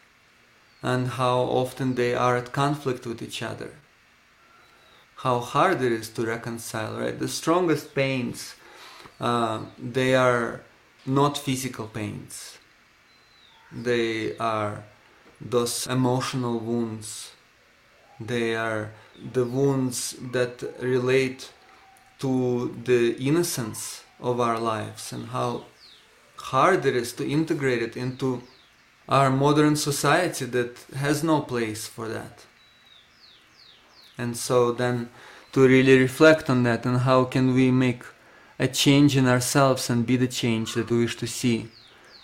and 0.81 1.07
how 1.07 1.39
often 1.39 1.95
they 1.95 2.13
are 2.13 2.37
at 2.37 2.51
conflict 2.51 3.05
with 3.05 3.21
each 3.21 3.41
other. 3.41 3.71
How 5.17 5.39
hard 5.39 5.81
it 5.81 5.91
is 5.91 6.09
to 6.09 6.25
reconcile, 6.25 6.99
right? 6.99 7.17
The 7.17 7.27
strongest 7.27 7.93
pains, 7.93 8.55
uh, 9.21 9.59
they 9.77 10.15
are 10.15 10.61
not 11.05 11.37
physical 11.37 11.87
pains. 11.87 12.57
They 13.71 14.35
are 14.37 14.83
those 15.39 15.87
emotional 15.87 16.59
wounds. 16.59 17.31
They 18.19 18.55
are 18.55 18.91
the 19.33 19.45
wounds 19.45 20.15
that 20.31 20.63
relate 20.81 21.51
to 22.19 22.75
the 22.83 23.15
innocence 23.17 24.03
of 24.19 24.39
our 24.39 24.59
lives 24.59 25.13
and 25.13 25.27
how 25.27 25.65
hard 26.37 26.85
it 26.85 26.95
is 26.95 27.13
to 27.13 27.27
integrate 27.27 27.81
it 27.81 27.95
into 27.95 28.41
our 29.07 29.29
modern 29.29 29.75
society 29.75 30.45
that 30.45 30.77
has 30.95 31.23
no 31.23 31.41
place 31.41 31.87
for 31.87 32.07
that. 32.07 32.45
And 34.17 34.35
so 34.37 34.71
then 34.71 35.09
to 35.53 35.67
really 35.67 35.99
reflect 35.99 36.49
on 36.49 36.63
that 36.63 36.85
and 36.85 36.99
how 36.99 37.25
can 37.25 37.53
we 37.53 37.71
make 37.71 38.03
a 38.65 38.67
change 38.67 39.11
in 39.17 39.27
ourselves 39.27 39.89
and 39.89 40.05
be 40.05 40.17
the 40.17 40.33
change 40.41 40.75
that 40.75 40.89
we 40.91 40.99
wish 41.03 41.17
to 41.17 41.27
see 41.27 41.57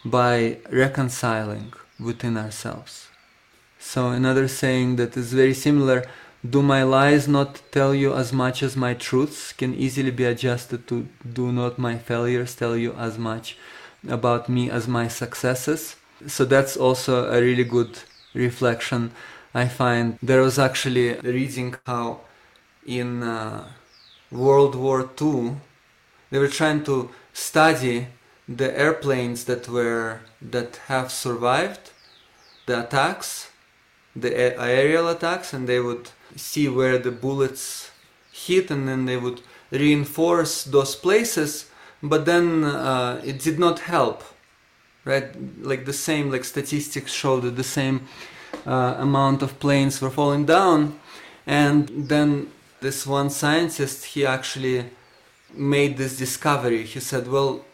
by 0.05 0.57
reconciling 0.85 1.73
within 1.99 2.37
ourselves. 2.37 3.07
So 3.79 3.99
another 4.09 4.47
saying 4.47 4.97
that 4.97 5.17
is 5.17 5.33
very 5.33 5.53
similar 5.53 5.99
do 6.47 6.61
my 6.61 6.83
lies 6.83 7.27
not 7.27 7.61
tell 7.71 7.93
you 7.95 8.13
as 8.13 8.31
much 8.31 8.61
as 8.61 8.75
my 8.75 8.93
truths 8.93 9.51
can 9.53 9.73
easily 9.73 10.11
be 10.11 10.23
adjusted 10.23 10.87
to 10.87 11.07
do 11.33 11.51
not 11.51 11.79
my 11.79 11.97
failures 11.97 12.55
tell 12.55 12.75
you 12.77 12.93
as 12.93 13.17
much 13.17 13.57
about 14.07 14.47
me 14.47 14.69
as 14.69 14.87
my 14.87 15.07
successes 15.07 15.95
so 16.27 16.45
that's 16.45 16.77
also 16.77 17.13
a 17.31 17.41
really 17.41 17.63
good 17.63 17.99
reflection 18.33 19.11
i 19.53 19.67
find 19.67 20.17
there 20.21 20.41
was 20.41 20.59
actually 20.59 21.15
reading 21.21 21.75
how 21.85 22.19
in 22.85 23.23
uh, 23.23 23.67
world 24.31 24.75
war 24.75 25.09
ii 25.21 25.55
they 26.29 26.39
were 26.39 26.47
trying 26.47 26.83
to 26.83 27.09
study 27.33 28.07
the 28.47 28.77
airplanes 28.77 29.45
that 29.45 29.67
were 29.67 30.21
that 30.41 30.77
have 30.87 31.11
survived 31.11 31.91
the 32.65 32.79
attacks 32.83 33.49
the 34.15 34.35
aerial 34.35 35.07
attacks 35.09 35.53
and 35.53 35.67
they 35.67 35.79
would 35.79 36.09
see 36.35 36.67
where 36.67 36.97
the 36.97 37.11
bullets 37.11 37.91
hit 38.31 38.71
and 38.71 38.87
then 38.87 39.05
they 39.05 39.17
would 39.17 39.41
reinforce 39.71 40.63
those 40.63 40.95
places 40.95 41.69
but 42.01 42.25
then 42.25 42.63
uh, 42.63 43.21
it 43.23 43.39
did 43.39 43.59
not 43.59 43.79
help 43.79 44.23
right? 45.07 45.29
Like 45.61 45.85
the 45.85 45.93
same 45.93 46.29
like 46.29 46.43
statistics 46.43 47.11
showed 47.11 47.43
that 47.43 47.55
the 47.55 47.63
same 47.63 48.07
uh, 48.65 48.95
amount 48.99 49.41
of 49.41 49.59
planes 49.59 50.01
were 50.01 50.09
falling 50.09 50.45
down 50.45 50.99
and 51.47 51.87
then 52.09 52.51
this 52.81 53.07
one 53.07 53.29
scientist 53.29 54.05
he 54.05 54.25
actually 54.25 54.85
made 55.53 55.97
this 55.97 56.17
discovery. 56.17 56.83
He 56.83 56.99
said, 56.99 57.27
Well, 57.27 57.65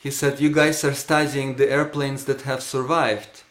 he 0.00 0.10
said, 0.10 0.40
You 0.40 0.50
guys 0.50 0.84
are 0.84 0.94
studying 0.94 1.56
the 1.56 1.70
airplanes 1.70 2.24
that 2.24 2.42
have 2.42 2.62
survived. 2.62 3.42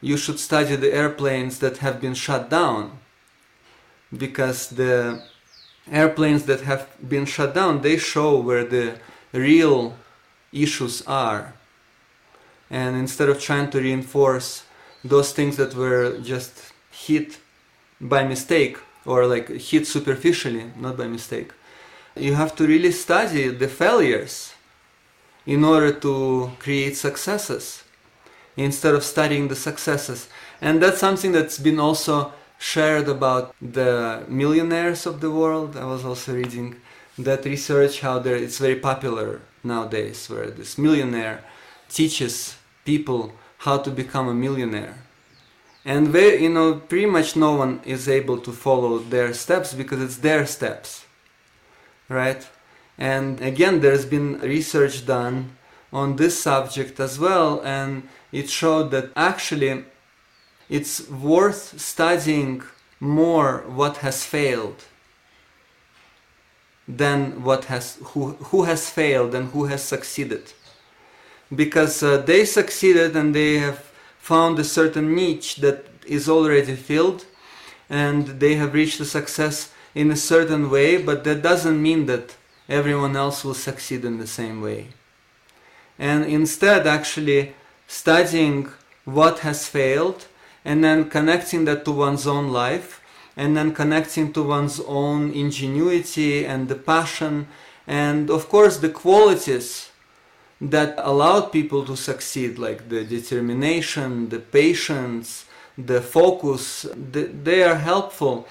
You 0.00 0.16
should 0.16 0.40
study 0.40 0.76
the 0.76 0.92
airplanes 0.92 1.58
that 1.58 1.78
have 1.78 2.00
been 2.00 2.14
shut 2.14 2.50
down. 2.50 2.98
Because 4.16 4.70
the 4.70 5.22
airplanes 5.90 6.44
that 6.44 6.62
have 6.62 6.88
been 7.06 7.26
shut 7.26 7.54
down, 7.54 7.82
they 7.82 7.96
show 7.96 8.38
where 8.38 8.64
the 8.64 8.98
real 9.32 9.94
issues 10.52 11.02
are. 11.02 11.54
And 12.70 12.96
instead 12.96 13.28
of 13.28 13.40
trying 13.40 13.70
to 13.70 13.80
reinforce 13.80 14.64
those 15.04 15.32
things 15.32 15.56
that 15.56 15.74
were 15.74 16.18
just 16.18 16.72
hit 16.90 17.38
by 18.00 18.24
mistake 18.24 18.78
or 19.04 19.26
like 19.26 19.48
hit 19.48 19.86
superficially, 19.86 20.72
not 20.76 20.96
by 20.96 21.06
mistake, 21.06 21.52
you 22.16 22.34
have 22.34 22.54
to 22.56 22.66
really 22.66 22.92
study 22.92 23.48
the 23.48 23.68
failures 23.68 24.52
in 25.46 25.64
order 25.64 25.92
to 25.92 26.50
create 26.58 26.96
successes 26.96 27.84
instead 28.56 28.94
of 28.94 29.04
studying 29.04 29.48
the 29.48 29.56
successes. 29.56 30.28
And 30.60 30.82
that's 30.82 30.98
something 30.98 31.32
that's 31.32 31.58
been 31.58 31.80
also 31.80 32.32
shared 32.58 33.08
about 33.08 33.54
the 33.60 34.24
millionaires 34.28 35.06
of 35.06 35.20
the 35.20 35.30
world. 35.30 35.76
I 35.76 35.84
was 35.84 36.04
also 36.04 36.34
reading 36.34 36.76
that 37.18 37.44
research 37.44 38.00
how 38.00 38.18
there 38.18 38.36
it's 38.36 38.58
very 38.58 38.76
popular 38.76 39.40
nowadays 39.64 40.28
where 40.28 40.50
this 40.50 40.78
millionaire 40.78 41.42
teaches 41.88 42.56
people 42.84 43.32
how 43.58 43.78
to 43.78 43.90
become 43.90 44.28
a 44.28 44.34
millionaire. 44.34 44.96
And 45.84 46.08
very, 46.08 46.42
you 46.42 46.50
know, 46.50 46.74
pretty 46.74 47.06
much 47.06 47.36
no 47.36 47.54
one 47.54 47.80
is 47.84 48.08
able 48.08 48.38
to 48.38 48.52
follow 48.52 48.98
their 48.98 49.32
steps 49.32 49.72
because 49.72 50.00
it's 50.02 50.18
their 50.18 50.46
steps. 50.46 51.04
Right? 52.10 52.46
And 52.98 53.40
again, 53.40 53.80
there's 53.80 54.04
been 54.04 54.40
research 54.40 55.06
done 55.06 55.56
on 55.90 56.16
this 56.16 56.38
subject 56.38 57.00
as 57.00 57.18
well, 57.18 57.62
and 57.64 58.08
it 58.30 58.50
showed 58.50 58.90
that 58.90 59.10
actually 59.16 59.84
it's 60.68 61.08
worth 61.08 61.80
studying 61.80 62.62
more 63.00 63.64
what 63.66 63.98
has 63.98 64.24
failed 64.24 64.84
than 66.86 67.42
what 67.42 67.64
has 67.66 67.98
who 68.02 68.32
who 68.50 68.64
has 68.64 68.90
failed 68.90 69.34
and 69.34 69.50
who 69.52 69.64
has 69.66 69.82
succeeded 69.82 70.52
because 71.54 72.02
uh, 72.02 72.18
they 72.18 72.44
succeeded 72.44 73.16
and 73.16 73.34
they 73.34 73.58
have 73.58 73.78
found 74.18 74.58
a 74.58 74.64
certain 74.64 75.14
niche 75.14 75.56
that 75.56 75.86
is 76.06 76.28
already 76.28 76.76
filled 76.76 77.24
and 77.88 78.40
they 78.40 78.54
have 78.54 78.74
reached 78.74 79.00
a 79.00 79.04
success 79.04 79.72
in 79.94 80.10
a 80.10 80.16
certain 80.16 80.70
way 80.70 80.96
but 80.96 81.24
that 81.24 81.42
doesn't 81.42 81.80
mean 81.80 82.06
that 82.06 82.36
everyone 82.68 83.16
else 83.16 83.44
will 83.44 83.54
succeed 83.54 84.04
in 84.04 84.18
the 84.18 84.26
same 84.26 84.62
way. 84.62 84.88
And 85.98 86.24
instead 86.24 86.86
actually 86.86 87.54
studying 87.86 88.68
what 89.04 89.40
has 89.40 89.66
failed 89.66 90.26
and 90.64 90.84
then 90.84 91.10
connecting 91.10 91.64
that 91.64 91.84
to 91.84 91.90
one's 91.90 92.26
own 92.26 92.50
life 92.50 93.02
and 93.36 93.56
then 93.56 93.74
connecting 93.74 94.32
to 94.32 94.42
one's 94.42 94.80
own 94.80 95.32
ingenuity 95.32 96.46
and 96.46 96.68
the 96.68 96.76
passion 96.76 97.48
and 97.86 98.30
of 98.30 98.48
course 98.48 98.76
the 98.78 98.88
qualities 98.88 99.90
that 100.60 100.94
allowed 100.98 101.50
people 101.50 101.84
to 101.84 101.96
succeed 101.96 102.58
like 102.58 102.88
the 102.88 103.02
determination 103.02 104.28
the 104.28 104.38
patience 104.38 105.46
the 105.76 106.00
focus 106.00 106.86
they 106.94 107.62
are 107.62 107.76
helpful 107.76 108.46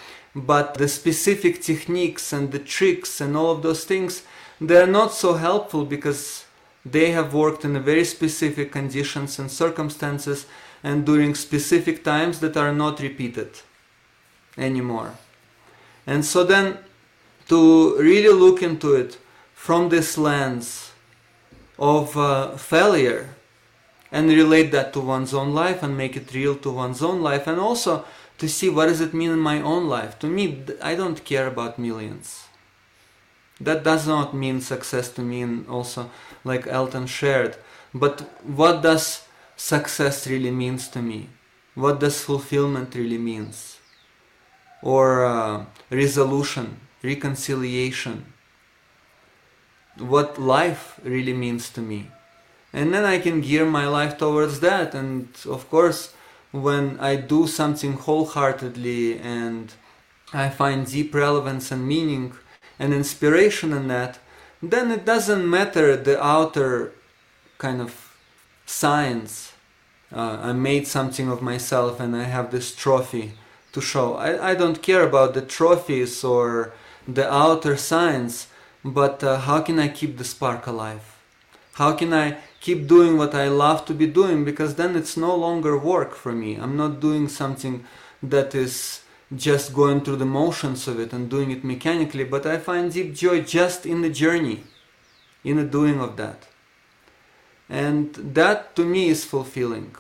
but 0.46 0.76
the 0.76 0.88
specific 0.88 1.62
techniques 1.62 2.34
and 2.34 2.52
the 2.52 2.60
tricks 2.60 3.22
and 3.22 3.36
all 3.36 3.52
of 3.52 3.62
those 3.62 3.84
things 3.84 4.24
they're 4.62 4.88
not 4.88 5.14
so 5.14 5.36
helpful 5.36 5.86
because 5.86 6.46
they 6.86 7.12
have 7.12 7.34
worked 7.34 7.64
in 7.64 7.82
very 7.82 8.04
specific 8.04 8.72
conditions 8.72 9.40
and 9.40 9.50
circumstances 9.50 10.46
and 10.84 11.06
during 11.06 11.36
specific 11.36 12.04
times 12.04 12.40
that 12.40 12.58
are 12.58 12.74
not 12.74 13.00
repeated 13.00 13.50
anymore. 14.58 15.16
And 16.06 16.26
so 16.26 16.44
then 16.44 16.80
to 17.48 17.98
really 17.98 18.34
look 18.34 18.62
into 18.62 18.96
it 18.96 19.18
from 19.54 19.90
this 19.90 20.18
lens 20.18 20.92
of 21.78 22.16
uh, 22.18 22.56
failure 22.58 23.36
and 24.12 24.30
relate 24.30 24.72
that 24.72 24.92
to 24.94 25.00
one's 25.00 25.34
own 25.34 25.54
life 25.54 25.84
and 25.84 25.98
make 25.98 26.16
it 26.16 26.34
real 26.34 26.56
to 26.56 26.72
one's 26.72 27.02
own 27.02 27.22
life 27.22 27.48
and 27.48 27.60
also 27.60 28.06
to 28.40 28.48
see 28.48 28.70
what 28.70 28.88
does 28.88 29.02
it 29.02 29.14
mean 29.14 29.32
in 29.32 29.40
my 29.40 29.62
own 29.62 29.88
life. 29.88 30.18
To 30.20 30.28
me, 30.28 30.64
I 30.82 30.96
don't 30.96 31.24
care 31.24 31.48
about 31.48 31.78
millions. 31.78 32.46
That 33.62 33.84
does 33.84 34.08
not 34.08 34.34
mean 34.34 34.62
success 34.62 35.10
to 35.12 35.22
me 35.22 35.42
and 35.42 35.68
also 35.68 36.10
like 36.44 36.66
Elton 36.66 37.08
shared. 37.08 37.58
But 37.94 38.22
what 38.44 38.82
does 38.82 39.24
success 39.58 40.26
really 40.28 40.52
means 40.52 40.88
to 40.90 41.02
me? 41.02 41.28
What 41.76 42.00
does 42.00 42.24
fulfillment 42.24 42.96
really 42.96 43.18
means? 43.18 43.80
Or 44.82 45.26
uh, 45.26 45.66
resolution, 45.90 46.80
reconciliation? 47.04 48.34
What 49.98 50.40
life 50.40 50.98
really 51.04 51.34
means 51.34 51.70
to 51.72 51.82
me? 51.82 52.08
And 52.72 52.94
then 52.94 53.04
I 53.04 53.20
can 53.20 53.42
gear 53.42 53.66
my 53.66 53.88
life 53.88 54.18
towards 54.18 54.62
that. 54.62 54.96
And 54.96 55.28
of 55.46 55.70
course, 55.70 56.14
when 56.52 57.00
I 57.00 57.16
do 57.16 57.48
something 57.48 57.94
wholeheartedly 57.94 59.20
and 59.20 59.74
I 60.34 60.50
find 60.50 60.86
deep 60.86 61.14
relevance 61.14 61.72
and 61.72 61.88
meaning 61.88 62.34
and 62.78 62.94
inspiration 62.94 63.74
in 63.74 63.88
that, 63.88 64.20
then 64.62 64.92
it 64.92 65.06
doesn't 65.06 65.50
matter 65.50 65.96
the 65.96 66.22
outer 66.24 66.94
kind 67.58 67.82
of 67.82 68.16
signs. 68.66 69.54
Uh, 70.12 70.40
I 70.42 70.54
made 70.54 70.88
something 70.88 71.30
of 71.30 71.42
myself 71.42 72.00
and 72.00 72.16
I 72.16 72.24
have 72.24 72.52
this 72.52 72.76
trophy 72.76 73.34
to 73.74 73.82
show. 73.82 74.16
I, 74.16 74.52
I 74.52 74.56
don't 74.56 74.82
care 74.82 75.04
about 75.04 75.34
the 75.34 75.42
trophies 75.42 76.24
or 76.24 76.74
the 77.08 77.32
outer 77.32 77.78
signs, 77.78 78.48
but 78.84 79.24
uh, 79.24 79.40
how 79.40 79.62
can 79.62 79.80
I 79.80 79.88
keep 79.88 80.18
the 80.18 80.24
spark 80.24 80.66
alive? 80.68 81.18
How 81.74 81.94
can 81.94 82.14
I 82.14 82.38
keep 82.60 82.88
doing 82.88 83.18
what 83.18 83.34
I 83.34 83.48
love 83.48 83.86
to 83.86 83.94
be 83.94 84.08
doing? 84.08 84.44
Because 84.44 84.76
then 84.76 84.96
it's 84.96 85.16
no 85.18 85.36
longer 85.36 85.78
work 85.78 86.14
for 86.14 86.32
me. 86.32 86.56
I'm 86.56 86.76
not 86.76 87.00
doing 87.00 87.28
something 87.28 87.86
that 88.22 88.54
is 88.54 89.02
just 89.36 89.74
going 89.74 90.02
through 90.02 90.18
the 90.18 90.26
motions 90.26 90.88
of 90.88 91.00
it 91.00 91.14
and 91.14 91.30
doing 91.30 91.52
it 91.52 91.64
mechanically, 91.64 92.24
but 92.24 92.46
I 92.46 92.58
find 92.58 92.92
deep 92.92 93.14
joy 93.16 93.42
just 93.42 93.86
in 93.86 94.02
the 94.02 94.10
journey, 94.10 94.64
in 95.44 95.58
the 95.58 95.64
doing 95.64 96.02
of 96.02 96.18
that. 96.18 96.48
And 97.70 98.14
that 98.16 98.76
to 98.76 98.84
me 98.84 99.10
is 99.10 99.26
fulfilling. 99.26 99.96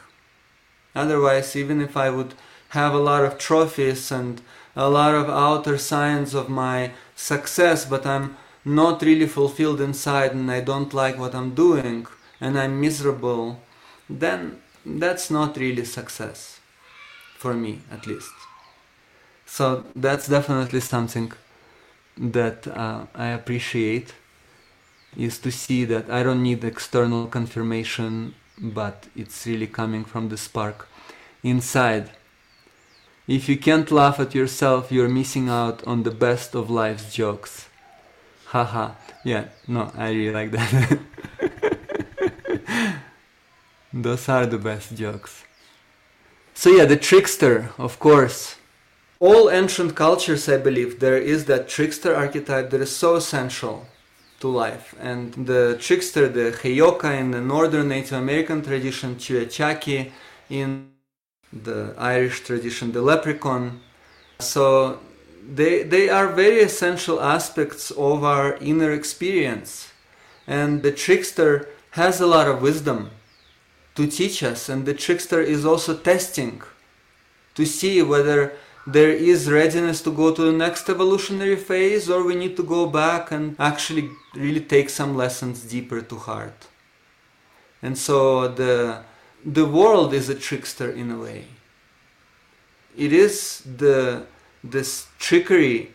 Otherwise, 0.95 1.55
even 1.55 1.81
if 1.81 1.95
I 1.95 2.09
would 2.09 2.33
have 2.69 2.93
a 2.93 2.99
lot 2.99 3.23
of 3.23 3.37
trophies 3.37 4.11
and 4.11 4.41
a 4.75 4.89
lot 4.89 5.13
of 5.13 5.29
outer 5.29 5.77
signs 5.77 6.33
of 6.33 6.49
my 6.49 6.91
success, 7.15 7.85
but 7.85 8.05
I'm 8.05 8.37
not 8.65 9.01
really 9.03 9.27
fulfilled 9.27 9.79
inside 9.79 10.33
and 10.33 10.51
I 10.51 10.61
don't 10.61 10.93
like 10.93 11.17
what 11.17 11.35
I'm 11.35 11.53
doing 11.53 12.07
and 12.41 12.57
I'm 12.57 12.79
miserable, 12.79 13.61
then 14.09 14.61
that's 14.85 15.29
not 15.29 15.57
really 15.57 15.85
success. 15.85 16.59
For 17.37 17.53
me, 17.53 17.79
at 17.89 18.05
least. 18.05 18.33
So 19.45 19.85
that's 19.95 20.27
definitely 20.27 20.81
something 20.81 21.31
that 22.17 22.67
uh, 22.67 23.05
I 23.15 23.27
appreciate 23.27 24.13
is 25.17 25.39
to 25.39 25.51
see 25.51 25.85
that 25.85 26.09
I 26.09 26.21
don't 26.21 26.43
need 26.43 26.63
external 26.63 27.27
confirmation, 27.27 28.35
but 28.57 29.07
it's 29.15 29.47
really 29.47 29.67
coming 29.67 30.03
from 30.03 30.29
the 30.29 30.37
spark 30.37 30.87
inside. 31.43 32.11
If 33.27 33.47
you 33.47 33.57
can't 33.57 33.89
laugh 33.91 34.19
at 34.19 34.35
yourself, 34.35 34.91
you're 34.91 35.09
missing 35.09 35.49
out 35.49 35.85
on 35.87 36.03
the 36.03 36.11
best 36.11 36.55
of 36.55 36.69
life's 36.69 37.13
jokes. 37.13 37.69
Haha. 38.47 38.91
yeah, 39.23 39.45
no, 39.67 39.91
I 39.95 40.09
really 40.09 40.33
like 40.33 40.51
that. 40.51 40.99
Those 43.93 44.29
are 44.29 44.45
the 44.45 44.57
best 44.57 44.95
jokes. 44.95 45.43
So, 46.53 46.69
yeah, 46.69 46.85
the 46.85 46.97
trickster, 46.97 47.71
of 47.77 47.99
course 47.99 48.55
all 49.19 49.49
ancient 49.49 49.95
cultures, 49.95 50.47
I 50.47 50.57
believe, 50.57 50.99
there 50.99 51.17
is 51.17 51.45
that 51.45 51.67
trickster 51.67 52.15
archetype 52.15 52.69
that 52.69 52.81
is 52.81 52.95
so 52.95 53.15
essential 53.15 53.85
to 54.39 54.47
life. 54.47 54.95
And 54.99 55.33
the 55.33 55.77
trickster, 55.79 56.29
the 56.29 56.51
Heyoka 56.51 57.19
in 57.19 57.31
the 57.31 57.41
northern 57.41 57.89
Native 57.89 58.13
American 58.13 58.61
tradition, 58.63 59.15
Chiachaki 59.15 60.11
in 60.49 60.91
the 61.51 61.93
Irish 61.97 62.41
tradition, 62.41 62.93
the 62.93 63.01
leprechaun. 63.01 63.81
So 64.39 64.99
they, 65.45 65.83
they 65.83 66.07
are 66.07 66.27
very 66.27 66.61
essential 66.61 67.21
aspects 67.21 67.91
of 67.91 68.23
our 68.23 68.55
inner 68.57 68.91
experience. 68.91 69.91
And 70.47 70.81
the 70.81 70.93
trickster 70.93 71.67
has 71.91 72.19
a 72.19 72.27
lot 72.27 72.47
of 72.47 72.61
wisdom. 72.61 73.11
To 73.95 74.07
teach 74.07 74.43
us, 74.43 74.69
and 74.69 74.85
the 74.85 74.93
trickster 74.93 75.41
is 75.41 75.65
also 75.65 75.97
testing 75.97 76.61
to 77.55 77.65
see 77.65 78.01
whether 78.01 78.53
there 78.87 79.11
is 79.11 79.51
readiness 79.51 80.01
to 80.01 80.11
go 80.11 80.33
to 80.33 80.41
the 80.41 80.53
next 80.53 80.89
evolutionary 80.89 81.57
phase 81.57 82.09
or 82.09 82.23
we 82.23 82.35
need 82.35 82.55
to 82.55 82.63
go 82.63 82.87
back 82.87 83.31
and 83.31 83.55
actually 83.59 84.09
really 84.33 84.61
take 84.61 84.89
some 84.89 85.15
lessons 85.15 85.63
deeper 85.63 86.01
to 86.01 86.15
heart. 86.15 86.67
And 87.81 87.97
so 87.97 88.47
the 88.47 89.03
the 89.45 89.65
world 89.65 90.13
is 90.13 90.29
a 90.29 90.35
trickster 90.35 90.89
in 90.91 91.11
a 91.11 91.17
way. 91.17 91.45
It 92.97 93.13
is 93.13 93.63
the 93.83 94.25
this 94.63 95.07
trickery 95.19 95.91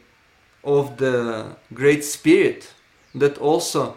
of 0.62 0.96
the 0.96 1.56
great 1.72 2.04
spirit 2.04 2.72
that 3.14 3.38
also 3.38 3.96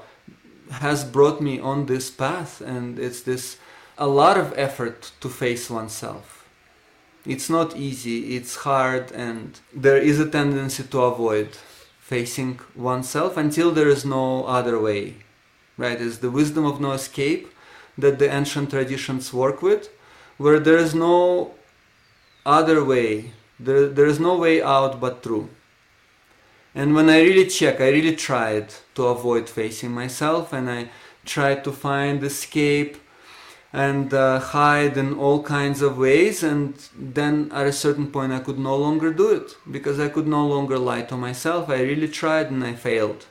has 0.71 1.03
brought 1.03 1.41
me 1.41 1.59
on 1.59 1.85
this 1.85 2.09
path 2.09 2.61
and 2.61 2.99
it's 2.99 3.21
this 3.21 3.57
a 3.97 4.07
lot 4.07 4.37
of 4.37 4.53
effort 4.57 5.11
to 5.21 5.29
face 5.29 5.69
oneself. 5.69 6.47
It's 7.25 7.49
not 7.49 7.75
easy 7.75 8.35
it's 8.35 8.57
hard 8.57 9.11
and 9.11 9.59
there 9.73 9.97
is 9.97 10.19
a 10.19 10.29
tendency 10.29 10.83
to 10.83 11.01
avoid 11.01 11.49
facing 11.99 12.59
oneself 12.75 13.35
until 13.35 13.71
there 13.71 13.89
is 13.89 14.05
no 14.05 14.45
other 14.45 14.79
way 14.79 15.15
right? 15.77 16.01
It's 16.01 16.17
the 16.17 16.31
wisdom 16.31 16.65
of 16.65 16.81
no 16.81 16.91
escape 16.93 17.53
that 17.97 18.19
the 18.19 18.33
ancient 18.33 18.69
traditions 18.69 19.33
work 19.33 19.61
with 19.61 19.89
where 20.37 20.59
there 20.59 20.77
is 20.77 20.93
no 20.95 21.51
other 22.45 22.83
way 22.83 23.33
there, 23.59 23.87
there 23.87 24.05
is 24.05 24.19
no 24.19 24.37
way 24.37 24.61
out 24.61 24.99
but 24.99 25.23
through 25.23 25.49
and 26.77 26.93
when 26.93 27.09
I 27.09 27.21
really 27.21 27.47
check, 27.47 27.81
I 27.81 27.89
really 27.89 28.15
tried 28.15 28.71
to 28.93 29.07
avoid 29.07 29.49
facing 29.49 29.93
myself 29.93 30.53
and 30.53 30.69
I 30.69 30.89
tried 31.25 31.63
to 31.63 31.71
find 31.71 32.23
escape 32.23 32.97
and 33.73 34.13
uh, 34.13 34.37
hide 34.37 34.95
in 34.95 35.15
all 35.15 35.41
kinds 35.41 35.81
of 35.81 35.97
ways. 35.97 36.43
And 36.43 36.75
then 36.95 37.51
at 37.51 37.65
a 37.65 37.73
certain 37.73 38.11
point, 38.11 38.31
I 38.31 38.41
could 38.41 38.59
no 38.59 38.75
longer 38.75 39.11
do 39.11 39.31
it 39.31 39.55
because 39.71 39.99
I 39.99 40.09
could 40.09 40.27
no 40.27 40.45
longer 40.45 40.77
lie 40.77 41.01
to 41.01 41.17
myself. 41.17 41.67
I 41.67 41.81
really 41.81 42.09
tried 42.09 42.51
and 42.51 42.63
I 42.63 42.73
failed. 42.75 43.25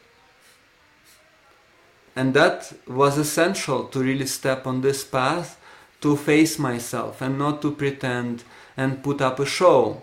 And 2.17 2.35
that 2.35 2.73
was 2.89 3.17
essential 3.17 3.85
to 3.85 4.01
really 4.01 4.27
step 4.27 4.67
on 4.67 4.81
this 4.81 5.05
path 5.05 5.57
to 6.01 6.17
face 6.17 6.59
myself 6.59 7.23
and 7.23 7.39
not 7.39 7.63
to 7.63 7.71
pretend 7.71 8.43
and 8.77 9.05
put 9.05 9.21
up 9.21 9.39
a 9.39 9.47
show 9.47 10.03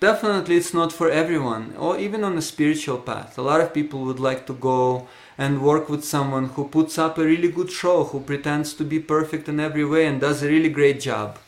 definitely 0.00 0.56
it's 0.56 0.74
not 0.74 0.92
for 0.92 1.10
everyone 1.10 1.74
or 1.78 1.98
even 1.98 2.24
on 2.24 2.36
a 2.36 2.42
spiritual 2.42 2.98
path. 2.98 3.38
A 3.38 3.42
lot 3.42 3.60
of 3.60 3.74
people 3.74 4.00
would 4.04 4.20
like 4.20 4.46
to 4.46 4.54
go 4.54 5.06
and 5.38 5.62
work 5.62 5.88
with 5.88 6.04
someone 6.04 6.46
who 6.46 6.68
puts 6.68 6.98
up 6.98 7.18
a 7.18 7.24
really 7.24 7.50
good 7.50 7.70
show 7.70 8.04
who 8.04 8.20
pretends 8.20 8.74
to 8.74 8.84
be 8.84 8.98
perfect 8.98 9.48
in 9.48 9.60
every 9.60 9.84
way 9.84 10.06
and 10.06 10.20
does 10.20 10.42
a 10.42 10.48
really 10.48 10.68
great 10.68 11.00
job 11.00 11.38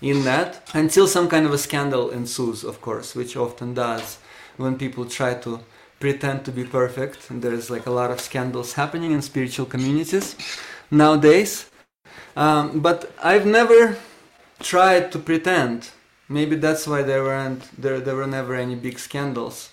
in 0.00 0.24
that 0.24 0.68
until 0.74 1.08
some 1.08 1.28
kind 1.28 1.46
of 1.46 1.52
a 1.52 1.58
scandal 1.58 2.10
ensues 2.10 2.62
of 2.62 2.80
course 2.82 3.14
which 3.14 3.34
often 3.34 3.72
does 3.72 4.18
when 4.58 4.76
people 4.76 5.06
try 5.06 5.32
to 5.34 5.60
pretend 6.00 6.44
to 6.44 6.52
be 6.52 6.64
perfect. 6.64 7.30
And 7.30 7.42
there's 7.42 7.70
like 7.70 7.86
a 7.86 7.90
lot 7.90 8.10
of 8.10 8.20
scandals 8.20 8.74
happening 8.74 9.12
in 9.12 9.22
spiritual 9.22 9.66
communities 9.66 10.36
nowadays. 10.90 11.70
Um, 12.36 12.80
but 12.80 13.12
i've 13.22 13.46
never 13.46 13.96
tried 14.60 15.10
to 15.12 15.18
pretend 15.18 15.90
Maybe 16.28 16.56
that's 16.56 16.86
why 16.86 17.02
there 17.02 17.22
weren't 17.22 17.62
there 17.80 18.00
there 18.00 18.16
were 18.16 18.26
never 18.26 18.54
any 18.54 18.74
big 18.74 18.98
scandals 18.98 19.70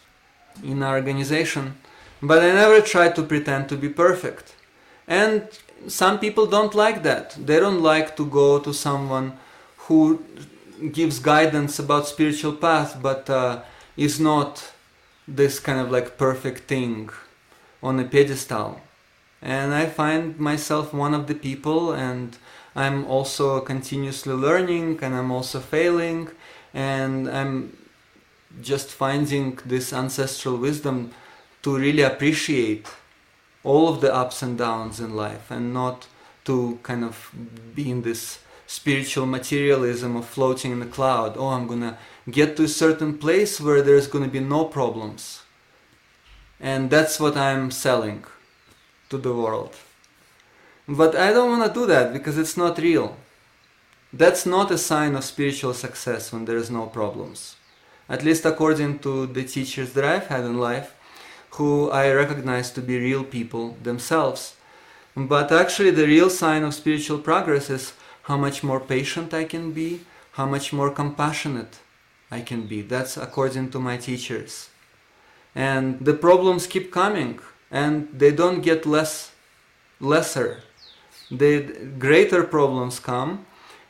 in 0.64 0.84
our 0.84 0.96
organization. 0.96 1.76
But 2.22 2.44
I 2.44 2.54
never 2.54 2.80
tried 2.82 3.16
to 3.16 3.24
pretend 3.24 3.70
to 3.70 3.76
be 3.76 3.90
perfect. 3.90 4.56
And 5.08 5.48
some 5.88 6.20
people 6.20 6.46
don't 6.46 6.76
like 6.76 7.04
that. 7.04 7.36
They 7.38 7.60
don't 7.60 7.82
like 7.82 8.16
to 8.16 8.26
go 8.26 8.60
to 8.60 8.74
someone 8.74 9.38
who 9.88 10.24
gives 10.92 11.20
guidance 11.20 11.80
about 11.80 12.08
spiritual 12.08 12.54
path 12.54 12.98
but 13.02 13.30
uh, 13.30 13.62
is 13.96 14.20
not 14.20 14.72
this 15.28 15.60
kind 15.60 15.80
of 15.80 15.92
like 15.92 16.18
perfect 16.18 16.68
thing 16.68 17.10
on 17.82 18.00
a 18.00 18.06
pedestal. 18.06 18.80
And 19.42 19.74
I 19.74 19.88
find 19.88 20.40
myself 20.40 20.94
one 20.94 21.14
of 21.14 21.28
the 21.28 21.36
people 21.36 21.92
and 21.92 22.38
I'm 22.76 23.06
also 23.06 23.60
continuously 23.62 24.34
learning 24.34 25.00
and 25.02 25.14
I'm 25.16 25.32
also 25.32 25.60
failing 25.60 26.30
and 26.74 27.30
I'm 27.30 27.78
just 28.62 28.90
finding 28.90 29.60
this 29.66 29.94
ancestral 29.94 30.58
wisdom 30.58 31.12
to 31.62 31.78
really 31.78 32.04
appreciate 32.04 32.88
all 33.64 33.88
of 33.88 34.02
the 34.02 34.14
ups 34.14 34.42
and 34.42 34.58
downs 34.58 35.00
in 35.00 35.16
life 35.16 35.50
and 35.52 35.74
not 35.74 36.08
to 36.46 36.80
kind 36.84 37.04
of 37.04 37.32
be 37.76 37.90
in 37.90 38.02
this 38.02 38.40
spiritual 38.68 39.26
materialism 39.26 40.16
of 40.16 40.26
floating 40.26 40.72
in 40.72 40.80
the 40.80 40.86
cloud. 40.86 41.36
Oh, 41.38 41.50
I'm 41.50 41.68
gonna 41.68 41.98
get 42.30 42.58
to 42.58 42.64
a 42.64 42.68
certain 42.68 43.18
place 43.18 43.62
where 43.62 43.82
there's 43.82 44.08
gonna 44.08 44.28
be 44.28 44.40
no 44.40 44.66
problems. 44.66 45.44
And 46.60 46.90
that's 46.90 47.20
what 47.20 47.38
I'm 47.38 47.72
selling 47.72 48.24
to 49.10 49.18
the 49.18 49.34
world. 49.34 49.76
But 50.88 51.16
I 51.16 51.32
don't 51.32 51.50
wanna 51.50 51.74
do 51.74 51.86
that 51.88 52.14
because 52.14 52.38
it's 52.38 52.58
not 52.58 52.78
real. 52.78 53.18
That's 54.12 54.46
not 54.46 54.72
a 54.72 54.78
sign 54.78 55.16
of 55.16 55.24
spiritual 55.24 55.74
success 55.74 56.32
when 56.32 56.46
there 56.46 56.58
is 56.58 56.70
no 56.70 56.86
problems. 56.88 57.56
At 58.10 58.24
least 58.24 58.46
according 58.46 59.00
to 59.00 59.26
the 59.26 59.44
teachers 59.44 59.94
that 59.94 60.04
I've 60.04 60.28
had 60.28 60.44
in 60.44 60.60
life, 60.60 60.94
who 61.52 61.90
I 61.90 62.12
recognize 62.12 62.72
to 62.72 62.82
be 62.82 62.98
real 63.00 63.24
people 63.24 63.78
themselves. 63.82 64.56
But 65.16 65.52
actually, 65.52 65.92
the 65.92 66.08
real 66.08 66.30
sign 66.30 66.64
of 66.64 66.74
spiritual 66.74 67.20
progress 67.20 67.70
is 67.70 67.94
how 68.24 68.38
much 68.38 68.64
more 68.64 68.80
patient 68.80 69.34
I 69.34 69.44
can 69.44 69.72
be, 69.72 70.02
how 70.34 70.48
much 70.48 70.74
more 70.74 70.90
compassionate 70.90 71.80
I 72.32 72.42
can 72.42 72.66
be. 72.66 72.82
That's 72.82 73.18
according 73.18 73.70
to 73.72 73.80
my 73.80 73.98
teachers. 73.98 74.70
And 75.54 76.00
the 76.00 76.16
problems 76.16 76.66
keep 76.66 76.92
coming 76.92 77.40
and 77.70 78.10
they 78.12 78.32
don't 78.32 78.62
get 78.62 78.86
less 78.86 79.32
lesser. 80.00 80.64
The 81.32 81.62
greater 81.98 82.44
problems 82.44 83.00
come 83.00 83.46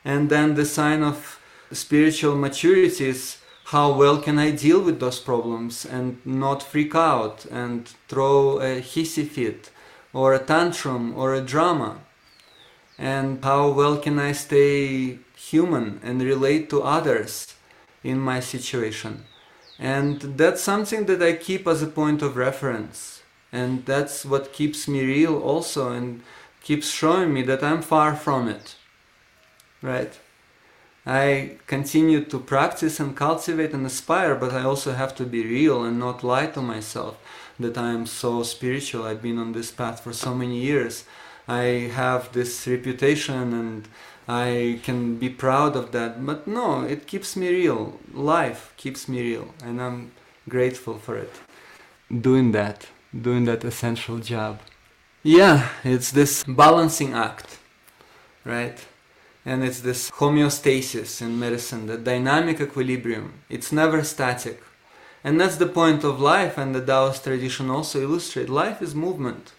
and 0.05 0.29
then 0.29 0.55
the 0.55 0.65
sign 0.65 1.03
of 1.03 1.39
spiritual 1.71 2.35
maturity 2.35 3.09
is 3.09 3.37
how 3.65 3.93
well 3.93 4.21
can 4.21 4.37
I 4.37 4.51
deal 4.51 4.81
with 4.81 4.99
those 4.99 5.19
problems 5.19 5.85
and 5.85 6.23
not 6.25 6.61
freak 6.61 6.95
out 6.95 7.45
and 7.45 7.87
throw 8.07 8.59
a 8.59 8.81
hissy 8.81 9.27
fit 9.27 9.71
or 10.11 10.33
a 10.33 10.39
tantrum 10.39 11.13
or 11.17 11.33
a 11.33 11.41
drama? 11.41 11.99
And 12.97 13.43
how 13.43 13.69
well 13.69 13.97
can 13.97 14.19
I 14.19 14.33
stay 14.33 15.19
human 15.35 15.99
and 16.03 16.21
relate 16.21 16.69
to 16.69 16.83
others 16.83 17.55
in 18.03 18.19
my 18.19 18.39
situation? 18.39 19.25
And 19.79 20.21
that's 20.37 20.61
something 20.61 21.05
that 21.05 21.23
I 21.23 21.33
keep 21.33 21.65
as 21.65 21.81
a 21.81 21.87
point 21.87 22.21
of 22.21 22.37
reference. 22.37 23.23
And 23.51 23.85
that's 23.85 24.25
what 24.25 24.53
keeps 24.53 24.87
me 24.87 25.03
real 25.03 25.37
also 25.37 25.91
and 25.91 26.21
keeps 26.63 26.89
showing 26.89 27.31
me 27.33 27.43
that 27.43 27.63
I'm 27.63 27.81
far 27.81 28.15
from 28.15 28.47
it 28.47 28.75
right? 29.83 30.17
I 31.05 31.57
continue 31.67 32.23
to 32.23 32.39
practice 32.39 32.99
and 32.99 33.15
cultivate 33.15 33.73
and 33.73 33.85
aspire, 33.85 34.35
but 34.35 34.53
I 34.53 34.63
also 34.63 34.93
have 34.93 35.13
to 35.15 35.25
be 35.25 35.45
real 35.45 35.83
and 35.83 35.99
not 35.99 36.23
lie 36.23 36.47
to 36.47 36.61
myself 36.61 37.17
that 37.59 37.77
I 37.77 37.91
am 37.91 38.05
so 38.05 38.41
spiritual. 38.41 39.03
I've 39.03 39.21
been 39.21 39.37
on 39.37 39.51
this 39.51 39.69
path 39.69 39.99
for 39.99 40.13
so 40.13 40.33
many 40.33 40.59
years. 40.59 41.03
I 41.47 41.91
have 41.93 42.31
this 42.31 42.65
reputation 42.65 43.53
and 43.53 43.87
I 44.27 44.79
can 44.83 45.17
be 45.17 45.29
proud 45.29 45.75
of 45.75 45.91
that. 45.91 46.25
But 46.25 46.47
no, 46.47 46.83
it 46.83 47.05
keeps 47.05 47.35
me 47.35 47.49
real. 47.49 47.99
Life 48.13 48.73
keeps 48.77 49.09
me 49.09 49.21
real, 49.21 49.53
and 49.61 49.81
I'm 49.81 50.13
grateful 50.47 50.97
for 50.97 51.17
it. 51.17 51.33
Doing 52.09 52.53
that, 52.53 52.87
doing 53.13 53.43
that 53.45 53.65
essential 53.65 54.19
job. 54.19 54.59
Yeah, 55.23 55.69
it's 55.83 56.11
this 56.11 56.43
balancing 56.43 57.13
act, 57.13 57.57
right? 58.43 58.77
and 59.45 59.63
it's 59.63 59.81
this 59.81 60.09
homeostasis 60.11 61.21
in 61.21 61.37
medicine, 61.37 61.87
the 61.87 61.97
dynamic 61.97 62.61
equilibrium. 62.61 63.33
It's 63.49 63.71
never 63.71 64.03
static. 64.03 64.63
And 65.23 65.39
that's 65.39 65.57
the 65.57 65.67
point 65.67 66.03
of 66.03 66.19
life, 66.19 66.57
and 66.57 66.73
the 66.73 66.85
Taoist 66.85 67.23
tradition 67.23 67.69
also 67.69 68.01
illustrates 68.01 68.49
life 68.49 68.81
is 68.81 68.95
movement. 68.95 69.53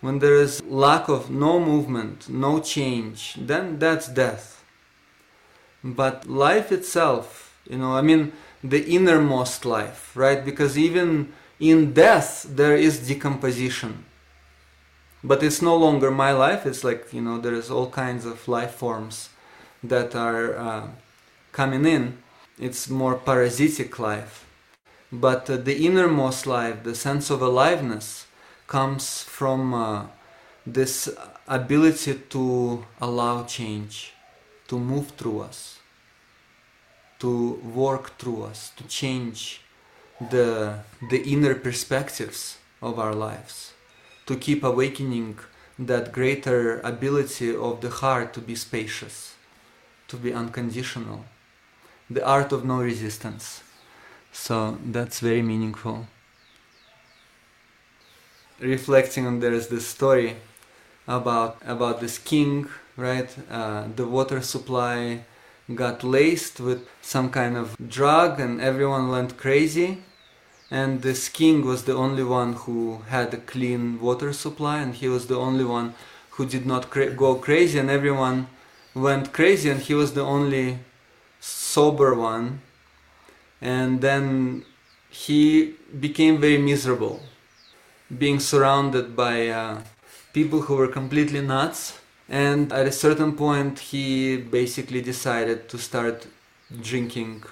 When 0.00 0.20
there 0.20 0.36
is 0.36 0.62
lack 0.64 1.08
of 1.08 1.30
no 1.30 1.58
movement, 1.58 2.28
no 2.28 2.60
change, 2.60 3.36
then 3.38 3.78
that's 3.78 4.08
death. 4.08 4.64
But 5.82 6.28
life 6.28 6.70
itself, 6.70 7.56
you 7.68 7.78
know, 7.78 7.94
I 7.94 8.02
mean, 8.02 8.32
the 8.62 8.84
innermost 8.84 9.64
life, 9.64 10.16
right? 10.16 10.44
Because 10.44 10.78
even 10.78 11.32
in 11.58 11.92
death, 11.92 12.46
there 12.48 12.76
is 12.76 13.06
decomposition 13.06 14.04
but 15.22 15.42
it's 15.42 15.62
no 15.62 15.76
longer 15.76 16.10
my 16.10 16.32
life. 16.32 16.66
It's 16.66 16.84
like 16.84 17.12
you 17.12 17.20
know 17.20 17.38
there's 17.38 17.70
all 17.70 17.90
kinds 17.90 18.24
of 18.24 18.48
life 18.48 18.72
forms 18.72 19.30
that 19.82 20.14
are 20.14 20.56
uh, 20.56 20.88
coming 21.52 21.84
in. 21.86 22.18
It's 22.58 22.88
more 22.88 23.14
parasitic 23.14 23.98
life. 23.98 24.44
But 25.12 25.48
uh, 25.48 25.56
the 25.56 25.86
innermost 25.86 26.46
life 26.46 26.82
the 26.82 26.94
sense 26.94 27.30
of 27.30 27.40
aliveness 27.42 28.26
comes 28.66 29.22
from 29.22 29.74
uh, 29.74 30.06
this 30.66 31.08
ability 31.46 32.14
to 32.30 32.84
allow 33.00 33.44
change 33.44 34.12
to 34.68 34.78
move 34.78 35.08
through 35.16 35.40
us 35.40 35.78
to 37.18 37.54
work 37.64 38.16
through 38.18 38.44
us, 38.44 38.70
to 38.76 38.84
change 38.84 39.60
the, 40.30 40.80
the 41.10 41.22
inner 41.22 41.54
perspectives 41.54 42.58
of 42.80 42.98
our 42.98 43.14
lives, 43.14 43.72
to 44.28 44.36
keep 44.36 44.62
awakening 44.62 45.38
that 45.78 46.12
greater 46.12 46.80
ability 46.80 47.56
of 47.56 47.80
the 47.80 47.88
heart 47.88 48.32
to 48.34 48.40
be 48.40 48.54
spacious, 48.54 49.34
to 50.06 50.16
be 50.16 50.32
unconditional, 50.32 51.24
the 52.10 52.24
art 52.24 52.52
of 52.52 52.64
no 52.64 52.78
resistance. 52.80 53.62
So 54.30 54.78
that's 54.84 55.20
very 55.20 55.42
meaningful. 55.42 56.06
Reflecting 58.60 59.26
on 59.26 59.40
there 59.40 59.54
is 59.54 59.68
this 59.68 59.86
story 59.86 60.36
about 61.06 61.56
about 61.64 62.00
this 62.00 62.18
king, 62.18 62.68
right? 62.96 63.30
Uh, 63.50 63.84
the 63.96 64.06
water 64.06 64.42
supply 64.42 65.24
got 65.74 66.04
laced 66.04 66.60
with 66.60 66.86
some 67.00 67.30
kind 67.30 67.56
of 67.56 67.76
drug, 67.88 68.40
and 68.40 68.60
everyone 68.60 69.08
went 69.08 69.38
crazy. 69.38 70.02
And 70.70 71.02
this 71.02 71.28
king 71.28 71.64
was 71.64 71.84
the 71.84 71.94
only 71.94 72.22
one 72.22 72.52
who 72.52 73.02
had 73.08 73.32
a 73.32 73.38
clean 73.38 74.00
water 74.00 74.32
supply, 74.32 74.78
and 74.80 74.94
he 74.94 75.08
was 75.08 75.26
the 75.26 75.38
only 75.38 75.64
one 75.64 75.94
who 76.30 76.44
did 76.44 76.66
not 76.66 76.90
cra- 76.90 77.10
go 77.10 77.36
crazy, 77.36 77.78
and 77.78 77.90
everyone 77.90 78.48
went 78.94 79.32
crazy, 79.32 79.70
and 79.70 79.80
he 79.80 79.94
was 79.94 80.12
the 80.12 80.24
only 80.24 80.78
sober 81.40 82.14
one. 82.14 82.60
And 83.60 84.02
then 84.02 84.64
he 85.08 85.74
became 85.98 86.38
very 86.38 86.58
miserable, 86.58 87.22
being 88.16 88.38
surrounded 88.38 89.16
by 89.16 89.48
uh, 89.48 89.82
people 90.32 90.62
who 90.62 90.76
were 90.76 90.88
completely 90.88 91.40
nuts. 91.40 91.98
And 92.28 92.72
at 92.74 92.86
a 92.86 92.92
certain 92.92 93.32
point, 93.32 93.78
he 93.78 94.36
basically 94.36 95.00
decided 95.00 95.68
to 95.70 95.78
start 95.78 96.26
drinking 96.82 97.44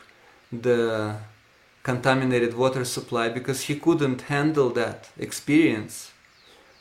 the 0.53 1.17
contaminated 1.87 2.53
water 2.55 2.85
supply 2.85 3.29
because 3.29 3.61
he 3.69 3.75
couldn't 3.85 4.23
handle 4.23 4.71
that 4.71 5.09
experience 5.27 6.11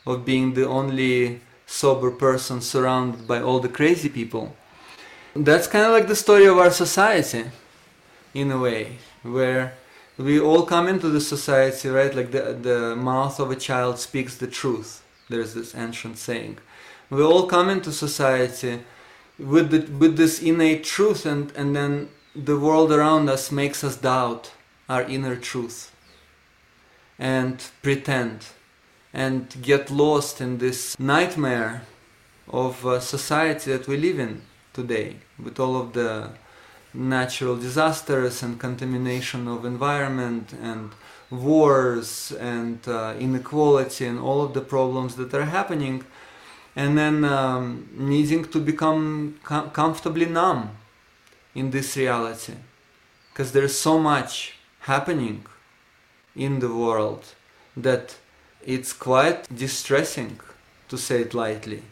of 0.04 0.24
being 0.24 0.54
the 0.54 0.66
only 0.66 1.40
sober 1.64 2.10
person 2.10 2.60
surrounded 2.60 3.22
by 3.32 3.40
all 3.40 3.60
the 3.60 3.76
crazy 3.78 4.08
people. 4.08 4.46
That's 5.34 5.68
kind 5.68 5.84
of 5.86 5.92
like 5.92 6.08
the 6.08 6.22
story 6.24 6.46
of 6.46 6.58
our 6.58 6.72
society, 6.72 7.44
in 8.34 8.50
a 8.50 8.58
way, 8.58 8.98
where 9.22 9.74
we 10.18 10.40
all 10.40 10.64
come 10.74 10.88
into 10.88 11.08
the 11.08 11.20
society, 11.20 11.88
right? 11.88 12.12
Like 12.18 12.30
the, 12.32 12.42
the 12.68 12.96
mouth 12.96 13.38
of 13.38 13.52
a 13.52 13.62
child 13.68 13.98
speaks 13.98 14.36
the 14.36 14.50
truth. 14.60 15.04
There's 15.30 15.54
this 15.54 15.74
ancient 15.74 16.18
saying. 16.18 16.58
We 17.10 17.22
all 17.22 17.46
come 17.46 17.68
into 17.70 17.92
society 17.92 18.80
with, 19.38 19.70
the, 19.70 19.80
with 20.00 20.16
this 20.16 20.42
innate 20.42 20.82
truth, 20.82 21.26
and, 21.26 21.52
and 21.60 21.76
then 21.76 22.08
the 22.34 22.58
world 22.58 22.90
around 22.90 23.28
us 23.28 23.52
makes 23.52 23.84
us 23.84 23.96
doubt 23.96 24.52
our 24.88 25.02
inner 25.02 25.36
truth 25.36 25.92
and 27.18 27.64
pretend 27.82 28.46
and 29.12 29.56
get 29.62 29.90
lost 29.90 30.40
in 30.40 30.58
this 30.58 30.98
nightmare 30.98 31.82
of 32.48 32.86
uh, 32.86 33.00
society 33.00 33.72
that 33.72 33.88
we 33.88 33.96
live 33.96 34.18
in 34.18 34.42
today 34.72 35.16
with 35.42 35.58
all 35.58 35.76
of 35.76 35.92
the 35.94 36.30
natural 36.92 37.56
disasters 37.56 38.42
and 38.42 38.60
contamination 38.60 39.48
of 39.48 39.64
environment 39.64 40.52
and 40.62 40.90
wars 41.30 42.32
and 42.32 42.86
uh, 42.86 43.14
inequality 43.18 44.06
and 44.06 44.18
all 44.18 44.42
of 44.42 44.54
the 44.54 44.60
problems 44.60 45.16
that 45.16 45.34
are 45.34 45.44
happening 45.44 46.04
and 46.76 46.96
then 46.96 47.24
um, 47.24 47.88
needing 47.94 48.44
to 48.44 48.60
become 48.60 49.38
com- 49.42 49.70
comfortably 49.70 50.26
numb 50.26 50.70
in 51.54 51.70
this 51.70 51.96
reality 51.96 52.54
because 53.32 53.52
there's 53.52 53.76
so 53.76 53.98
much 53.98 54.55
happening 54.86 55.44
in 56.34 56.60
the 56.60 56.72
world 56.72 57.24
that 57.76 58.16
it's 58.64 58.92
quite 58.92 59.54
distressing 59.54 60.40
to 60.88 60.96
say 60.96 61.22
it 61.22 61.34
lightly. 61.34 61.82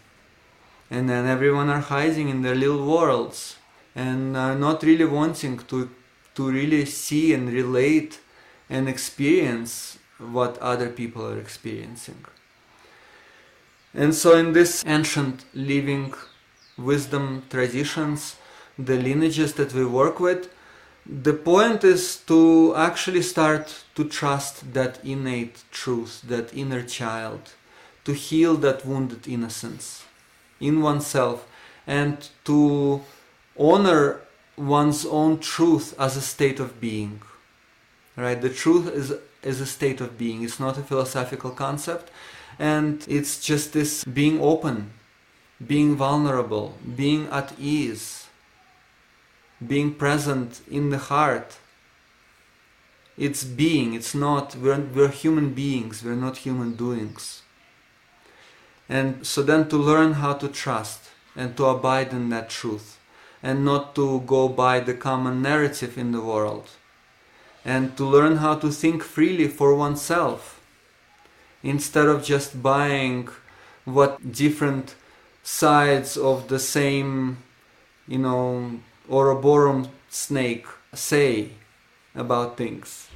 And 0.91 1.09
then 1.09 1.27
everyone 1.27 1.69
are 1.71 1.81
hiding 1.81 2.29
in 2.29 2.43
their 2.43 2.55
little 2.55 2.85
worlds 2.87 3.57
and 3.95 4.37
are 4.37 4.55
not 4.55 4.83
really 4.83 5.05
wanting 5.05 5.59
to 5.71 5.91
to 6.35 6.51
really 6.51 6.85
see 6.85 7.33
and 7.33 7.53
relate 7.53 8.19
and 8.69 8.89
experience 8.89 9.99
what 10.19 10.59
other 10.59 10.89
people 10.89 11.25
are 11.25 11.39
experiencing. 11.39 12.25
And 13.95 14.13
so 14.13 14.37
in 14.37 14.53
this 14.53 14.83
ancient 14.85 15.45
living 15.55 16.13
wisdom 16.77 17.45
traditions 17.51 18.37
the 18.77 18.97
lineages 18.97 19.53
that 19.55 19.73
we 19.73 19.85
work 19.85 20.19
with 20.19 20.49
the 21.07 21.35
point 21.35 21.85
is 21.85 22.17
to 22.17 22.75
actually 22.77 23.23
start 23.23 23.85
to 23.95 24.05
trust 24.05 24.73
that 24.73 25.05
innate 25.05 25.63
truth 25.71 26.23
that 26.27 26.55
inner 26.55 26.83
child 26.83 27.53
to 28.05 28.13
heal 28.13 28.55
that 28.57 28.87
wounded 28.87 29.29
innocence 29.29 30.05
in 30.61 30.81
oneself 30.81 31.47
and 31.87 32.29
to 32.45 33.03
honor 33.59 34.21
one's 34.57 35.05
own 35.05 35.39
truth 35.39 35.95
as 35.99 36.17
a 36.17 36.23
state 36.23 36.59
of 36.59 36.81
being 36.81 37.21
right? 38.17 38.41
The 38.41 38.51
truth 38.51 38.89
is 38.93 39.15
is 39.43 39.61
a 39.61 39.67
state 39.67 40.01
of 40.01 40.17
being. 40.17 40.43
It's 40.43 40.59
not 40.59 40.79
a 40.79 40.83
philosophical 40.83 41.51
concept. 41.51 42.11
And 42.59 43.05
it's 43.09 43.45
just 43.45 43.73
this 43.73 44.05
being 44.05 44.41
open 44.41 44.93
being 45.65 45.97
vulnerable 45.97 46.77
being 46.97 47.27
at 47.29 47.53
ease 47.59 48.24
being 49.65 49.95
present 49.95 50.61
in 50.71 50.91
the 50.91 50.99
heart. 50.99 51.59
It's 53.17 53.45
being 53.45 53.95
it's 53.95 54.15
not 54.15 54.57
we're, 54.57 54.81
we're 54.81 55.09
human 55.09 55.55
beings 55.55 56.03
we're 56.03 56.17
not 56.17 56.39
human 56.39 56.75
doings. 56.75 57.43
And 58.89 59.27
so 59.27 59.43
then 59.43 59.69
to 59.69 59.77
learn 59.77 60.15
how 60.15 60.35
to 60.35 60.49
trust 60.49 61.11
and 61.37 61.57
to 61.57 61.67
abide 61.67 62.13
in 62.13 62.29
that 62.31 62.51
truth 62.51 62.99
and 63.43 63.65
not 63.65 63.95
to 63.95 64.21
go 64.21 64.49
by 64.49 64.81
the 64.81 64.95
common 64.95 65.43
narrative 65.43 65.97
in 65.97 66.13
the 66.13 66.21
world 66.21 66.71
and 67.65 67.97
to 67.97 68.05
learn 68.05 68.37
how 68.37 68.55
to 68.57 68.71
think 68.71 69.03
freely 69.03 69.49
for 69.49 69.75
oneself 69.75 70.61
instead 71.63 72.07
of 72.07 72.23
just 72.23 72.63
buying 72.63 73.29
what 73.85 74.33
different 74.33 74.95
sides 75.43 76.17
of 76.17 76.49
the 76.49 76.59
same 76.59 77.39
you 78.07 78.19
know 78.19 78.81
Ouroboros 79.09 79.89
snake 80.09 80.67
say 80.93 81.51
about 82.15 82.57
things 82.57 83.09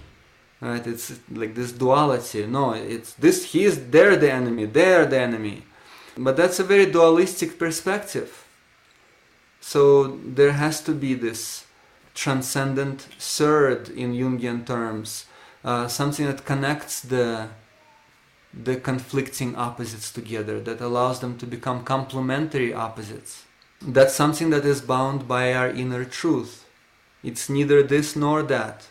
right? 0.60 0.86
It's 0.86 1.12
like 1.30 1.54
this 1.54 1.72
duality. 1.72 2.46
No 2.46 2.72
it's 2.72 3.14
this 3.14 3.52
he's 3.52 3.90
they're 3.90 4.16
the 4.16 4.32
enemy 4.32 4.64
they're 4.66 5.06
the 5.06 5.20
enemy. 5.20 5.62
But 6.16 6.36
that's 6.36 6.58
a 6.58 6.64
very 6.64 6.86
dualistic 6.86 7.58
perspective. 7.58 8.44
So 9.60 10.18
there 10.24 10.52
has 10.52 10.80
to 10.82 10.92
be 10.92 11.14
this 11.14 11.64
transcendent 12.14 13.02
third 13.18 13.88
in 13.90 14.12
jungian 14.12 14.66
terms 14.66 15.26
uh, 15.64 15.86
something 15.86 16.26
that 16.26 16.44
connects 16.44 17.00
the 17.00 17.48
the 18.52 18.76
conflicting 18.76 19.54
opposites 19.54 20.10
together 20.10 20.58
that 20.58 20.80
allows 20.80 21.20
them 21.20 21.36
to 21.38 21.46
become 21.46 21.84
complementary 21.84 22.72
opposites 22.72 23.44
that's 23.80 24.14
something 24.14 24.50
that 24.50 24.64
is 24.64 24.80
bound 24.80 25.28
by 25.28 25.52
our 25.52 25.68
inner 25.68 26.04
truth 26.04 26.64
it's 27.22 27.48
neither 27.48 27.82
this 27.82 28.16
nor 28.16 28.42
that 28.42 28.86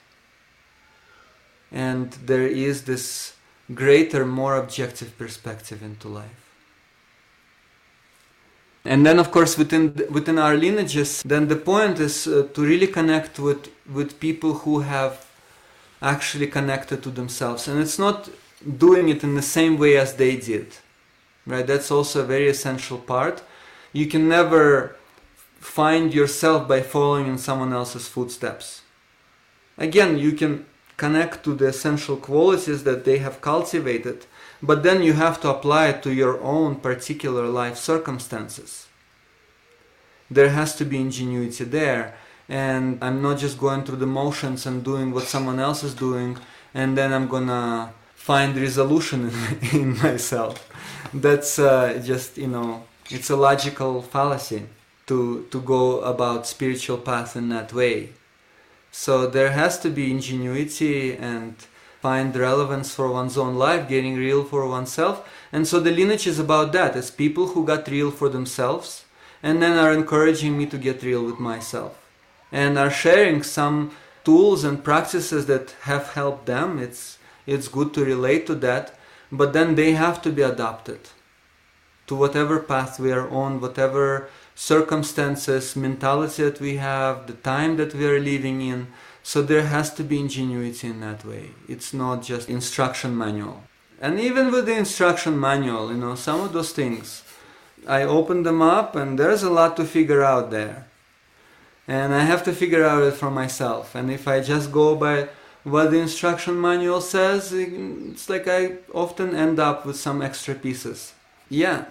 and 1.72 2.12
there 2.26 2.48
is 2.48 2.84
this 2.84 3.34
greater, 3.74 4.26
more 4.26 4.56
objective 4.56 5.18
perspective 5.18 5.84
into 5.84 6.08
life. 6.08 6.44
And 8.86 9.06
then, 9.06 9.20
of 9.20 9.32
course, 9.32 9.58
within 9.58 9.94
within 10.10 10.40
our 10.40 10.56
lineages, 10.56 11.22
then 11.24 11.50
the 11.50 11.58
point 11.58 12.00
is 12.00 12.26
uh, 12.26 12.48
to 12.54 12.62
really 12.62 12.88
connect 12.88 13.38
with 13.38 13.70
with 13.92 14.20
people 14.20 14.54
who 14.60 14.80
have 14.80 15.26
actually 16.02 16.48
connected 16.48 17.04
to 17.04 17.10
themselves, 17.10 17.68
and 17.68 17.82
it's 17.82 18.00
not 18.00 18.30
doing 18.78 19.10
it 19.10 19.24
in 19.24 19.36
the 19.36 19.42
same 19.42 19.78
way 19.78 19.98
as 19.98 20.14
they 20.14 20.38
did, 20.38 20.68
right? 21.46 21.68
That's 21.68 21.92
also 21.92 22.22
a 22.22 22.26
very 22.26 22.48
essential 22.48 22.98
part. 22.98 23.44
You 23.94 24.08
can 24.08 24.28
never 24.28 24.96
find 25.60 26.14
yourself 26.14 26.68
by 26.68 26.82
following 26.82 27.28
in 27.28 27.38
someone 27.38 27.74
else's 27.74 28.08
footsteps. 28.08 28.82
Again, 29.78 30.18
you 30.18 30.32
can 30.32 30.66
connect 30.98 31.44
to 31.44 31.54
the 31.54 31.68
essential 31.68 32.18
qualities 32.18 32.84
that 32.84 33.06
they 33.06 33.20
have 33.20 33.42
cultivated, 33.42 34.26
but 34.62 34.82
then 34.84 35.04
you 35.04 35.14
have 35.14 35.40
to 35.42 35.50
apply 35.50 35.88
it 35.90 36.02
to 36.04 36.14
your 36.14 36.42
own 36.42 36.76
particular 36.76 37.48
life 37.48 37.78
circumstances. 37.78 38.88
There 40.30 40.50
has 40.50 40.76
to 40.78 40.86
be 40.86 40.98
ingenuity 40.98 41.64
there, 41.64 42.16
and 42.50 42.98
I'm 43.02 43.22
not 43.22 43.38
just 43.38 43.60
going 43.60 43.84
through 43.84 43.98
the 43.98 44.08
motions 44.08 44.66
and 44.66 44.84
doing 44.84 45.12
what 45.12 45.26
someone 45.26 45.60
else 45.60 45.84
is 45.84 45.94
doing, 45.94 46.38
and 46.74 46.98
then 46.98 47.14
I'm 47.14 47.28
gonna 47.28 47.94
find 48.16 48.58
resolution 48.58 49.30
in, 49.30 49.80
in 49.80 49.98
myself. 49.98 50.68
That's 51.14 51.60
uh, 51.60 52.02
just, 52.04 52.38
you 52.38 52.48
know, 52.48 52.84
it's 53.10 53.30
a 53.30 53.36
logical 53.36 54.02
fallacy 54.02 54.64
to, 55.08 55.46
to 55.52 55.62
go 55.62 56.02
about 56.02 56.48
spiritual 56.48 56.98
path 56.98 57.36
in 57.36 57.50
that 57.50 57.74
way 57.74 58.10
So 58.92 59.28
there 59.28 59.52
has 59.52 59.80
to 59.80 59.90
be 59.90 60.12
ingenuity 60.12 61.16
and 61.16 61.56
find 62.02 62.36
relevance 62.36 62.94
for 62.96 63.12
one's 63.12 63.38
own 63.38 63.56
life, 63.56 63.88
getting 63.90 64.16
real 64.16 64.44
for 64.44 64.68
oneself. 64.68 65.28
And 65.52 65.68
so 65.68 65.80
the 65.80 65.92
lineage 65.92 66.28
is 66.28 66.40
about 66.40 66.72
that. 66.74 66.96
It's 66.96 67.12
people 67.12 67.48
who 67.50 67.66
got 67.66 67.88
real 67.88 68.12
for 68.12 68.30
themselves 68.30 69.06
and 69.44 69.62
then 69.62 69.78
are 69.78 69.94
encouraging 69.94 70.58
me 70.58 70.66
to 70.68 70.78
get 70.78 71.04
real 71.04 71.24
with 71.24 71.40
myself 71.40 71.94
and 72.52 72.78
are 72.78 72.90
sharing 72.92 73.44
some 73.44 73.92
tools 74.24 74.64
and 74.64 74.84
practices 74.84 75.46
that 75.48 75.76
have 75.82 76.14
helped 76.14 76.46
them. 76.46 76.80
It's 76.80 77.18
it's 77.46 77.70
good 77.70 77.94
to 77.94 78.04
relate 78.04 78.46
to 78.48 78.56
that, 78.56 78.94
but 79.32 79.54
then 79.54 79.76
they 79.76 79.94
have 79.94 80.22
to 80.24 80.32
be 80.32 80.42
adapted 80.42 81.02
to 82.08 82.16
whatever 82.16 82.60
path 82.60 83.00
we 83.00 83.12
are 83.12 83.30
on, 83.30 83.62
whatever 83.62 84.30
circumstances, 84.56 85.76
mentality 85.76 86.44
that 86.44 86.60
we 86.60 86.78
have, 86.78 87.28
the 87.28 87.34
time 87.34 87.78
that 87.78 87.94
we 87.94 88.06
are 88.06 88.20
living 88.20 88.62
in. 88.62 88.88
So 89.22 89.42
there 89.42 89.64
has 89.64 89.94
to 89.96 90.04
be 90.04 90.20
ingenuity 90.20 90.88
in 90.88 91.02
that 91.02 91.26
way. 91.26 91.52
It's 91.68 91.94
not 91.94 92.24
just 92.24 92.50
instruction 92.50 93.16
manual. 93.16 93.64
And 94.02 94.20
even 94.20 94.52
with 94.52 94.66
the 94.66 94.76
instruction 94.76 95.40
manual, 95.40 95.92
you 95.92 95.98
know, 95.98 96.16
some 96.16 96.42
of 96.42 96.54
those 96.54 96.72
things, 96.72 97.24
I 97.88 98.04
open 98.04 98.44
them 98.44 98.62
up 98.62 98.96
and 98.96 99.20
there's 99.20 99.44
a 99.44 99.50
lot 99.50 99.76
to 99.78 99.86
figure 99.86 100.24
out 100.24 100.50
there. 100.50 100.88
And 101.88 102.14
I 102.14 102.22
have 102.22 102.44
to 102.46 102.54
figure 102.54 102.86
out 102.86 103.04
it 103.04 103.14
for 103.14 103.32
myself. 103.32 103.96
And 103.96 104.12
if 104.12 104.28
I 104.28 104.42
just 104.42 104.72
go 104.72 104.96
by 104.96 105.30
what 105.64 105.92
the 105.92 106.00
instruction 106.00 106.60
manual 106.60 107.02
says, 107.02 107.52
it's 107.54 108.30
like 108.30 108.48
I 108.48 108.78
often 108.94 109.36
end 109.36 109.60
up 109.60 109.86
with 109.86 109.98
some 109.98 110.22
extra 110.22 110.56
pieces. 110.56 111.14
Yeah, 111.50 111.86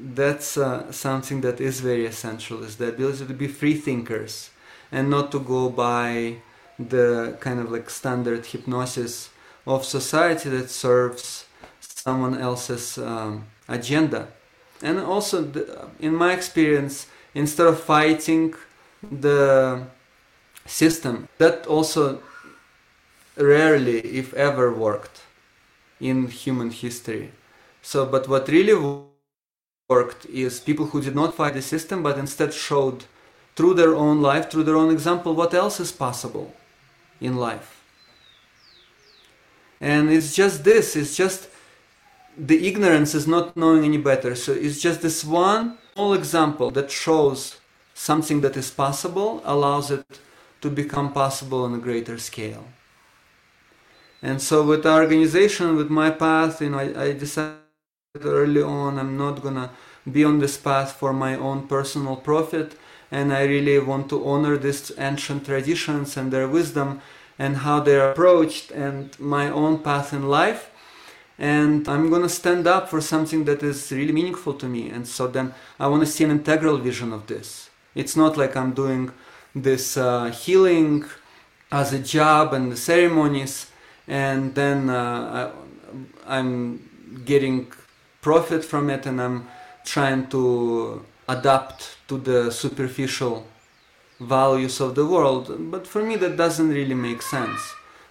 that's 0.00 0.56
uh, 0.56 0.90
something 0.92 1.40
that 1.40 1.60
is 1.60 1.80
very 1.80 2.06
essential 2.06 2.62
is 2.62 2.76
the 2.76 2.88
ability 2.88 3.26
to 3.26 3.34
be 3.34 3.48
free 3.48 3.74
thinkers 3.74 4.50
and 4.92 5.10
not 5.10 5.32
to 5.32 5.40
go 5.40 5.68
by 5.68 6.36
the 6.78 7.36
kind 7.40 7.60
of 7.60 7.70
like 7.70 7.90
standard 7.90 8.46
hypnosis 8.46 9.30
of 9.66 9.84
society 9.84 10.48
that 10.50 10.70
serves 10.70 11.46
someone 11.80 12.38
else's 12.38 12.98
um, 12.98 13.46
agenda. 13.68 14.28
And 14.82 14.98
also 14.98 15.42
the, 15.42 15.88
in 15.98 16.14
my 16.14 16.32
experience 16.32 17.06
instead 17.34 17.66
of 17.66 17.80
fighting 17.80 18.54
the 19.02 19.86
system 20.66 21.28
that 21.38 21.66
also 21.66 22.22
rarely 23.36 23.98
if 24.00 24.32
ever 24.34 24.72
worked 24.72 25.22
in 26.00 26.28
human 26.28 26.70
history 26.70 27.32
so 27.90 28.06
but 28.06 28.28
what 28.28 28.46
really 28.46 28.76
worked 29.88 30.24
is 30.26 30.60
people 30.60 30.86
who 30.86 31.00
did 31.06 31.16
not 31.16 31.34
fight 31.34 31.54
the 31.54 31.62
system 31.74 32.04
but 32.04 32.18
instead 32.18 32.54
showed 32.54 33.06
through 33.56 33.74
their 33.74 33.96
own 33.96 34.22
life, 34.22 34.48
through 34.48 34.62
their 34.62 34.76
own 34.76 34.92
example, 34.92 35.34
what 35.34 35.52
else 35.52 35.80
is 35.80 35.90
possible 35.90 36.54
in 37.20 37.36
life. 37.36 37.82
And 39.80 40.08
it's 40.08 40.36
just 40.36 40.62
this, 40.62 40.94
it's 40.94 41.16
just 41.16 41.48
the 42.38 42.68
ignorance 42.68 43.12
is 43.12 43.26
not 43.26 43.56
knowing 43.56 43.84
any 43.84 43.98
better. 43.98 44.36
So 44.36 44.52
it's 44.52 44.80
just 44.80 45.02
this 45.02 45.24
one 45.24 45.78
small 45.94 46.14
example 46.14 46.70
that 46.70 46.92
shows 46.92 47.58
something 47.92 48.40
that 48.42 48.56
is 48.56 48.70
possible, 48.70 49.42
allows 49.44 49.90
it 49.90 50.20
to 50.60 50.70
become 50.70 51.12
possible 51.12 51.64
on 51.64 51.74
a 51.74 51.78
greater 51.78 52.18
scale. 52.18 52.66
And 54.22 54.40
so 54.40 54.62
with 54.62 54.86
our 54.86 55.02
organization, 55.02 55.74
with 55.74 55.90
my 55.90 56.10
path, 56.10 56.62
you 56.62 56.70
know, 56.70 56.78
I, 56.78 57.06
I 57.06 57.12
decided 57.14 57.69
early 58.18 58.60
on 58.60 58.98
i'm 58.98 59.16
not 59.16 59.40
gonna 59.40 59.70
be 60.10 60.24
on 60.24 60.40
this 60.40 60.56
path 60.56 60.94
for 60.94 61.12
my 61.12 61.36
own 61.36 61.68
personal 61.68 62.16
profit 62.16 62.76
and 63.12 63.32
i 63.32 63.44
really 63.44 63.78
want 63.78 64.08
to 64.08 64.26
honor 64.26 64.56
these 64.56 64.90
ancient 64.98 65.46
traditions 65.46 66.16
and 66.16 66.32
their 66.32 66.48
wisdom 66.48 67.00
and 67.38 67.58
how 67.58 67.78
they're 67.78 68.10
approached 68.10 68.72
and 68.72 69.18
my 69.20 69.48
own 69.48 69.78
path 69.78 70.12
in 70.12 70.28
life. 70.28 70.72
And 71.38 71.88
i'm 71.88 72.10
gonna 72.10 72.28
stand 72.28 72.66
up 72.66 72.88
for 72.88 73.00
something 73.00 73.44
that 73.44 73.62
is 73.62 73.92
really 73.92 74.12
meaningful 74.12 74.54
to 74.54 74.66
me. 74.66 74.90
And 74.90 75.06
so 75.06 75.28
then 75.28 75.54
i 75.78 75.86
want 75.86 76.04
to 76.04 76.10
see 76.10 76.24
an 76.24 76.32
integral 76.32 76.78
vision 76.78 77.12
of 77.12 77.28
this. 77.28 77.70
It's 77.94 78.16
not 78.16 78.36
like 78.36 78.56
i'm 78.56 78.72
doing 78.72 79.12
this 79.54 79.96
uh, 79.96 80.30
healing 80.32 81.04
as 81.70 81.92
a 81.92 82.00
job 82.00 82.54
and 82.54 82.72
the 82.72 82.76
ceremonies 82.76 83.70
and 84.08 84.56
then 84.56 84.90
uh, 84.90 85.52
I, 86.26 86.36
i'm 86.38 86.88
getting 87.24 87.72
profit 88.20 88.64
from 88.64 88.90
it 88.90 89.06
and 89.06 89.20
I'm 89.20 89.48
trying 89.84 90.28
to 90.28 91.04
adapt 91.28 91.96
to 92.08 92.18
the 92.18 92.50
superficial 92.50 93.46
values 94.20 94.80
of 94.80 94.94
the 94.94 95.06
world. 95.06 95.70
But 95.70 95.86
for 95.86 96.02
me, 96.02 96.16
that 96.16 96.36
doesn't 96.36 96.70
really 96.70 96.94
make 96.94 97.22
sense. 97.22 97.60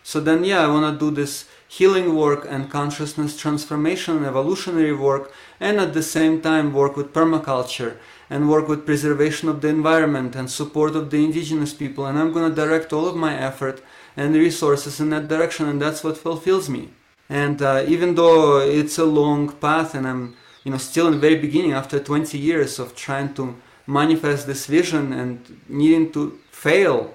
So 0.03 0.19
then, 0.19 0.43
yeah, 0.43 0.63
I 0.63 0.67
want 0.67 0.99
to 0.99 1.05
do 1.05 1.13
this 1.13 1.45
healing 1.67 2.15
work 2.15 2.47
and 2.49 2.71
consciousness 2.71 3.37
transformation 3.37 4.17
and 4.17 4.25
evolutionary 4.25 4.93
work, 4.93 5.31
and 5.59 5.79
at 5.79 5.93
the 5.93 6.01
same 6.01 6.41
time 6.41 6.73
work 6.73 6.97
with 6.97 7.13
permaculture 7.13 7.97
and 8.29 8.49
work 8.49 8.67
with 8.67 8.85
preservation 8.85 9.49
of 9.49 9.61
the 9.61 9.67
environment 9.67 10.35
and 10.35 10.49
support 10.49 10.95
of 10.95 11.11
the 11.11 11.23
indigenous 11.23 11.73
people. 11.73 12.05
And 12.05 12.17
I'm 12.17 12.31
going 12.31 12.49
to 12.49 12.55
direct 12.55 12.91
all 12.91 13.07
of 13.07 13.15
my 13.15 13.37
effort 13.37 13.83
and 14.17 14.33
resources 14.33 14.99
in 14.99 15.11
that 15.11 15.27
direction, 15.27 15.67
and 15.67 15.79
that's 15.81 16.03
what 16.03 16.17
fulfills 16.17 16.69
me. 16.69 16.89
And 17.29 17.61
uh, 17.61 17.83
even 17.87 18.15
though 18.15 18.59
it's 18.59 18.97
a 18.97 19.05
long 19.05 19.51
path, 19.51 19.93
and 19.93 20.07
I'm 20.07 20.35
you 20.63 20.71
know 20.71 20.77
still 20.77 21.07
in 21.07 21.13
the 21.13 21.19
very 21.19 21.35
beginning 21.35 21.73
after 21.73 21.99
20 21.99 22.37
years 22.37 22.79
of 22.79 22.95
trying 22.95 23.33
to 23.35 23.55
manifest 23.85 24.47
this 24.47 24.65
vision 24.65 25.13
and 25.13 25.61
needing 25.67 26.11
to 26.13 26.39
fail 26.51 27.13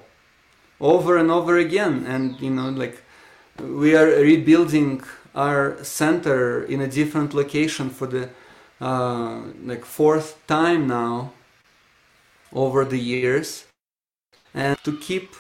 over 0.81 1.16
and 1.16 1.31
over 1.31 1.59
again, 1.59 2.05
and 2.07 2.41
you 2.41 2.51
know 2.51 2.69
like 2.69 3.03
we 3.61 3.97
are 3.97 4.07
rebuilding 4.07 5.03
our 5.35 5.82
center 5.82 6.65
in 6.65 6.81
a 6.81 6.89
different 6.89 7.35
location 7.35 7.91
for 7.91 8.07
the 8.07 8.28
uh, 8.81 9.41
like 9.65 9.85
fourth 9.85 10.45
time 10.47 10.86
now 10.86 11.32
over 12.53 12.85
the 12.85 12.99
years 12.99 13.65
and 14.53 14.78
to 14.85 14.97
keep 14.99 15.35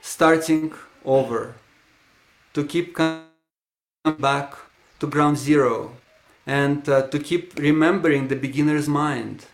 starting 0.00 0.72
over 1.04 1.54
to 2.54 2.64
keep 2.64 2.94
back 4.04 4.54
to 4.98 5.06
ground 5.06 5.36
zero 5.36 5.92
and 6.46 6.88
uh, 6.88 7.06
to 7.08 7.18
keep 7.18 7.58
remembering 7.58 8.28
the 8.28 8.36
beginner's 8.36 8.88
mind 8.88 9.44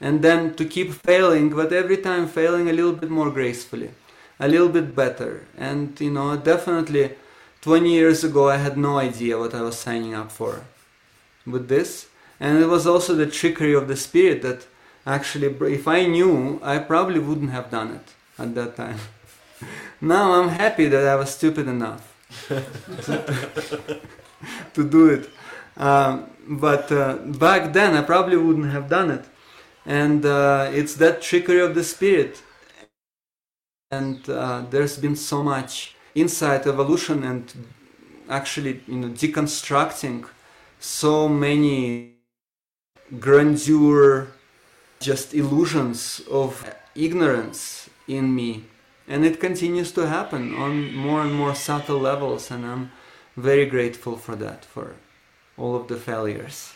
and 0.00 0.22
then 0.22 0.54
to 0.54 0.64
keep 0.64 0.90
failing 0.92 1.50
but 1.50 1.70
every 1.70 1.98
time 1.98 2.26
failing 2.26 2.70
a 2.70 2.72
little 2.72 2.94
bit 2.94 3.10
more 3.10 3.30
gracefully 3.30 3.90
a 4.38 4.48
little 4.48 4.70
bit 4.70 4.96
better. 4.96 5.44
And 5.58 6.00
you 6.00 6.10
know 6.10 6.34
definitely 6.34 7.10
20 7.60 7.92
years 7.92 8.24
ago 8.24 8.48
i 8.48 8.56
had 8.56 8.78
no 8.78 8.98
idea 8.98 9.38
what 9.38 9.54
i 9.54 9.60
was 9.60 9.76
signing 9.76 10.14
up 10.14 10.32
for 10.32 10.64
with 11.46 11.68
this. 11.68 12.08
And 12.42 12.58
it 12.58 12.68
was 12.68 12.86
also 12.86 13.14
the 13.14 13.26
trickery 13.26 13.74
of 13.74 13.86
the 13.86 13.96
spirit 13.96 14.40
that 14.40 14.66
actually 15.04 15.48
if 15.74 15.86
i 15.86 16.06
knew 16.06 16.58
i 16.62 16.78
probably 16.78 17.18
wouldn't 17.18 17.50
have 17.50 17.70
done 17.70 17.90
it 17.96 18.14
at 18.38 18.54
that 18.54 18.76
time. 18.76 18.98
Now 20.00 20.40
i'm 20.40 20.48
happy 20.48 20.88
that 20.88 21.06
i 21.06 21.16
was 21.16 21.34
stupid 21.34 21.68
enough 21.68 22.09
to 24.74 24.84
do 24.88 25.08
it. 25.08 25.30
Um, 25.76 26.30
but 26.48 26.90
uh, 26.92 27.16
back 27.16 27.72
then, 27.72 27.94
I 27.96 28.02
probably 28.02 28.36
wouldn't 28.36 28.70
have 28.72 28.88
done 28.88 29.10
it. 29.10 29.24
And 29.86 30.24
uh, 30.24 30.70
it's 30.72 30.94
that 30.96 31.22
trickery 31.22 31.60
of 31.60 31.74
the 31.74 31.84
spirit. 31.84 32.42
And 33.90 34.28
uh, 34.28 34.64
there's 34.70 34.98
been 34.98 35.16
so 35.16 35.42
much 35.42 35.96
insight, 36.14 36.66
evolution, 36.66 37.24
and 37.24 37.52
actually, 38.28 38.80
you 38.86 38.96
know, 38.96 39.08
deconstructing 39.08 40.26
so 40.78 41.28
many 41.28 42.14
grandeur, 43.18 44.28
just 45.00 45.34
illusions 45.34 46.22
of 46.30 46.74
ignorance 46.94 47.90
in 48.06 48.34
me 48.34 48.64
and 49.10 49.24
it 49.24 49.40
continues 49.40 49.90
to 49.90 50.06
happen 50.06 50.54
on 50.54 50.94
more 50.94 51.20
and 51.22 51.34
more 51.34 51.54
subtle 51.54 51.98
levels 51.98 52.50
and 52.50 52.64
i'm 52.64 52.90
very 53.36 53.66
grateful 53.66 54.16
for 54.16 54.36
that 54.36 54.64
for 54.64 54.94
all 55.56 55.74
of 55.76 55.88
the 55.88 55.96
failures. 55.96 56.74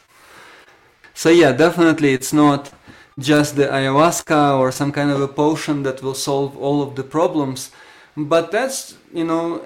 So 1.15 1.31
yeah 1.31 1.53
definitely 1.53 2.13
it's 2.13 2.33
not 2.33 2.73
just 3.19 3.55
the 3.55 3.67
ayahuasca 3.67 4.59
or 4.59 4.73
some 4.73 4.93
kind 4.93 5.11
of 5.11 5.21
a 5.21 5.29
potion 5.29 5.85
that 5.85 6.03
will 6.03 6.15
solve 6.15 6.57
all 6.59 6.83
of 6.83 6.97
the 6.97 7.05
problems 7.05 7.71
but 8.17 8.51
that's 8.51 8.97
you 9.13 9.25
know 9.25 9.63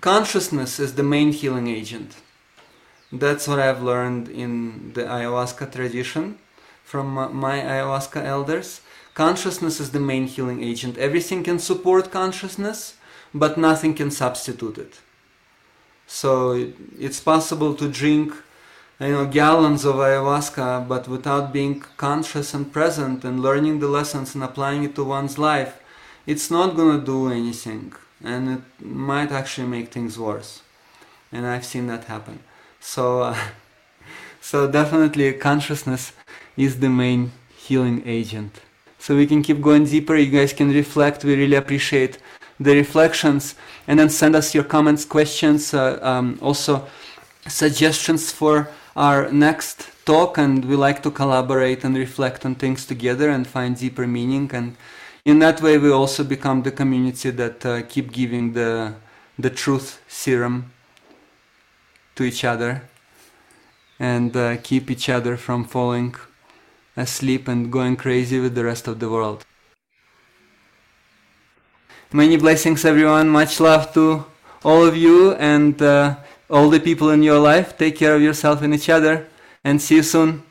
consciousness 0.00 0.80
is 0.80 0.94
the 0.94 1.02
main 1.14 1.30
healing 1.32 1.68
agent. 1.68 2.16
That's 3.12 3.46
what 3.46 3.60
i've 3.60 3.82
learned 3.82 4.28
in 4.28 4.92
the 4.94 5.02
ayahuasca 5.02 5.70
tradition 5.72 6.38
from 6.82 7.06
my 7.46 7.56
ayahuasca 7.60 8.24
elders 8.24 8.80
Consciousness 9.16 9.80
is 9.80 9.92
the 9.92 10.06
main 10.12 10.26
healing 10.26 10.62
agent. 10.62 10.98
Everything 10.98 11.42
can 11.42 11.58
support 11.58 12.10
consciousness, 12.10 12.96
but 13.32 13.56
nothing 13.56 13.94
can 13.94 14.10
substitute 14.10 14.76
it. 14.76 15.00
So 16.06 16.70
it's 16.98 17.18
possible 17.20 17.74
to 17.76 17.88
drink 17.88 18.34
you 19.00 19.12
know 19.12 19.26
gallons 19.26 19.84
of 19.84 19.96
ayahuasca 19.96 20.88
but 20.88 21.06
without 21.08 21.52
being 21.52 21.80
conscious 21.96 22.54
and 22.54 22.72
present 22.72 23.24
and 23.24 23.42
learning 23.42 23.78
the 23.78 23.88
lessons 23.88 24.34
and 24.34 24.42
applying 24.42 24.84
it 24.84 24.94
to 24.94 25.04
one's 25.04 25.36
life 25.36 25.82
it's 26.26 26.50
not 26.50 26.76
gonna 26.76 27.04
do 27.04 27.30
anything 27.30 27.92
and 28.24 28.48
it 28.48 28.62
might 28.80 29.30
actually 29.30 29.66
make 29.66 29.92
things 29.92 30.18
worse 30.18 30.62
and 31.30 31.46
i've 31.46 31.66
seen 31.66 31.86
that 31.88 32.04
happen 32.04 32.38
so 32.80 33.20
uh, 33.20 33.36
so 34.40 34.70
definitely 34.70 35.30
consciousness 35.34 36.12
is 36.56 36.80
the 36.80 36.88
main 36.88 37.32
healing 37.54 38.02
agent 38.06 38.62
so 39.06 39.14
we 39.14 39.24
can 39.24 39.40
keep 39.40 39.60
going 39.60 39.84
deeper. 39.84 40.16
You 40.16 40.32
guys 40.32 40.52
can 40.52 40.72
reflect. 40.72 41.22
We 41.22 41.36
really 41.36 41.54
appreciate 41.54 42.18
the 42.58 42.74
reflections. 42.74 43.54
And 43.86 44.00
then 44.00 44.10
send 44.10 44.34
us 44.34 44.52
your 44.52 44.64
comments 44.64 45.04
questions 45.04 45.72
uh, 45.72 46.00
um, 46.02 46.40
also 46.42 46.88
suggestions 47.46 48.32
for 48.32 48.68
our 48.96 49.30
next 49.30 49.90
talk. 50.04 50.38
And 50.38 50.64
we 50.64 50.74
like 50.74 51.04
to 51.04 51.12
collaborate 51.12 51.84
and 51.84 51.96
reflect 51.96 52.44
on 52.44 52.56
things 52.56 52.84
together 52.84 53.30
and 53.30 53.46
find 53.46 53.78
deeper 53.78 54.08
meaning. 54.08 54.50
And 54.52 54.76
in 55.24 55.38
that 55.38 55.62
way 55.62 55.78
we 55.78 55.92
also 55.92 56.24
become 56.24 56.64
the 56.64 56.72
community 56.72 57.30
that 57.30 57.64
uh, 57.64 57.82
keep 57.82 58.10
giving 58.10 58.54
the 58.54 58.94
the 59.38 59.50
truth 59.50 60.00
serum 60.08 60.72
to 62.16 62.24
each 62.24 62.42
other 62.42 62.82
and 64.00 64.36
uh, 64.36 64.56
keep 64.56 64.90
each 64.90 65.08
other 65.08 65.36
from 65.36 65.64
falling 65.64 66.16
asleep 66.96 67.48
and 67.48 67.70
going 67.70 67.96
crazy 67.96 68.40
with 68.40 68.54
the 68.54 68.64
rest 68.64 68.88
of 68.88 68.98
the 69.00 69.08
world 69.08 69.44
many 72.12 72.36
blessings 72.36 72.84
everyone 72.84 73.28
much 73.28 73.60
love 73.60 73.92
to 73.92 74.24
all 74.64 74.84
of 74.84 74.96
you 74.96 75.34
and 75.34 75.82
uh, 75.82 76.16
all 76.48 76.70
the 76.70 76.80
people 76.80 77.10
in 77.10 77.22
your 77.22 77.38
life 77.38 77.76
take 77.76 77.96
care 77.96 78.14
of 78.14 78.22
yourself 78.22 78.62
and 78.62 78.74
each 78.74 78.88
other 78.88 79.26
and 79.64 79.82
see 79.82 79.96
you 79.96 80.02
soon 80.02 80.42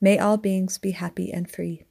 May 0.00 0.18
all 0.18 0.36
beings 0.36 0.78
be 0.78 0.90
happy 0.90 1.32
and 1.32 1.48
free. 1.50 1.84